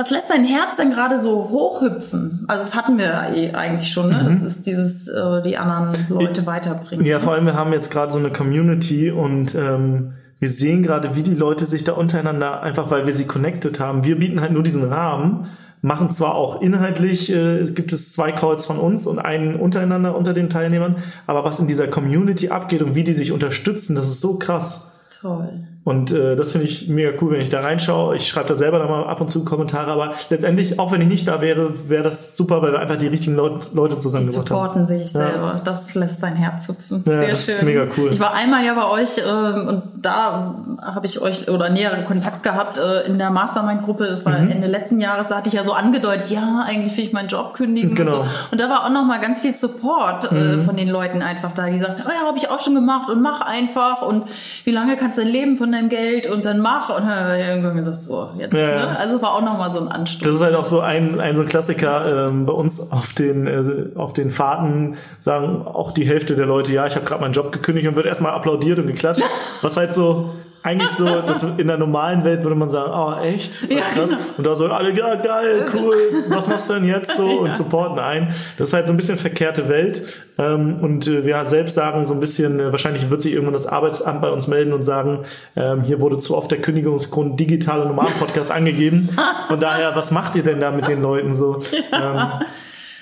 Was 0.00 0.08
lässt 0.08 0.30
dein 0.30 0.44
Herz 0.44 0.76
denn 0.76 0.92
gerade 0.92 1.18
so 1.18 1.50
hochhüpfen? 1.50 2.46
Also 2.48 2.64
das 2.64 2.74
hatten 2.74 2.96
wir 2.96 3.36
eh 3.36 3.52
eigentlich 3.52 3.92
schon, 3.92 4.08
ne? 4.08 4.22
Mhm. 4.22 4.40
Das 4.40 4.42
ist 4.56 4.66
dieses, 4.66 5.06
äh, 5.08 5.42
die 5.42 5.58
anderen 5.58 5.94
Leute 6.08 6.46
weiterbringen. 6.46 7.04
Ja, 7.04 7.20
vor 7.20 7.34
allem 7.34 7.44
wir 7.44 7.52
haben 7.52 7.70
jetzt 7.74 7.90
gerade 7.90 8.10
so 8.10 8.18
eine 8.18 8.32
Community 8.32 9.10
und 9.10 9.54
ähm, 9.54 10.14
wir 10.38 10.48
sehen 10.48 10.82
gerade, 10.82 11.16
wie 11.16 11.22
die 11.22 11.34
Leute 11.34 11.66
sich 11.66 11.84
da 11.84 11.92
untereinander, 11.92 12.62
einfach 12.62 12.90
weil 12.90 13.04
wir 13.04 13.12
sie 13.12 13.26
connected 13.26 13.78
haben. 13.78 14.02
Wir 14.02 14.18
bieten 14.18 14.40
halt 14.40 14.52
nur 14.52 14.62
diesen 14.62 14.84
Rahmen, 14.90 15.48
machen 15.82 16.08
zwar 16.08 16.34
auch 16.34 16.62
inhaltlich, 16.62 17.30
äh, 17.30 17.66
gibt 17.66 17.92
es 17.92 18.14
zwei 18.14 18.32
Calls 18.32 18.64
von 18.64 18.78
uns 18.78 19.06
und 19.06 19.18
einen 19.18 19.56
untereinander 19.56 20.16
unter 20.16 20.32
den 20.32 20.48
Teilnehmern, 20.48 20.96
aber 21.26 21.44
was 21.44 21.60
in 21.60 21.66
dieser 21.66 21.88
Community 21.88 22.48
abgeht 22.48 22.80
und 22.80 22.94
wie 22.94 23.04
die 23.04 23.12
sich 23.12 23.32
unterstützen, 23.32 23.96
das 23.96 24.08
ist 24.08 24.22
so 24.22 24.38
krass. 24.38 24.92
Toll. 25.20 25.60
Und 25.82 26.12
äh, 26.12 26.36
das 26.36 26.52
finde 26.52 26.66
ich 26.66 26.88
mega 26.88 27.10
cool, 27.22 27.32
wenn 27.32 27.40
ich 27.40 27.48
da 27.48 27.60
reinschaue. 27.60 28.14
Ich 28.14 28.28
schreibe 28.28 28.48
da 28.48 28.54
selber 28.54 28.78
dann 28.78 28.90
mal 28.90 29.04
ab 29.04 29.18
und 29.22 29.30
zu 29.30 29.44
Kommentare, 29.46 29.90
aber 29.90 30.12
letztendlich, 30.28 30.78
auch 30.78 30.92
wenn 30.92 31.00
ich 31.00 31.08
nicht 31.08 31.26
da 31.26 31.40
wäre, 31.40 31.88
wäre 31.88 32.02
das 32.02 32.36
super, 32.36 32.60
weil 32.60 32.72
wir 32.72 32.80
einfach 32.80 32.98
die 32.98 33.06
richtigen 33.06 33.34
Leut 33.34 33.72
Leute 33.72 33.96
zusammengebracht 33.96 34.50
haben. 34.50 34.84
Die 34.84 34.84
supporten 34.84 34.86
sich 34.86 35.12
ja. 35.14 35.20
selber. 35.20 35.60
Das 35.64 35.94
lässt 35.94 36.22
dein 36.22 36.36
Herz 36.36 36.68
hüpfen. 36.68 37.02
Ja, 37.06 37.14
Sehr 37.14 37.28
das 37.28 37.44
schön. 37.46 37.54
ist 37.54 37.62
mega 37.62 37.86
cool. 37.96 38.10
Ich 38.12 38.20
war 38.20 38.34
einmal 38.34 38.62
ja 38.62 38.74
bei 38.74 38.90
euch 38.90 39.18
äh, 39.18 39.22
und 39.22 39.82
da 39.96 40.54
habe 40.82 41.06
ich 41.06 41.22
euch 41.22 41.48
oder 41.48 41.70
näheren 41.70 42.04
Kontakt 42.04 42.42
gehabt 42.42 42.76
äh, 42.76 43.06
in 43.06 43.18
der 43.18 43.30
Mastermind-Gruppe. 43.30 44.06
Das 44.06 44.26
war 44.26 44.38
mhm. 44.38 44.50
Ende 44.50 44.66
letzten 44.66 45.00
Jahres. 45.00 45.28
Da 45.28 45.36
hatte 45.36 45.48
ich 45.48 45.54
ja 45.54 45.64
so 45.64 45.72
angedeutet, 45.72 46.30
ja, 46.30 46.62
eigentlich 46.66 46.94
will 46.98 47.04
ich 47.04 47.14
meinen 47.14 47.28
Job 47.28 47.54
kündigen 47.54 47.94
genau. 47.94 48.20
und 48.20 48.24
so. 48.26 48.30
Und 48.52 48.60
da 48.60 48.68
war 48.68 48.84
auch 48.84 48.90
noch 48.90 49.06
mal 49.06 49.18
ganz 49.18 49.40
viel 49.40 49.52
Support 49.52 50.30
äh, 50.30 50.34
mhm. 50.34 50.64
von 50.66 50.76
den 50.76 50.90
Leuten 50.90 51.22
einfach 51.22 51.52
da, 51.54 51.70
die 51.70 51.78
sagten, 51.78 52.02
oh 52.06 52.10
ja, 52.10 52.28
habe 52.28 52.36
ich 52.36 52.50
auch 52.50 52.60
schon 52.60 52.74
gemacht 52.74 53.08
und 53.08 53.22
mach 53.22 53.40
einfach 53.40 54.02
und 54.02 54.24
wie 54.64 54.72
lange 54.72 54.98
kannst 54.98 55.16
du 55.16 55.22
leben 55.22 55.56
von 55.56 55.69
deinem 55.72 55.88
Geld 55.88 56.26
und 56.26 56.44
dann 56.44 56.60
mach 56.60 56.88
und 56.88 57.06
dann 57.06 57.38
irgendwann 57.38 57.76
gesagt, 57.76 57.96
so, 57.96 58.30
jetzt, 58.38 58.52
ja, 58.52 58.66
ne? 58.66 58.98
Also 58.98 59.20
war 59.22 59.34
auch 59.34 59.42
nochmal 59.42 59.70
so 59.70 59.80
ein 59.80 59.88
Anstoß. 59.88 60.26
Das 60.26 60.36
ist 60.36 60.42
halt 60.42 60.54
auch 60.54 60.66
so 60.66 60.80
ein, 60.80 61.20
ein 61.20 61.36
so 61.36 61.42
ein 61.42 61.48
Klassiker 61.48 62.28
ähm, 62.28 62.46
bei 62.46 62.52
uns 62.52 62.80
auf 62.92 63.12
den, 63.12 63.46
äh, 63.46 63.96
auf 63.96 64.12
den 64.12 64.30
Fahrten 64.30 64.96
sagen 65.18 65.66
auch 65.66 65.92
die 65.92 66.04
Hälfte 66.04 66.36
der 66.36 66.46
Leute, 66.46 66.72
ja, 66.72 66.86
ich 66.86 66.94
habe 66.94 67.04
gerade 67.04 67.20
meinen 67.20 67.32
Job 67.32 67.52
gekündigt 67.52 67.88
und 67.88 67.96
wird 67.96 68.06
erstmal 68.06 68.32
applaudiert 68.32 68.78
und 68.78 68.86
geklatscht. 68.86 69.22
was 69.62 69.76
halt 69.76 69.92
so 69.92 70.30
eigentlich 70.62 70.90
so, 70.90 71.04
dass 71.26 71.42
in 71.42 71.66
der 71.66 71.78
normalen 71.78 72.24
Welt 72.24 72.42
würde 72.42 72.56
man 72.56 72.68
sagen, 72.68 72.92
oh 72.94 73.22
echt? 73.22 73.62
Ja, 73.70 73.84
Genau. 73.94 74.16
Und 74.36 74.46
da 74.46 74.56
so 74.56 74.66
alle, 74.66 74.92
ja 74.96 75.14
geil, 75.16 75.66
cool, 75.74 75.96
was 76.28 76.48
machst 76.48 76.68
du 76.70 76.74
denn 76.74 76.84
jetzt 76.84 77.16
so? 77.16 77.26
Und 77.40 77.54
supporten 77.54 77.98
ein. 77.98 78.34
Das 78.58 78.68
ist 78.68 78.74
halt 78.74 78.86
so 78.86 78.92
ein 78.92 78.96
bisschen 78.96 79.18
verkehrte 79.18 79.68
Welt. 79.68 80.02
Ähm, 80.38 80.78
und 80.80 81.06
äh, 81.06 81.26
wir 81.26 81.44
selbst 81.44 81.74
sagen 81.74 82.06
so 82.06 82.14
ein 82.14 82.20
bisschen, 82.20 82.60
äh, 82.60 82.72
wahrscheinlich 82.72 83.10
wird 83.10 83.20
sich 83.20 83.32
irgendwann 83.32 83.54
das 83.54 83.66
Arbeitsamt 83.66 84.22
bei 84.22 84.30
uns 84.30 84.48
melden 84.48 84.72
und 84.72 84.82
sagen, 84.82 85.24
ähm, 85.56 85.82
hier 85.82 86.00
wurde 86.00 86.18
zu 86.18 86.36
oft 86.36 86.50
der 86.50 86.60
Kündigungsgrund 86.60 87.38
digitale 87.38 87.84
Nomaden-Podcast 87.86 88.50
angegeben. 88.50 89.10
Von 89.48 89.60
daher, 89.60 89.94
was 89.96 90.10
macht 90.10 90.36
ihr 90.36 90.42
denn 90.42 90.60
da 90.60 90.70
mit 90.70 90.88
den 90.88 91.02
Leuten 91.02 91.34
so? 91.34 91.62
Ja. 91.92 92.40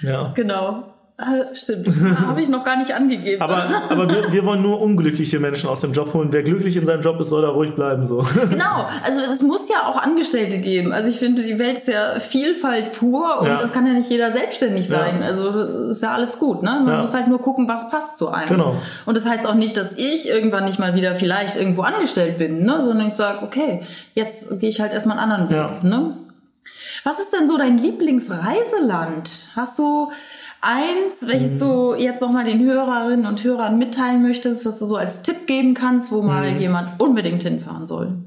Ähm, 0.03 0.09
ja. 0.09 0.33
Genau. 0.35 0.85
Äh, 1.21 1.53
stimmt, 1.53 1.89
habe 2.21 2.41
ich 2.41 2.49
noch 2.49 2.63
gar 2.63 2.77
nicht 2.77 2.95
angegeben. 2.95 3.43
Aber, 3.43 3.65
aber 3.89 4.09
wir, 4.09 4.33
wir 4.33 4.45
wollen 4.45 4.63
nur 4.63 4.81
unglückliche 4.81 5.41
Menschen 5.41 5.69
aus 5.69 5.81
dem 5.81 5.93
Job 5.93 6.15
holen. 6.15 6.29
Wer 6.31 6.45
glücklich 6.45 6.77
in 6.77 6.87
seinem 6.87 7.01
Job 7.01 7.19
ist, 7.19 7.31
soll 7.31 7.43
da 7.43 7.49
ruhig 7.49 7.75
bleiben. 7.75 8.05
So. 8.05 8.25
Genau, 8.49 8.89
also 9.03 9.21
es 9.21 9.43
muss 9.43 9.69
ja 9.69 9.89
auch 9.89 9.97
Angestellte 9.97 10.59
geben. 10.59 10.93
Also 10.93 11.11
ich 11.11 11.19
finde, 11.19 11.43
die 11.43 11.59
Welt 11.59 11.79
ist 11.79 11.89
ja 11.89 12.21
Vielfalt 12.21 12.93
pur 12.93 13.41
und 13.41 13.49
ja. 13.49 13.59
das 13.59 13.73
kann 13.73 13.85
ja 13.85 13.95
nicht 13.95 14.09
jeder 14.09 14.31
selbstständig 14.31 14.87
sein. 14.87 15.21
Ja. 15.21 15.27
Also 15.27 15.91
ist 15.91 16.03
ja 16.05 16.13
alles 16.13 16.39
gut. 16.39 16.63
Ne? 16.63 16.83
Man 16.85 16.89
ja. 16.89 17.01
muss 17.01 17.13
halt 17.13 17.27
nur 17.27 17.41
gucken, 17.41 17.67
was 17.67 17.91
passt 17.91 18.17
zu 18.17 18.29
einem. 18.29 18.49
Genau. 18.49 18.77
Und 19.05 19.17
das 19.17 19.27
heißt 19.27 19.45
auch 19.45 19.55
nicht, 19.55 19.77
dass 19.77 19.95
ich 19.95 20.29
irgendwann 20.29 20.67
nicht 20.67 20.79
mal 20.79 20.95
wieder 20.95 21.17
vielleicht 21.17 21.57
irgendwo 21.57 21.83
angestellt 21.83 22.39
bin, 22.39 22.65
ne? 22.65 22.81
sondern 22.85 23.09
ich 23.09 23.15
sage, 23.15 23.43
okay, 23.43 23.81
jetzt 24.15 24.61
gehe 24.61 24.69
ich 24.69 24.81
halt 24.81 24.93
erstmal 24.93 25.19
einen 25.19 25.33
anderen 25.33 25.51
Weg. 25.51 25.83
Ne? 25.83 26.17
Was 27.03 27.19
ist 27.19 27.33
denn 27.33 27.49
so 27.49 27.57
dein 27.57 27.79
Lieblingsreiseland? 27.79 29.31
Hast 29.57 29.79
du 29.81 30.11
eins, 30.61 31.27
welches 31.27 31.61
mhm. 31.61 31.67
du 31.67 31.95
jetzt 31.95 32.21
nochmal 32.21 32.45
den 32.45 32.65
Hörerinnen 32.65 33.27
und 33.27 33.43
Hörern 33.45 33.79
mitteilen 33.79 34.23
möchtest, 34.23 34.67
was 34.67 34.79
du 34.79 34.87
so 34.87 34.97
als 34.97 35.23
Tipp 35.23 35.47
geben 35.47 35.75
kannst, 35.75 36.13
wo 36.13 36.23
mal 36.23 36.53
mhm. 36.53 36.61
jemand 36.61 37.01
unbedingt 37.01 37.43
hinfahren 37.43 37.87
soll? 37.87 38.19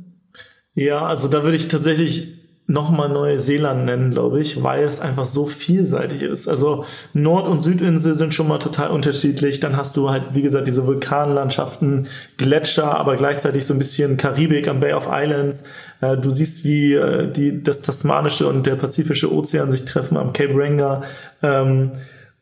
Ja, 0.74 1.06
also 1.06 1.28
da 1.28 1.44
würde 1.44 1.58
ich 1.58 1.68
tatsächlich 1.68 2.42
nochmal 2.72 3.10
Neuseeland 3.10 3.86
nennen, 3.86 4.12
glaube 4.12 4.40
ich, 4.40 4.64
weil 4.64 4.84
es 4.84 5.02
einfach 5.02 5.26
so 5.26 5.46
vielseitig 5.46 6.22
ist. 6.22 6.48
Also 6.48 6.86
Nord- 7.14 7.48
und 7.48 7.60
Südinsel 7.60 8.16
sind 8.16 8.34
schon 8.34 8.48
mal 8.48 8.60
total 8.60 8.92
unterschiedlich. 8.92 9.60
Dann 9.60 9.76
hast 9.76 9.98
du 9.98 10.10
halt, 10.10 10.34
wie 10.34 10.42
gesagt, 10.42 10.68
diese 10.68 10.88
Vulkanlandschaften, 10.88 12.08
Gletscher, 12.38 12.98
aber 12.98 13.16
gleichzeitig 13.16 13.66
so 13.66 13.74
ein 13.74 13.78
bisschen 13.78 14.18
Karibik 14.18 14.68
am 14.68 14.80
Bay 14.80 14.94
of 14.94 15.10
Islands. 15.12 15.66
Äh, 16.00 16.18
du 16.18 16.30
siehst, 16.30 16.64
wie 16.64 16.94
äh, 16.94 17.30
die, 17.32 17.62
das 17.62 17.82
Tasmanische 17.82 18.48
und 18.48 18.66
der 18.66 18.76
Pazifische 18.76 19.34
Ozean 19.34 19.70
sich 19.70 19.86
treffen 19.86 20.18
am 20.18 20.32
Cape 20.32 20.54
Ranga. 20.56 21.04
Ähm, 21.44 21.92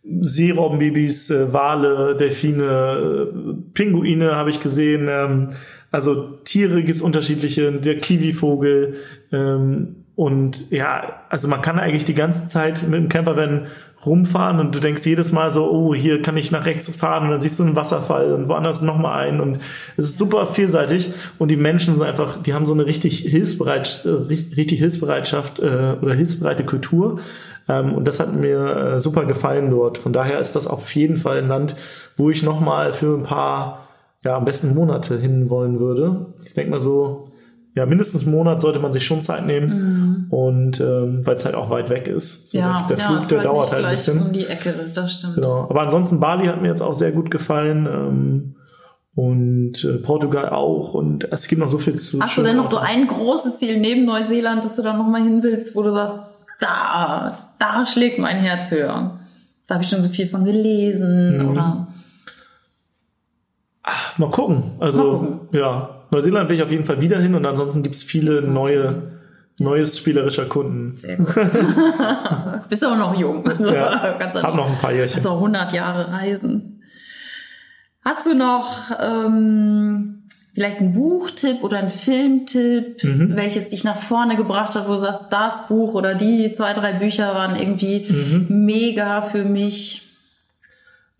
Seerobbenbabys, 0.03 1.29
äh, 1.29 1.53
Wale, 1.53 2.15
Delfine, 2.15 2.63
äh, 2.63 3.53
Pinguine 3.73 4.35
habe 4.35 4.49
ich 4.49 4.61
gesehen. 4.61 5.07
Ähm, 5.09 5.49
also 5.91 6.39
Tiere 6.43 6.83
gibt's 6.83 7.01
unterschiedliche, 7.01 7.71
der 7.71 7.99
Kiwivogel. 7.99 8.95
Ähm, 9.31 9.95
und 10.19 10.69
ja, 10.69 11.21
also 11.29 11.47
man 11.47 11.61
kann 11.61 11.79
eigentlich 11.79 12.03
die 12.03 12.13
ganze 12.13 12.45
Zeit 12.49 12.83
mit 12.83 12.99
dem 12.99 13.07
Campervan 13.07 13.67
rumfahren 14.05 14.59
und 14.59 14.75
du 14.75 14.81
denkst 14.81 15.05
jedes 15.05 15.31
Mal 15.31 15.49
so, 15.49 15.71
oh, 15.71 15.95
hier 15.95 16.21
kann 16.21 16.35
ich 16.35 16.51
nach 16.51 16.65
rechts 16.65 16.93
fahren 16.93 17.23
und 17.23 17.31
dann 17.31 17.39
siehst 17.39 17.57
du 17.57 17.63
einen 17.63 17.77
Wasserfall 17.77 18.33
und 18.33 18.49
woanders 18.49 18.81
nochmal 18.81 19.25
einen 19.25 19.39
und 19.39 19.59
es 19.95 20.09
ist 20.09 20.17
super 20.17 20.45
vielseitig 20.45 21.13
und 21.37 21.49
die 21.49 21.55
Menschen 21.55 21.95
sind 21.95 22.03
einfach, 22.03 22.43
die 22.43 22.53
haben 22.53 22.65
so 22.65 22.73
eine 22.73 22.85
richtig 22.85 23.19
Hilfsbereit, 23.19 24.05
äh, 24.05 24.09
richtig 24.09 24.79
Hilfsbereitschaft 24.79 25.59
äh, 25.59 25.95
oder 26.01 26.15
hilfsbereite 26.15 26.65
Kultur 26.65 27.21
ähm, 27.69 27.93
und 27.93 28.07
das 28.07 28.19
hat 28.19 28.33
mir 28.33 28.75
äh, 28.95 28.99
super 28.99 29.25
gefallen 29.25 29.69
dort. 29.69 29.97
Von 29.97 30.11
daher 30.11 30.39
ist 30.39 30.55
das 30.55 30.67
auf 30.67 30.93
jeden 30.95 31.17
Fall 31.17 31.37
ein 31.37 31.47
Land, 31.47 31.75
wo 32.17 32.29
ich 32.29 32.43
nochmal 32.43 32.91
für 32.91 33.15
ein 33.15 33.23
paar, 33.23 33.87
ja, 34.25 34.35
am 34.35 34.43
besten 34.43 34.73
Monate 34.73 35.17
hin 35.17 35.49
wollen 35.49 35.79
würde. 35.79 36.33
Ich 36.43 36.55
denke 36.55 36.71
mal 36.71 36.79
so, 36.79 37.29
ja, 37.75 37.85
mindestens 37.85 38.23
einen 38.23 38.35
Monat 38.35 38.59
sollte 38.59 38.79
man 38.79 38.91
sich 38.91 39.05
schon 39.05 39.21
Zeit 39.21 39.45
nehmen. 39.45 39.69
Mhm. 39.69 40.33
Und 40.33 40.81
ähm, 40.81 41.25
weil 41.25 41.35
es 41.35 41.45
halt 41.45 41.55
auch 41.55 41.69
weit 41.69 41.89
weg 41.89 42.07
ist. 42.07 42.49
So 42.49 42.57
ja, 42.57 42.85
der, 42.89 42.97
der 42.97 43.05
Flug, 43.05 43.27
der 43.27 43.37
halt 43.37 43.47
dauert 43.47 43.71
halt 43.71 43.85
ein 43.85 43.91
bisschen. 43.91 44.21
Um 44.21 44.33
die 44.33 44.47
Ecke, 44.47 44.73
das 44.93 45.13
stimmt. 45.13 45.35
Genau. 45.35 45.67
Aber 45.69 45.81
ansonsten 45.81 46.19
Bali 46.19 46.47
hat 46.47 46.61
mir 46.61 46.69
jetzt 46.69 46.81
auch 46.81 46.95
sehr 46.95 47.11
gut 47.11 47.29
gefallen. 47.29 47.85
Ähm, 47.85 48.55
und 49.15 49.83
äh, 49.83 49.97
Portugal 49.97 50.49
auch 50.49 50.93
und 50.93 51.29
es 51.33 51.47
gibt 51.47 51.59
noch 51.59 51.67
so 51.67 51.77
viel 51.77 51.97
zu 51.97 52.21
Hast 52.21 52.37
du 52.37 52.43
denn 52.43 52.55
noch 52.55 52.71
so 52.71 52.77
ein 52.77 53.05
großes 53.05 53.57
Ziel 53.57 53.79
neben 53.79 54.05
Neuseeland, 54.05 54.63
dass 54.63 54.75
du 54.75 54.81
da 54.81 54.93
noch 54.93 55.07
mal 55.07 55.21
hin 55.21 55.43
willst, 55.43 55.75
wo 55.75 55.81
du 55.81 55.91
sagst, 55.91 56.15
da, 56.59 57.37
da 57.57 57.85
schlägt 57.85 58.19
mein 58.19 58.37
Herz 58.37 58.71
höher. 58.71 59.19
Da 59.67 59.75
habe 59.75 59.83
ich 59.83 59.89
schon 59.89 60.03
so 60.03 60.09
viel 60.09 60.27
von 60.27 60.43
gelesen 60.43 61.39
mhm. 61.39 61.49
oder. 61.49 61.87
Ach, 63.83 64.17
mal 64.17 64.29
gucken. 64.29 64.71
Also 64.79 65.03
mal 65.03 65.19
gucken. 65.19 65.59
ja, 65.59 65.89
Neuseeland 66.11 66.49
will 66.49 66.57
ich 66.57 66.63
auf 66.63 66.71
jeden 66.71 66.85
Fall 66.85 67.01
wieder 67.01 67.19
hin 67.19 67.35
und 67.35 67.45
ansonsten 67.45 67.83
gibt's 67.83 68.03
viele 68.03 68.41
neue 68.41 69.19
neues 69.59 69.97
spielerischer 69.97 70.45
Kunden. 70.45 70.95
Sehr 70.97 71.17
gut. 71.17 71.35
Bist 72.69 72.85
auch 72.85 72.97
noch 72.97 73.17
jung. 73.19 73.47
Also, 73.47 73.73
ja, 73.73 74.17
hab 74.19 74.55
noch 74.55 74.69
ein 74.69 74.77
paar 74.77 74.93
Jährchen. 74.93 75.17
Also 75.17 75.33
100 75.33 75.73
Jahre 75.73 76.11
reisen. 76.11 76.81
Hast 78.03 78.25
du 78.25 78.33
noch 78.33 78.91
ähm, 79.01 80.18
vielleicht 80.59 80.81
ein 80.81 80.91
Buchtipp 80.91 81.63
oder 81.63 81.77
ein 81.77 81.89
Filmtipp, 81.89 83.01
mhm. 83.01 83.33
welches 83.37 83.69
dich 83.69 83.85
nach 83.85 83.95
vorne 83.95 84.35
gebracht 84.35 84.75
hat, 84.75 84.89
wo 84.89 84.91
du 84.91 84.97
sagst, 84.97 85.27
das 85.29 85.69
Buch 85.69 85.93
oder 85.93 86.15
die 86.15 86.51
zwei, 86.51 86.73
drei 86.73 86.91
Bücher 86.91 87.33
waren 87.33 87.55
irgendwie 87.55 88.05
mhm. 88.09 88.65
mega 88.65 89.21
für 89.21 89.45
mich? 89.45 90.01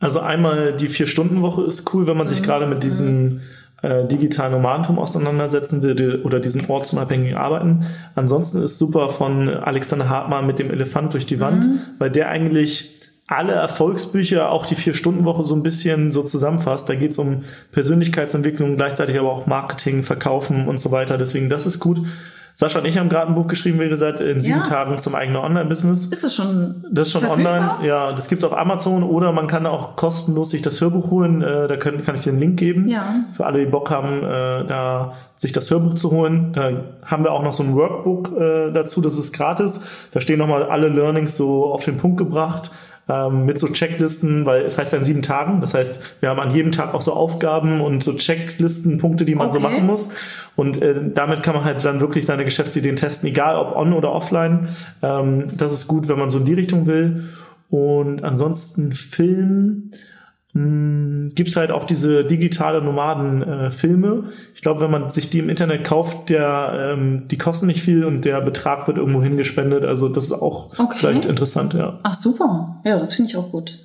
Also 0.01 0.19
einmal 0.19 0.75
die 0.75 0.89
Vier-Stunden-Woche 0.89 1.61
ist 1.61 1.93
cool, 1.93 2.05
wenn 2.05 2.17
man 2.17 2.27
sich 2.27 2.41
mhm. 2.41 2.43
gerade 2.43 2.67
mit 2.67 2.83
diesem 2.83 3.39
äh, 3.81 4.05
digitalen 4.09 4.51
Nomadentum 4.51 4.99
auseinandersetzen 4.99 5.81
will 5.83 6.21
oder 6.25 6.41
diesen 6.41 6.69
ortsunabhängigen 6.69 7.37
Arbeiten. 7.37 7.85
Ansonsten 8.15 8.61
ist 8.61 8.77
super 8.77 9.07
von 9.07 9.47
Alexander 9.47 10.09
Hartmann 10.09 10.47
mit 10.47 10.59
dem 10.59 10.69
Elefant 10.69 11.13
durch 11.13 11.25
die 11.25 11.39
Wand, 11.39 11.63
mhm. 11.63 11.79
weil 11.97 12.09
der 12.09 12.27
eigentlich 12.27 12.98
alle 13.29 13.53
Erfolgsbücher, 13.53 14.49
auch 14.51 14.65
die 14.65 14.75
Vier-Stunden-Woche 14.75 15.43
so 15.43 15.55
ein 15.55 15.63
bisschen 15.63 16.11
so 16.11 16.23
zusammenfasst. 16.23 16.89
Da 16.89 16.95
geht 16.95 17.11
es 17.11 17.17
um 17.17 17.43
Persönlichkeitsentwicklung, 17.71 18.75
gleichzeitig 18.75 19.19
aber 19.19 19.31
auch 19.31 19.45
Marketing, 19.45 20.03
Verkaufen 20.03 20.67
und 20.67 20.79
so 20.79 20.91
weiter. 20.91 21.17
Deswegen, 21.17 21.49
das 21.49 21.65
ist 21.65 21.79
gut. 21.79 22.05
Sascha 22.55 22.79
und 22.79 22.85
ich 22.85 22.97
haben 22.97 23.07
gerade 23.07 23.27
ein 23.27 23.35
Buch 23.35 23.47
geschrieben, 23.47 23.79
wie 23.79 23.87
gesagt, 23.87 24.19
in 24.19 24.41
sieben 24.41 24.57
ja. 24.57 24.63
Tagen 24.63 24.97
zum 24.97 25.15
eigenen 25.15 25.41
Online-Business. 25.41 26.07
Ist 26.07 26.23
es 26.25 26.35
schon? 26.35 26.83
Das 26.91 27.07
ist 27.07 27.13
schon 27.13 27.21
verfügbar? 27.21 27.53
online. 27.77 27.87
Ja, 27.87 28.11
das 28.11 28.27
gibt's 28.27 28.43
auf 28.43 28.51
Amazon 28.51 29.03
oder 29.03 29.31
man 29.31 29.47
kann 29.47 29.65
auch 29.65 29.95
kostenlos 29.95 30.49
sich 30.49 30.61
das 30.61 30.81
Hörbuch 30.81 31.09
holen. 31.09 31.41
Äh, 31.41 31.69
da 31.69 31.77
kann, 31.77 32.03
kann 32.03 32.15
ich 32.15 32.23
dir 32.23 32.31
einen 32.31 32.39
Link 32.39 32.59
geben. 32.59 32.89
Ja. 32.89 33.05
Für 33.31 33.45
alle, 33.45 33.59
die 33.59 33.71
Bock 33.71 33.89
haben, 33.91 34.23
äh, 34.23 34.65
da 34.65 35.13
sich 35.37 35.53
das 35.53 35.71
Hörbuch 35.71 35.95
zu 35.95 36.11
holen. 36.11 36.51
Da 36.51 36.71
haben 37.05 37.23
wir 37.23 37.31
auch 37.31 37.43
noch 37.43 37.53
so 37.53 37.63
ein 37.63 37.75
Workbook 37.75 38.37
äh, 38.37 38.71
dazu. 38.73 38.99
Das 38.99 39.15
ist 39.15 39.31
gratis. 39.31 39.79
Da 40.11 40.19
stehen 40.19 40.39
nochmal 40.39 40.63
alle 40.63 40.89
Learnings 40.89 41.37
so 41.37 41.71
auf 41.71 41.85
den 41.85 41.95
Punkt 41.95 42.17
gebracht 42.17 42.71
ähm, 43.09 43.45
mit 43.45 43.57
so 43.57 43.67
Checklisten, 43.67 44.45
weil 44.45 44.61
es 44.61 44.77
heißt 44.77 44.93
ja 44.93 44.99
in 44.99 45.03
sieben 45.03 45.21
Tagen. 45.23 45.61
Das 45.61 45.73
heißt, 45.73 46.21
wir 46.21 46.29
haben 46.29 46.39
an 46.39 46.51
jedem 46.51 46.71
Tag 46.71 46.93
auch 46.93 47.01
so 47.01 47.13
Aufgaben 47.13 47.81
und 47.81 48.03
so 48.03 48.13
Checklisten, 48.13 48.99
Punkte, 48.99 49.25
die 49.25 49.35
man 49.35 49.47
okay. 49.47 49.57
so 49.57 49.59
machen 49.59 49.85
muss. 49.85 50.09
Und 50.55 50.81
äh, 50.81 50.95
damit 51.13 51.41
kann 51.41 51.55
man 51.55 51.63
halt 51.63 51.83
dann 51.83 52.01
wirklich 52.01 52.25
seine 52.25 52.45
Geschäftsideen 52.45 52.95
testen, 52.95 53.27
egal 53.29 53.55
ob 53.55 53.75
on 53.75 53.93
oder 53.93 54.11
offline. 54.11 54.69
Ähm, 55.01 55.45
das 55.57 55.73
ist 55.73 55.87
gut, 55.87 56.07
wenn 56.07 56.19
man 56.19 56.29
so 56.29 56.37
in 56.37 56.45
die 56.45 56.53
Richtung 56.53 56.85
will. 56.85 57.29
Und 57.69 58.23
ansonsten 58.23 58.93
Film 58.93 59.91
hm, 60.53 61.31
gibt's 61.35 61.55
halt 61.55 61.71
auch 61.71 61.85
diese 61.85 62.25
digitale 62.25 62.81
Nomaden-Filme. 62.81 64.07
Äh, 64.07 64.31
ich 64.55 64.61
glaube, 64.61 64.81
wenn 64.81 64.89
man 64.89 65.09
sich 65.11 65.29
die 65.29 65.39
im 65.39 65.49
Internet 65.49 65.83
kauft, 65.83 66.29
der, 66.29 66.95
ähm, 66.97 67.27
die 67.27 67.37
kosten 67.37 67.67
nicht 67.67 67.83
viel 67.83 68.03
und 68.03 68.25
der 68.25 68.41
Betrag 68.41 68.87
wird 68.87 68.97
irgendwo 68.97 69.21
hingespendet. 69.21 69.85
Also 69.85 70.09
das 70.09 70.25
ist 70.25 70.33
auch 70.33 70.77
okay. 70.79 70.97
vielleicht 70.97 71.25
interessant, 71.25 71.75
ja. 71.75 71.99
Ach 72.01 72.15
super. 72.15 72.81
Ja, 72.83 72.97
das 72.97 73.13
finde 73.13 73.29
ich 73.29 73.37
auch 73.37 73.51
gut. 73.51 73.77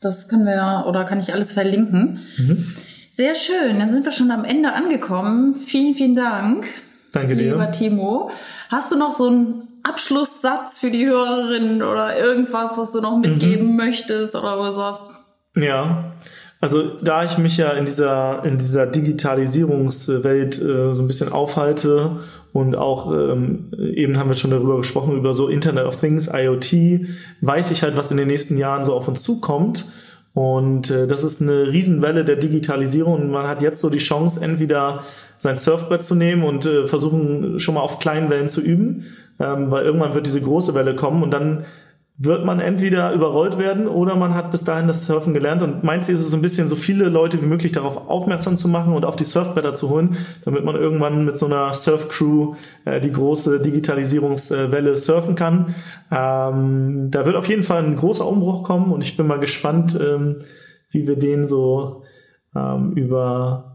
Das 0.00 0.28
können 0.28 0.46
wir 0.46 0.54
ja, 0.54 0.86
oder 0.86 1.04
kann 1.04 1.20
ich 1.20 1.34
alles 1.34 1.52
verlinken. 1.52 2.20
Mhm. 2.38 2.66
Sehr 3.10 3.34
schön. 3.34 3.78
Dann 3.78 3.92
sind 3.92 4.04
wir 4.04 4.12
schon 4.12 4.30
am 4.30 4.44
Ende 4.44 4.72
angekommen. 4.72 5.56
Vielen, 5.56 5.94
vielen 5.94 6.16
Dank. 6.16 6.66
Danke 7.12 7.36
dir. 7.36 7.52
Lieber 7.52 7.70
Timo. 7.70 8.30
Hast 8.70 8.90
du 8.90 8.96
noch 8.96 9.12
so 9.12 9.28
einen 9.28 9.68
Abschlusssatz 9.82 10.78
für 10.78 10.90
die 10.90 11.06
Hörerinnen 11.06 11.82
oder 11.82 12.18
irgendwas, 12.18 12.76
was 12.76 12.92
du 12.92 13.00
noch 13.00 13.18
mitgeben 13.18 13.70
mhm. 13.70 13.76
möchtest 13.76 14.34
oder 14.34 14.72
sagst, 14.72 15.15
ja, 15.56 16.12
also 16.60 16.82
da 17.02 17.24
ich 17.24 17.38
mich 17.38 17.56
ja 17.56 17.70
in 17.70 17.84
dieser 17.84 18.44
in 18.44 18.58
dieser 18.58 18.86
Digitalisierungswelt 18.86 20.60
äh, 20.60 20.94
so 20.94 21.02
ein 21.02 21.06
bisschen 21.06 21.30
aufhalte 21.30 22.12
und 22.52 22.74
auch 22.74 23.12
ähm, 23.12 23.70
eben 23.78 24.18
haben 24.18 24.30
wir 24.30 24.34
schon 24.34 24.50
darüber 24.50 24.78
gesprochen 24.78 25.16
über 25.16 25.34
so 25.34 25.48
Internet 25.48 25.84
of 25.84 26.00
Things, 26.00 26.30
IoT, 26.32 27.06
weiß 27.42 27.70
ich 27.70 27.82
halt, 27.82 27.96
was 27.96 28.10
in 28.10 28.16
den 28.16 28.28
nächsten 28.28 28.56
Jahren 28.56 28.84
so 28.84 28.94
auf 28.94 29.08
uns 29.08 29.22
zukommt. 29.22 29.84
Und 30.32 30.90
äh, 30.90 31.06
das 31.06 31.24
ist 31.24 31.40
eine 31.40 31.72
Riesenwelle 31.72 32.24
der 32.24 32.36
Digitalisierung 32.36 33.14
und 33.14 33.30
man 33.30 33.46
hat 33.46 33.62
jetzt 33.62 33.80
so 33.80 33.88
die 33.88 33.98
Chance, 33.98 34.42
entweder 34.42 35.02
sein 35.38 35.56
Surfbrett 35.56 36.02
zu 36.02 36.14
nehmen 36.14 36.44
und 36.44 36.66
äh, 36.66 36.86
versuchen 36.86 37.58
schon 37.58 37.74
mal 37.74 37.80
auf 37.80 37.98
kleinen 37.98 38.28
Wellen 38.28 38.48
zu 38.48 38.60
üben, 38.60 39.04
ähm, 39.38 39.70
weil 39.70 39.84
irgendwann 39.84 40.14
wird 40.14 40.26
diese 40.26 40.42
große 40.42 40.74
Welle 40.74 40.94
kommen 40.94 41.22
und 41.22 41.30
dann 41.30 41.64
wird 42.18 42.46
man 42.46 42.60
entweder 42.60 43.12
überrollt 43.12 43.58
werden 43.58 43.86
oder 43.86 44.16
man 44.16 44.34
hat 44.34 44.50
bis 44.50 44.64
dahin 44.64 44.88
das 44.88 45.06
Surfen 45.06 45.34
gelernt. 45.34 45.62
Und 45.62 45.84
mein 45.84 46.00
Ziel 46.00 46.14
ist 46.14 46.22
es 46.22 46.32
ein 46.32 46.40
bisschen, 46.40 46.66
so 46.66 46.74
viele 46.74 47.10
Leute 47.10 47.42
wie 47.42 47.46
möglich 47.46 47.72
darauf 47.72 48.08
aufmerksam 48.08 48.56
zu 48.56 48.68
machen 48.68 48.94
und 48.94 49.04
auf 49.04 49.16
die 49.16 49.24
Surfbretter 49.24 49.74
zu 49.74 49.90
holen, 49.90 50.16
damit 50.44 50.64
man 50.64 50.76
irgendwann 50.76 51.26
mit 51.26 51.36
so 51.36 51.44
einer 51.44 51.74
Surfcrew 51.74 52.54
äh, 52.86 53.00
die 53.00 53.12
große 53.12 53.60
Digitalisierungswelle 53.60 54.96
surfen 54.96 55.34
kann. 55.34 55.74
Ähm, 56.10 57.10
da 57.10 57.26
wird 57.26 57.36
auf 57.36 57.48
jeden 57.48 57.64
Fall 57.64 57.84
ein 57.84 57.96
großer 57.96 58.26
Umbruch 58.26 58.62
kommen 58.62 58.92
und 58.92 59.04
ich 59.04 59.18
bin 59.18 59.26
mal 59.26 59.40
gespannt, 59.40 59.98
ähm, 60.00 60.36
wie 60.90 61.06
wir 61.06 61.16
den 61.16 61.44
so 61.44 62.02
ähm, 62.54 62.92
über 62.92 63.72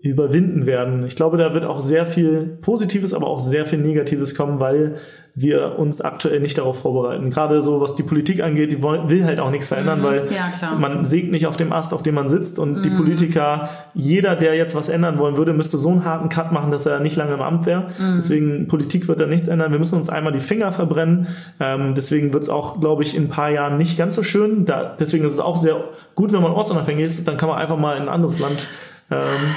überwinden 0.00 0.66
werden. 0.66 1.06
Ich 1.06 1.16
glaube, 1.16 1.38
da 1.38 1.54
wird 1.54 1.64
auch 1.64 1.80
sehr 1.80 2.04
viel 2.04 2.58
Positives, 2.60 3.14
aber 3.14 3.26
auch 3.26 3.40
sehr 3.40 3.64
viel 3.64 3.78
Negatives 3.78 4.34
kommen, 4.34 4.60
weil 4.60 4.96
wir 5.36 5.80
uns 5.80 6.00
aktuell 6.00 6.38
nicht 6.38 6.58
darauf 6.58 6.80
vorbereiten. 6.82 7.30
Gerade 7.30 7.60
so, 7.60 7.80
was 7.80 7.96
die 7.96 8.04
Politik 8.04 8.40
angeht, 8.40 8.70
die 8.70 8.82
will 8.82 9.24
halt 9.24 9.40
auch 9.40 9.50
nichts 9.50 9.66
verändern, 9.66 9.98
mhm. 10.00 10.04
weil 10.04 10.28
ja, 10.32 10.74
man 10.76 11.04
sägt 11.04 11.32
nicht 11.32 11.48
auf 11.48 11.56
dem 11.56 11.72
Ast, 11.72 11.92
auf 11.92 12.04
dem 12.04 12.14
man 12.14 12.28
sitzt 12.28 12.60
und 12.60 12.78
mhm. 12.78 12.82
die 12.82 12.90
Politiker, 12.90 13.68
jeder, 13.94 14.36
der 14.36 14.54
jetzt 14.54 14.76
was 14.76 14.88
ändern 14.88 15.18
wollen 15.18 15.36
würde, 15.36 15.52
müsste 15.52 15.76
so 15.76 15.90
einen 15.90 16.04
harten 16.04 16.28
Cut 16.28 16.52
machen, 16.52 16.70
dass 16.70 16.86
er 16.86 17.00
nicht 17.00 17.16
lange 17.16 17.34
im 17.34 17.42
Amt 17.42 17.66
wäre. 17.66 17.88
Mhm. 17.98 18.14
Deswegen, 18.14 18.68
Politik 18.68 19.08
wird 19.08 19.20
da 19.20 19.26
nichts 19.26 19.48
ändern. 19.48 19.72
Wir 19.72 19.80
müssen 19.80 19.96
uns 19.96 20.08
einmal 20.08 20.32
die 20.32 20.40
Finger 20.40 20.70
verbrennen. 20.70 21.26
Ähm, 21.58 21.96
deswegen 21.96 22.32
wird 22.32 22.44
es 22.44 22.48
auch, 22.48 22.78
glaube 22.78 23.02
ich, 23.02 23.16
in 23.16 23.24
ein 23.24 23.28
paar 23.28 23.50
Jahren 23.50 23.76
nicht 23.76 23.98
ganz 23.98 24.14
so 24.14 24.22
schön. 24.22 24.66
Da, 24.66 24.94
deswegen 25.00 25.24
ist 25.24 25.32
es 25.32 25.40
auch 25.40 25.56
sehr 25.56 25.76
gut, 26.14 26.32
wenn 26.32 26.42
man 26.42 26.52
ortsunabhängig 26.52 27.06
ist, 27.06 27.26
dann 27.26 27.36
kann 27.36 27.48
man 27.48 27.58
einfach 27.58 27.76
mal 27.76 27.96
in 27.96 28.02
ein 28.02 28.08
anderes 28.08 28.38
Land 28.38 28.68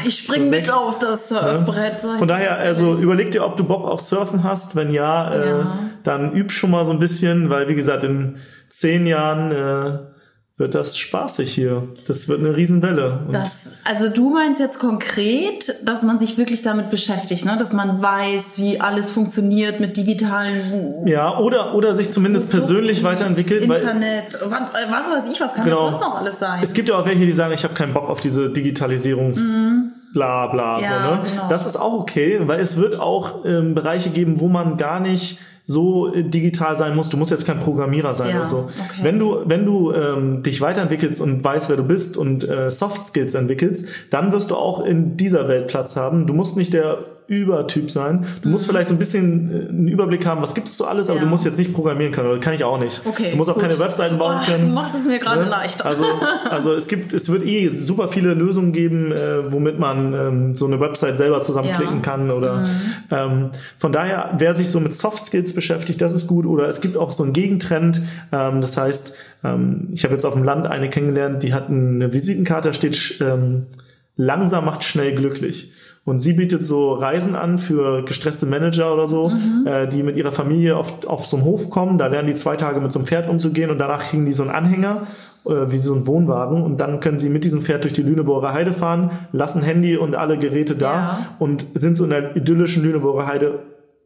ich 0.06 0.20
spring 0.20 0.50
mit 0.50 0.70
auf 0.72 1.00
das 1.00 1.30
Surfbrett. 1.30 2.04
Ja. 2.04 2.18
Von 2.18 2.28
daher, 2.28 2.58
also 2.58 2.96
überleg 2.96 3.32
dir, 3.32 3.46
ob 3.46 3.58
du 3.58 3.64
Bock 3.64 3.88
auf 3.88 4.02
Surfen 4.02 4.44
hast. 4.44 4.76
Wenn 4.76 4.92
ja, 4.92 5.32
äh, 5.32 5.50
ja. 5.50 5.60
Äh, 5.60 5.66
dann 6.04 6.34
üb 6.34 6.52
schon 6.52 6.72
mal 6.72 6.86
so 6.86 6.92
ein 6.92 7.00
bisschen, 7.00 7.50
weil 7.50 7.68
wie 7.68 7.76
gesagt, 7.76 8.04
in 8.04 8.38
zehn 8.70 9.06
Jahren 9.06 9.52
äh, 9.52 10.17
wird 10.58 10.74
das 10.74 10.98
spaßig 10.98 11.54
hier. 11.54 11.88
Das 12.08 12.28
wird 12.28 12.40
eine 12.40 12.56
Riesenwelle. 12.56 13.28
das, 13.32 13.74
also 13.84 14.10
du 14.10 14.32
meinst 14.32 14.60
jetzt 14.60 14.80
konkret, 14.80 15.76
dass 15.86 16.02
man 16.02 16.18
sich 16.18 16.40
wirklich 16.40 16.64
damit 16.64 16.90
beschäftigt, 16.90 17.46
ne? 17.46 17.58
dass 17.60 17.74
man 17.74 18.02
weiß, 18.02 18.58
wie 18.58 18.82
alles 18.82 19.12
funktioniert 19.12 19.80
mit 19.80 19.98
digitalen... 19.98 21.06
Ja, 21.06 21.38
oder, 21.38 21.76
oder 21.76 21.94
sich 21.94 22.10
zumindest 22.10 22.50
persönlich 22.50 23.04
weiterentwickelt. 23.04 23.64
Internet, 23.66 24.40
weil, 24.44 24.62
was 24.90 25.12
weiß 25.12 25.32
ich, 25.32 25.40
was 25.40 25.54
kann 25.54 25.66
genau. 25.66 25.92
das 25.92 25.92
sonst 25.92 26.02
noch 26.02 26.16
alles 26.16 26.40
sein? 26.40 26.60
Es 26.64 26.74
gibt 26.74 26.90
ja 26.90 26.98
auch 26.98 27.06
welche, 27.06 27.26
die 27.26 27.34
sagen, 27.34 27.54
ich 27.54 27.64
habe 27.64 27.76
keinen 27.76 27.94
Bock 27.94 28.10
auf 28.10 28.20
diese 28.20 28.50
Digitalisierungs... 28.50 29.40
Mhm. 29.40 29.87
Bla 30.14 30.48
bla 30.48 30.80
ja, 30.82 30.88
so, 30.88 31.16
ne? 31.16 31.30
Genau. 31.30 31.50
Das 31.50 31.66
ist 31.66 31.76
auch 31.76 31.94
okay, 31.94 32.40
weil 32.46 32.60
es 32.60 32.78
wird 32.78 33.00
auch 33.00 33.46
ähm, 33.46 33.76
Bereiche 33.76 34.10
geben, 34.10 34.40
wo 34.40 34.48
man 34.48 34.78
gar 34.78 35.00
nicht 35.00 35.40
so 35.68 36.14
äh, 36.14 36.24
digital 36.24 36.78
sein 36.78 36.96
musst. 36.96 37.14
Du 37.14 37.18
musst 37.18 37.30
jetzt 37.30 37.46
kein 37.46 37.60
Programmierer 37.60 38.16
sein 38.16 38.30
ja, 38.30 38.38
oder 38.38 38.46
so. 38.46 38.58
Okay. 38.58 39.04
Wenn 39.04 39.20
du, 39.20 39.42
wenn 39.46 39.66
du 39.66 39.92
ähm, 39.92 40.42
dich 40.42 40.62
weiterentwickelst 40.62 41.22
und 41.22 41.44
weißt, 41.44 41.70
wer 41.70 41.76
du 41.76 41.84
bist 41.84 42.18
und 42.18 42.48
äh, 42.48 42.72
Soft 42.72 43.06
Skills 43.06 43.36
entwickelst, 43.36 43.88
dann 44.10 44.32
wirst 44.32 44.52
du 44.52 44.56
auch 44.56 44.84
in 44.84 45.18
dieser 45.18 45.48
Welt 45.50 45.68
Platz 45.68 45.96
haben. 45.96 46.26
Du 46.26 46.34
musst 46.34 46.56
nicht 46.56 46.74
der 46.74 47.00
Übertyp 47.28 47.92
sein. 47.92 48.26
Du 48.42 48.48
mhm. 48.48 48.54
musst 48.54 48.68
vielleicht 48.68 48.88
so 48.88 48.94
ein 48.94 49.00
bisschen 49.00 49.52
äh, 49.52 49.70
einen 49.70 49.88
Überblick 49.88 50.26
haben, 50.26 50.42
was 50.42 50.54
gibt 50.54 50.70
es 50.70 50.78
so 50.78 50.86
alles, 50.86 51.10
aber 51.10 51.20
ja. 51.20 51.26
du 51.26 51.30
musst 51.30 51.46
jetzt 51.46 51.60
nicht 51.60 51.74
programmieren 51.74 52.14
können, 52.14 52.30
oder 52.30 52.40
kann 52.40 52.54
ich 52.54 52.64
auch 52.64 52.80
nicht. 52.80 53.02
Okay, 53.06 53.32
du 53.32 53.38
musst 53.38 53.50
auch 53.50 53.56
gut. 53.56 53.64
keine 53.64 53.78
Webseiten 53.80 54.18
bauen 54.18 54.40
oh, 54.42 54.46
können. 54.46 54.68
Du 54.70 54.74
machst 54.74 54.96
es 54.96 55.06
mir 55.06 55.20
gerade 55.20 55.44
ne? 55.44 55.50
leichter. 55.50 55.86
Also, 55.86 56.06
also 56.50 56.74
es 56.74 56.88
gibt, 56.88 57.14
es 57.14 57.30
wird 57.30 57.46
eh 57.46 57.68
super 57.70 58.08
viele 58.08 58.34
Lösungen 58.34 58.72
geben, 58.72 59.12
äh, 59.12 59.52
womit 59.52 59.78
man 59.78 60.14
ähm, 60.14 60.56
so 60.56 60.66
eine 60.66 60.80
Website 60.80 61.18
selber 61.18 61.42
zusammenklicken 61.42 61.98
ja. 61.98 62.02
kann 62.02 62.32
oder 62.32 62.62
mhm. 62.62 62.70
ähm, 63.12 63.50
von 63.78 63.92
daher, 63.92 64.36
wer 64.38 64.56
sich 64.56 64.70
so 64.70 64.80
mit 64.80 64.94
Soft 64.94 65.26
Skills 65.26 65.54
beschäftigt, 65.54 66.02
das 66.02 66.14
ist 66.14 66.28
gut. 66.28 66.46
Oder 66.46 66.68
es 66.70 66.82
gibt 66.82 66.98
auch 66.98 67.12
so 67.12 67.24
einen 67.24 67.34
Gegentrend. 67.34 68.02
Ähm, 68.32 68.62
das 68.62 68.78
heißt, 68.78 69.14
ähm, 69.44 69.90
ich 69.92 70.04
habe 70.04 70.14
jetzt 70.14 70.26
auf 70.26 70.34
dem 70.34 70.44
Land 70.44 70.68
eine 70.68 70.90
kennengelernt, 70.90 71.44
die 71.44 71.54
hat 71.54 71.70
eine 71.70 72.14
Visitenkarte, 72.14 72.70
da 72.70 72.74
steht 72.74 73.18
ähm, 73.22 73.68
langsam 74.16 74.66
macht 74.66 74.84
schnell 74.84 75.14
glücklich. 75.14 75.72
Und 76.08 76.20
sie 76.20 76.32
bietet 76.32 76.64
so 76.64 76.94
Reisen 76.94 77.36
an 77.36 77.58
für 77.58 78.02
gestresste 78.06 78.46
Manager 78.46 78.94
oder 78.94 79.10
so, 79.10 79.28
mhm. 79.28 79.68
äh, 79.68 79.88
die 79.90 80.04
mit 80.04 80.16
ihrer 80.16 80.32
Familie 80.32 80.78
auf, 80.78 81.06
auf 81.06 81.26
so 81.26 81.36
einen 81.36 81.46
Hof 81.46 81.70
kommen. 81.70 81.98
Da 81.98 82.08
lernen 82.08 82.30
die 82.30 82.36
zwei 82.36 82.56
Tage 82.56 82.80
mit 82.80 82.94
so 82.94 83.00
einem 83.00 83.08
Pferd 83.08 83.28
umzugehen 83.28 83.70
und 83.72 83.78
danach 83.78 84.06
kriegen 84.06 84.26
die 84.26 84.32
so 84.32 84.44
einen 84.44 84.54
Anhänger, 84.54 85.08
äh, 85.46 85.70
wie 85.70 85.80
so 85.80 85.94
ein 85.94 86.08
Wohnwagen. 86.08 86.64
Und 86.64 86.78
dann 86.78 87.02
können 87.02 87.20
sie 87.20 87.28
mit 87.28 87.44
diesem 87.44 87.62
Pferd 87.62 87.84
durch 87.84 87.92
die 87.92 88.04
Lüneburger 88.04 88.54
Heide 88.54 88.72
fahren, 88.72 89.12
lassen 89.34 89.62
Handy 89.62 89.98
und 89.98 90.16
alle 90.16 90.38
Geräte 90.38 90.76
da 90.76 90.94
ja. 90.94 91.20
und 91.40 91.66
sind 91.74 91.98
so 91.98 92.06
in 92.06 92.12
der 92.12 92.38
idyllischen 92.38 92.84
Lüneburger 92.84 93.28
Heide 93.28 93.60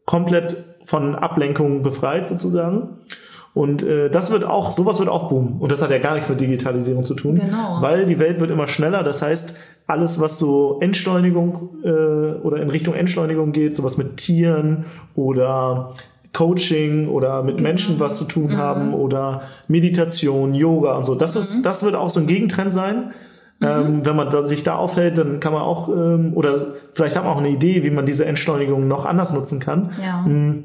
komplett 0.04 0.56
von 0.84 1.14
Ablenkungen 1.14 1.84
befreit 1.84 2.26
sozusagen. 2.26 2.98
Und 3.54 3.82
äh, 3.82 4.08
das 4.08 4.30
wird 4.30 4.44
auch, 4.44 4.70
sowas 4.70 4.98
wird 4.98 5.10
auch 5.10 5.28
boomen. 5.28 5.58
Und 5.60 5.70
das 5.70 5.82
hat 5.82 5.90
ja 5.90 5.98
gar 5.98 6.14
nichts 6.14 6.28
mit 6.30 6.40
Digitalisierung 6.40 7.04
zu 7.04 7.14
tun. 7.14 7.34
Genau. 7.34 7.78
Weil 7.80 8.06
die 8.06 8.18
Welt 8.18 8.40
wird 8.40 8.50
immer 8.50 8.66
schneller. 8.66 9.02
Das 9.02 9.20
heißt, 9.20 9.54
alles, 9.86 10.20
was 10.20 10.38
so 10.38 10.78
Entschleunigung 10.80 11.76
äh, 11.84 11.88
oder 11.88 12.62
in 12.62 12.70
Richtung 12.70 12.94
Entschleunigung 12.94 13.52
geht, 13.52 13.74
sowas 13.74 13.98
mit 13.98 14.16
Tieren 14.16 14.86
oder 15.14 15.92
Coaching 16.32 17.08
oder 17.08 17.42
mit 17.42 17.58
genau. 17.58 17.68
Menschen 17.68 18.00
was 18.00 18.16
zu 18.16 18.24
tun 18.24 18.52
mhm. 18.52 18.56
haben 18.56 18.94
oder 18.94 19.42
Meditation, 19.68 20.54
Yoga 20.54 20.96
und 20.96 21.04
so. 21.04 21.14
Das 21.14 21.36
ist, 21.36 21.58
mhm. 21.58 21.62
das 21.62 21.82
wird 21.82 21.94
auch 21.94 22.08
so 22.08 22.20
ein 22.20 22.26
Gegentrend 22.26 22.72
sein. 22.72 23.12
Mhm. 23.60 23.66
Ähm, 23.66 24.06
wenn 24.06 24.16
man 24.16 24.30
da, 24.30 24.46
sich 24.46 24.62
da 24.62 24.76
aufhält, 24.76 25.18
dann 25.18 25.40
kann 25.40 25.52
man 25.52 25.62
auch, 25.62 25.90
ähm, 25.90 26.32
oder 26.34 26.68
vielleicht 26.94 27.16
hat 27.16 27.24
man 27.24 27.34
auch 27.34 27.38
eine 27.38 27.50
Idee, 27.50 27.84
wie 27.84 27.90
man 27.90 28.06
diese 28.06 28.24
Entschleunigung 28.24 28.88
noch 28.88 29.04
anders 29.04 29.34
nutzen 29.34 29.60
kann. 29.60 29.90
Ja. 30.02 30.22
Mhm. 30.22 30.64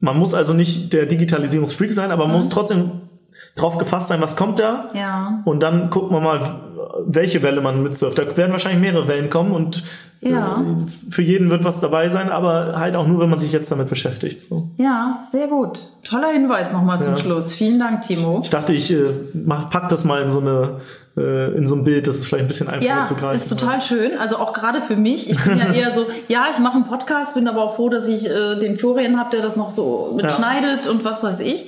Man 0.00 0.16
muss 0.16 0.34
also 0.34 0.54
nicht 0.54 0.92
der 0.92 1.06
Digitalisierungsfreak 1.06 1.92
sein, 1.92 2.10
aber 2.10 2.26
man 2.26 2.36
muss 2.36 2.48
trotzdem 2.48 3.08
drauf 3.56 3.78
gefasst 3.78 4.08
sein, 4.08 4.20
was 4.20 4.36
kommt 4.36 4.58
da. 4.58 4.90
Ja. 4.94 5.42
Und 5.44 5.62
dann 5.62 5.90
guckt 5.90 6.10
man 6.10 6.22
mal, 6.22 6.67
welche 7.06 7.42
Welle 7.42 7.60
man 7.60 7.82
mitsurft. 7.82 8.18
Da 8.18 8.36
werden 8.36 8.52
wahrscheinlich 8.52 8.80
mehrere 8.80 9.08
Wellen 9.08 9.30
kommen 9.30 9.52
und 9.52 9.82
ja. 10.20 10.60
Äh, 10.62 11.10
für 11.10 11.22
jeden 11.22 11.48
wird 11.48 11.62
was 11.64 11.80
dabei 11.80 12.08
sein, 12.08 12.28
aber 12.28 12.78
halt 12.78 12.96
auch 12.96 13.06
nur, 13.06 13.20
wenn 13.20 13.30
man 13.30 13.38
sich 13.38 13.52
jetzt 13.52 13.70
damit 13.70 13.88
beschäftigt. 13.88 14.42
So. 14.42 14.68
Ja, 14.76 15.22
sehr 15.30 15.46
gut. 15.46 15.80
Toller 16.02 16.30
Hinweis 16.32 16.72
nochmal 16.72 17.02
zum 17.02 17.14
ja. 17.14 17.18
Schluss. 17.20 17.54
Vielen 17.54 17.78
Dank, 17.78 18.02
Timo. 18.02 18.40
Ich 18.42 18.50
dachte, 18.50 18.72
ich 18.72 18.90
äh, 18.90 19.10
mach, 19.32 19.70
pack 19.70 19.88
das 19.88 20.04
mal 20.04 20.22
in 20.22 20.28
so 20.28 20.40
eine 20.40 20.80
äh, 21.16 21.52
in 21.56 21.66
so 21.66 21.74
ein 21.74 21.84
Bild, 21.84 22.06
das 22.06 22.16
ist 22.16 22.26
vielleicht 22.26 22.44
ein 22.44 22.48
bisschen 22.48 22.68
einfacher 22.68 22.96
ja, 22.96 23.02
zu 23.02 23.14
greifen. 23.14 23.38
Ja, 23.38 23.44
ist 23.44 23.48
total 23.48 23.82
schön. 23.82 24.18
Also 24.18 24.36
auch 24.36 24.52
gerade 24.52 24.80
für 24.80 24.96
mich. 24.96 25.30
Ich 25.30 25.44
bin 25.44 25.58
ja 25.58 25.72
eher 25.72 25.94
so, 25.94 26.06
ja, 26.28 26.46
ich 26.50 26.58
mache 26.58 26.76
einen 26.76 26.84
Podcast, 26.84 27.34
bin 27.34 27.48
aber 27.48 27.62
auch 27.62 27.76
froh, 27.76 27.88
dass 27.88 28.06
ich 28.08 28.28
äh, 28.28 28.58
den 28.60 28.78
Florian 28.78 29.18
habe, 29.18 29.30
der 29.30 29.42
das 29.42 29.56
noch 29.56 29.70
so 29.70 30.12
mitschneidet 30.16 30.86
ja. 30.86 30.90
und 30.90 31.04
was 31.04 31.22
weiß 31.22 31.40
ich. 31.40 31.66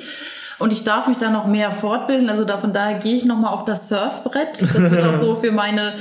Und 0.60 0.72
ich 0.72 0.84
darf 0.84 1.08
mich 1.08 1.16
da 1.18 1.30
noch 1.30 1.46
mehr 1.46 1.72
fortbilden. 1.72 2.28
Also 2.28 2.44
da, 2.44 2.58
von 2.58 2.72
daher 2.72 2.98
gehe 2.98 3.14
ich 3.14 3.24
nochmal 3.24 3.52
auf 3.52 3.64
das 3.64 3.88
Surfbrett. 3.88 4.62
Das 4.62 4.74
wird 4.74 5.04
auch 5.04 5.14
so 5.14 5.36
für 5.36 5.50
meine 5.50 5.94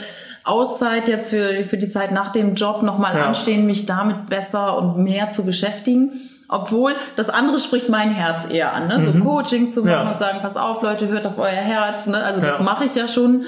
Auszeit 0.44 1.08
jetzt 1.08 1.30
für, 1.30 1.64
für 1.64 1.78
die 1.78 1.90
Zeit 1.90 2.12
nach 2.12 2.32
dem 2.32 2.56
Job 2.56 2.84
nochmal 2.84 3.16
ja. 3.16 3.26
anstehen, 3.26 3.66
mich 3.66 3.86
damit 3.86 4.28
besser 4.30 4.78
und 4.78 4.98
mehr 4.98 5.32
zu 5.32 5.46
beschäftigen. 5.46 6.12
Obwohl 6.50 6.96
das 7.16 7.30
andere 7.30 7.60
spricht 7.60 7.90
mein 7.90 8.12
Herz 8.12 8.50
eher 8.50 8.74
an, 8.74 8.88
ne? 8.88 9.04
so 9.06 9.12
mhm. 9.12 9.24
Coaching 9.24 9.72
zu 9.72 9.82
machen 9.82 9.92
ja. 9.92 10.12
und 10.12 10.20
sagen, 10.20 10.40
pass 10.42 10.58
auf 10.58 10.82
Leute, 10.82 11.08
hört 11.08 11.28
auf 11.28 11.38
euer 11.38 11.48
Herz. 11.48 12.08
Ne? 12.08 12.18
Also 12.18 12.42
das 12.42 12.58
ja. 12.58 12.64
mache 12.64 12.86
ich 12.86 12.96
ja 12.96 13.08
schon, 13.08 13.46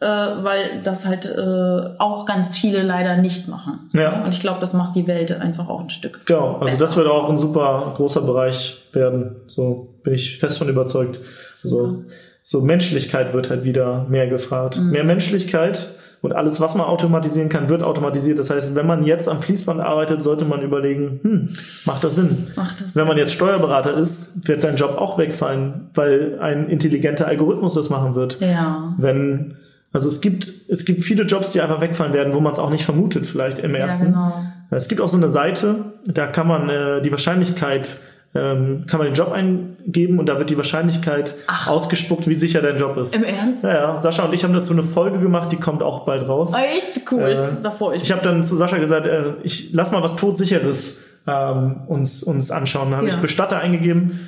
äh, 0.00 0.06
weil 0.06 0.82
das 0.82 1.04
halt 1.04 1.26
äh, 1.26 1.94
auch 1.98 2.24
ganz 2.26 2.56
viele 2.56 2.82
leider 2.82 3.16
nicht 3.16 3.48
machen. 3.48 3.90
Ja. 3.92 4.24
Und 4.24 4.34
ich 4.34 4.40
glaube, 4.40 4.60
das 4.60 4.72
macht 4.72 4.96
die 4.96 5.06
Welt 5.06 5.32
einfach 5.32 5.68
auch 5.68 5.80
ein 5.80 5.90
Stück. 5.90 6.24
Genau, 6.26 6.54
also 6.54 6.64
besser. 6.64 6.78
das 6.78 6.96
wird 6.96 7.06
auch 7.06 7.28
ein 7.28 7.36
super 7.36 7.92
großer 7.96 8.22
Bereich 8.22 8.82
werden. 8.92 9.36
So 9.46 9.94
bin 10.02 10.14
ich 10.14 10.38
fest 10.38 10.58
von 10.58 10.68
überzeugt. 10.68 11.18
So, 11.52 12.04
so 12.42 12.60
Menschlichkeit 12.62 13.34
wird 13.34 13.50
halt 13.50 13.64
wieder 13.64 14.06
mehr 14.08 14.26
gefragt. 14.26 14.78
Mhm. 14.78 14.90
Mehr 14.90 15.04
Menschlichkeit 15.04 15.90
und 16.22 16.34
alles, 16.34 16.60
was 16.60 16.74
man 16.74 16.86
automatisieren 16.86 17.48
kann, 17.48 17.68
wird 17.68 17.82
automatisiert. 17.82 18.38
Das 18.38 18.50
heißt, 18.50 18.74
wenn 18.74 18.86
man 18.86 19.04
jetzt 19.04 19.28
am 19.28 19.40
Fließband 19.40 19.80
arbeitet, 19.80 20.22
sollte 20.22 20.44
man 20.44 20.62
überlegen, 20.62 21.20
hm, 21.22 21.48
macht 21.86 22.04
das 22.04 22.16
Sinn? 22.16 22.48
Macht 22.56 22.80
das 22.80 22.94
wenn 22.94 23.06
man 23.06 23.16
jetzt 23.16 23.32
Steuerberater 23.32 23.94
ist, 23.94 24.46
wird 24.46 24.62
dein 24.62 24.76
Job 24.76 24.96
auch 24.98 25.16
wegfallen, 25.16 25.90
weil 25.94 26.38
ein 26.40 26.68
intelligenter 26.68 27.26
Algorithmus 27.26 27.74
das 27.74 27.88
machen 27.88 28.14
wird. 28.14 28.38
Ja. 28.40 28.94
Wenn, 28.98 29.56
also 29.92 30.08
es 30.08 30.20
gibt, 30.20 30.46
es 30.68 30.84
gibt 30.84 31.02
viele 31.02 31.24
Jobs, 31.24 31.52
die 31.52 31.60
einfach 31.60 31.80
wegfallen 31.80 32.12
werden, 32.12 32.32
wo 32.32 32.40
man 32.40 32.52
es 32.52 32.58
auch 32.58 32.70
nicht 32.70 32.84
vermutet, 32.84 33.26
vielleicht 33.26 33.58
im 33.58 33.74
ersten. 33.74 34.06
Ja, 34.06 34.10
genau. 34.10 34.44
Es 34.70 34.88
gibt 34.88 35.00
auch 35.00 35.08
so 35.08 35.16
eine 35.16 35.28
Seite, 35.28 35.92
da 36.06 36.26
kann 36.28 36.46
man 36.46 36.68
äh, 36.68 37.02
die 37.02 37.10
Wahrscheinlichkeit 37.10 37.98
ähm, 38.32 38.84
kann 38.86 38.98
man 38.98 39.08
den 39.08 39.14
Job 39.14 39.32
eingeben 39.32 40.20
und 40.20 40.26
da 40.26 40.38
wird 40.38 40.50
die 40.50 40.56
Wahrscheinlichkeit 40.56 41.34
Ach. 41.48 41.66
ausgespuckt, 41.66 42.28
wie 42.28 42.36
sicher 42.36 42.62
dein 42.62 42.78
Job 42.78 42.96
ist. 42.96 43.14
Im 43.14 43.24
Ernst? 43.24 43.64
Ja, 43.64 43.74
ja. 43.74 43.96
Sascha 43.96 44.24
und 44.24 44.32
ich 44.32 44.44
haben 44.44 44.52
dazu 44.52 44.72
eine 44.72 44.84
Folge 44.84 45.18
gemacht, 45.18 45.50
die 45.50 45.56
kommt 45.56 45.82
auch 45.82 46.04
bald 46.04 46.28
raus. 46.28 46.52
Oh, 46.54 46.58
echt 46.58 47.00
cool, 47.10 47.22
äh, 47.22 47.62
da 47.62 47.72
freue 47.72 47.96
ich 47.96 48.04
Ich 48.04 48.12
habe 48.12 48.22
dann 48.22 48.44
zu 48.44 48.54
Sascha 48.54 48.78
gesagt, 48.78 49.08
äh, 49.08 49.32
ich 49.42 49.72
lass 49.72 49.90
mal 49.90 50.02
was 50.02 50.14
todsicheres 50.14 51.00
ähm, 51.26 51.82
uns 51.86 52.22
uns 52.22 52.50
anschauen. 52.50 52.90
Da 52.90 52.98
habe 52.98 53.08
ja. 53.08 53.14
ich 53.14 53.20
Bestatter 53.20 53.58
eingegeben. 53.58 54.18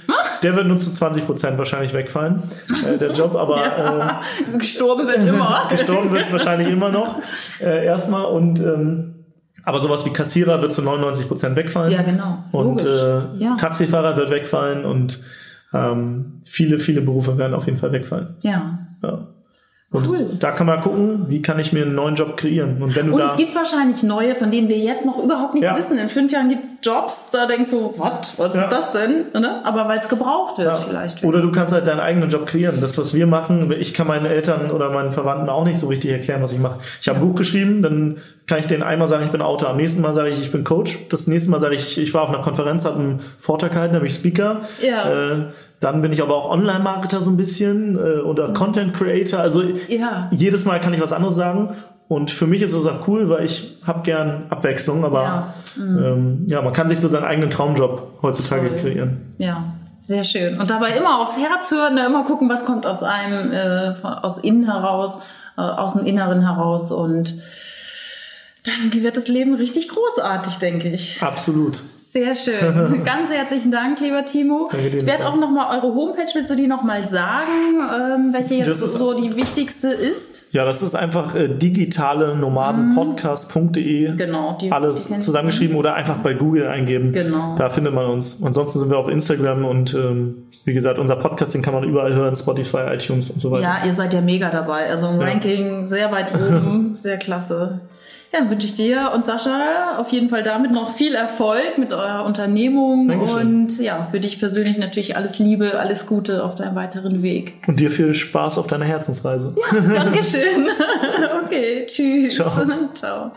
Der 0.42 0.56
wird 0.56 0.66
nur 0.66 0.78
zu 0.78 0.90
20 0.90 1.24
Prozent 1.26 1.58
wahrscheinlich 1.58 1.92
wegfallen, 1.92 2.42
äh, 2.84 2.98
der 2.98 3.12
Job. 3.12 3.34
Aber 3.36 3.56
ja. 3.64 4.22
äh, 4.52 4.58
gestorben 4.58 5.06
wird 5.06 5.26
immer. 5.26 5.66
gestorben 5.70 6.12
wird 6.12 6.32
wahrscheinlich 6.32 6.68
immer 6.68 6.90
noch 6.90 7.20
äh, 7.60 7.84
erstmal 7.84 8.24
und 8.24 8.60
ähm, 8.60 9.14
aber 9.64 9.78
sowas 9.78 10.04
wie 10.04 10.10
Kassierer 10.10 10.60
wird 10.60 10.72
zu 10.72 10.82
99 10.82 11.28
Prozent 11.28 11.56
wegfallen. 11.56 11.92
Ja, 11.92 12.02
genau. 12.02 12.44
Und 12.50 12.82
äh, 12.82 13.36
ja. 13.38 13.56
Taxifahrer 13.56 14.16
wird 14.16 14.30
wegfallen 14.30 14.84
und 14.84 15.20
ähm, 15.72 16.42
viele, 16.44 16.78
viele 16.78 17.00
Berufe 17.00 17.38
werden 17.38 17.54
auf 17.54 17.66
jeden 17.66 17.78
Fall 17.78 17.92
wegfallen. 17.92 18.36
Ja. 18.40 18.78
ja. 19.02 19.28
Und 19.92 20.08
cool. 20.08 20.30
da 20.38 20.52
kann 20.52 20.66
man 20.66 20.80
gucken, 20.80 21.26
wie 21.28 21.42
kann 21.42 21.58
ich 21.58 21.74
mir 21.74 21.82
einen 21.82 21.94
neuen 21.94 22.14
Job 22.14 22.38
kreieren. 22.38 22.82
Und, 22.82 22.96
wenn 22.96 23.08
du 23.08 23.12
und 23.12 23.18
da 23.18 23.32
es 23.32 23.36
gibt 23.36 23.54
wahrscheinlich 23.54 24.02
neue, 24.02 24.34
von 24.34 24.50
denen 24.50 24.70
wir 24.70 24.78
jetzt 24.78 25.04
noch 25.04 25.22
überhaupt 25.22 25.52
nichts 25.52 25.68
ja. 25.68 25.76
wissen. 25.76 25.98
In 25.98 26.08
fünf 26.08 26.32
Jahren 26.32 26.48
gibt 26.48 26.64
es 26.64 26.78
Jobs, 26.82 27.30
da 27.30 27.46
denkst 27.46 27.70
du, 27.70 27.92
what, 27.98 28.32
was 28.38 28.54
ja. 28.54 28.62
ist 28.62 28.72
das 28.72 28.92
denn? 28.92 29.26
Ne? 29.38 29.60
Aber 29.64 29.88
weil 29.88 29.98
es 29.98 30.08
gebraucht 30.08 30.56
wird 30.56 30.68
ja. 30.68 30.76
vielleicht. 30.76 31.22
Oder 31.22 31.42
du 31.42 31.52
kannst 31.52 31.74
halt 31.74 31.86
deinen 31.86 32.00
eigenen 32.00 32.30
Job 32.30 32.46
kreieren. 32.46 32.80
Das, 32.80 32.96
was 32.96 33.12
wir 33.12 33.26
machen, 33.26 33.70
ich 33.78 33.92
kann 33.92 34.06
meinen 34.06 34.24
Eltern 34.24 34.70
oder 34.70 34.88
meinen 34.90 35.12
Verwandten 35.12 35.50
auch 35.50 35.64
nicht 35.64 35.78
so 35.78 35.88
richtig 35.88 36.10
erklären, 36.10 36.40
was 36.40 36.52
ich 36.52 36.58
mache. 36.58 36.78
Ich 36.98 37.08
habe 37.10 37.18
ein 37.18 37.28
Buch 37.28 37.34
geschrieben, 37.34 37.82
dann 37.82 38.16
kann 38.46 38.58
ich 38.58 38.66
denen 38.66 38.82
einmal 38.82 39.08
sagen, 39.08 39.24
ich 39.24 39.30
bin 39.30 39.40
Autor, 39.40 39.70
am 39.70 39.76
nächsten 39.76 40.02
Mal 40.02 40.14
sage 40.14 40.30
ich, 40.30 40.40
ich 40.40 40.50
bin 40.50 40.64
Coach, 40.64 40.98
das 41.10 41.26
nächste 41.26 41.50
Mal 41.50 41.60
sage 41.60 41.74
ich, 41.74 41.98
ich 41.98 42.12
war 42.12 42.22
auf 42.22 42.28
einer 42.28 42.40
Konferenz, 42.40 42.84
habe 42.84 42.98
einen 42.98 43.20
Vortrag 43.38 43.72
gehalten, 43.72 43.94
nämlich 43.94 44.14
Speaker. 44.14 44.62
Ja. 44.80 45.10
Äh, 45.10 45.46
dann 45.80 46.02
bin 46.02 46.12
ich 46.12 46.22
aber 46.22 46.36
auch 46.36 46.50
Online-Marketer 46.50 47.22
so 47.22 47.30
ein 47.30 47.36
bisschen 47.36 47.96
äh, 47.96 48.20
oder 48.20 48.48
mhm. 48.48 48.54
Content 48.54 48.94
Creator. 48.94 49.40
Also 49.40 49.62
ja. 49.88 50.28
jedes 50.30 50.64
Mal 50.64 50.80
kann 50.80 50.94
ich 50.94 51.00
was 51.00 51.12
anderes 51.12 51.34
sagen. 51.34 51.70
Und 52.08 52.30
für 52.30 52.46
mich 52.46 52.62
ist 52.62 52.74
das 52.74 52.84
auch 52.86 53.08
cool, 53.08 53.28
weil 53.30 53.44
ich 53.44 53.78
habe 53.86 54.02
gern 54.02 54.44
Abwechslung, 54.50 55.04
aber 55.04 55.22
ja. 55.22 55.54
Mhm. 55.76 56.04
Ähm, 56.04 56.46
ja, 56.46 56.60
man 56.62 56.72
kann 56.72 56.88
sich 56.88 57.00
so 57.00 57.08
seinen 57.08 57.24
eigenen 57.24 57.50
Traumjob 57.50 58.18
heutzutage 58.22 58.68
Toll. 58.68 58.78
kreieren. 58.78 59.34
Ja, 59.38 59.64
sehr 60.02 60.24
schön. 60.24 60.60
Und 60.60 60.68
dabei 60.68 60.96
immer 60.96 61.20
aufs 61.20 61.38
Herz 61.38 61.70
hören, 61.70 61.94
ne, 61.94 62.06
immer 62.06 62.24
gucken, 62.24 62.48
was 62.48 62.64
kommt 62.64 62.86
aus 62.86 63.02
einem, 63.02 63.52
äh, 63.52 63.94
von, 63.94 64.12
aus 64.12 64.38
innen 64.38 64.64
heraus, 64.64 65.18
äh, 65.56 65.62
aus 65.62 65.94
dem 65.94 66.04
Inneren 66.04 66.42
heraus 66.42 66.92
und 66.92 67.34
dann 68.64 69.02
wird 69.02 69.16
das 69.16 69.28
Leben 69.28 69.54
richtig 69.54 69.88
großartig, 69.88 70.56
denke 70.56 70.88
ich. 70.88 71.22
Absolut. 71.22 71.82
Sehr 72.12 72.34
schön. 72.34 73.04
Ganz 73.04 73.30
herzlichen 73.32 73.70
Dank, 73.70 73.98
lieber 74.00 74.22
Timo. 74.26 74.68
Ich 74.70 75.06
werde 75.06 75.26
auch 75.26 75.36
nochmal 75.36 75.78
eure 75.78 75.94
Homepage, 75.94 76.28
willst 76.34 76.50
du 76.50 76.56
die 76.56 76.66
nochmal 76.66 77.08
sagen, 77.08 77.80
ähm, 77.80 78.34
welche 78.34 78.56
jetzt 78.56 78.80
so 78.80 79.14
die 79.14 79.34
wichtigste 79.34 79.88
ist? 79.88 80.44
Ja, 80.52 80.66
das 80.66 80.82
ist 80.82 80.94
einfach 80.94 81.34
äh, 81.34 81.48
digitale 81.48 82.36
Nomadenpodcast.de. 82.36 84.14
Genau. 84.16 84.58
Die, 84.60 84.70
Alles 84.70 85.06
die 85.06 85.20
zusammengeschrieben 85.20 85.74
oder 85.74 85.94
einfach 85.94 86.18
bei 86.18 86.34
Google 86.34 86.68
eingeben. 86.68 87.12
Genau. 87.12 87.56
Da 87.56 87.70
findet 87.70 87.94
man 87.94 88.04
uns. 88.04 88.42
Ansonsten 88.42 88.80
sind 88.80 88.90
wir 88.90 88.98
auf 88.98 89.08
Instagram 89.08 89.64
und 89.64 89.94
ähm, 89.94 90.48
wie 90.66 90.74
gesagt, 90.74 90.98
unser 90.98 91.16
Podcast, 91.16 91.54
den 91.54 91.62
kann 91.62 91.72
man 91.72 91.84
überall 91.84 92.12
hören, 92.12 92.36
Spotify, 92.36 92.92
iTunes 92.92 93.30
und 93.30 93.40
so 93.40 93.50
weiter. 93.50 93.62
Ja, 93.62 93.86
ihr 93.86 93.94
seid 93.94 94.12
ja 94.12 94.20
mega 94.20 94.50
dabei. 94.50 94.90
Also 94.90 95.08
im 95.08 95.18
ja. 95.18 95.28
Ranking 95.28 95.88
sehr 95.88 96.12
weit 96.12 96.34
oben, 96.34 96.94
sehr 96.96 97.16
klasse. 97.16 97.80
Ja, 98.32 98.40
dann 98.40 98.50
wünsche 98.50 98.66
ich 98.66 98.74
dir 98.74 99.12
und 99.14 99.26
Sascha 99.26 99.98
auf 99.98 100.10
jeden 100.10 100.30
Fall 100.30 100.42
damit 100.42 100.72
noch 100.72 100.94
viel 100.94 101.14
Erfolg 101.14 101.76
mit 101.76 101.92
eurer 101.92 102.24
Unternehmung 102.24 103.08
Dankeschön. 103.08 103.66
und 103.66 103.78
ja, 103.78 104.04
für 104.04 104.20
dich 104.20 104.38
persönlich 104.38 104.78
natürlich 104.78 105.16
alles 105.16 105.38
Liebe, 105.38 105.78
alles 105.78 106.06
Gute 106.06 106.42
auf 106.42 106.54
deinem 106.54 106.74
weiteren 106.74 107.22
Weg. 107.22 107.54
Und 107.66 107.78
dir 107.78 107.90
viel 107.90 108.14
Spaß 108.14 108.56
auf 108.56 108.66
deiner 108.66 108.86
Herzensreise. 108.86 109.54
Ja, 109.72 109.80
Dankeschön. 110.04 110.68
okay, 111.44 111.84
tschüss. 111.86 112.34
Ciao. 112.36 112.50
Ciao. 112.94 113.32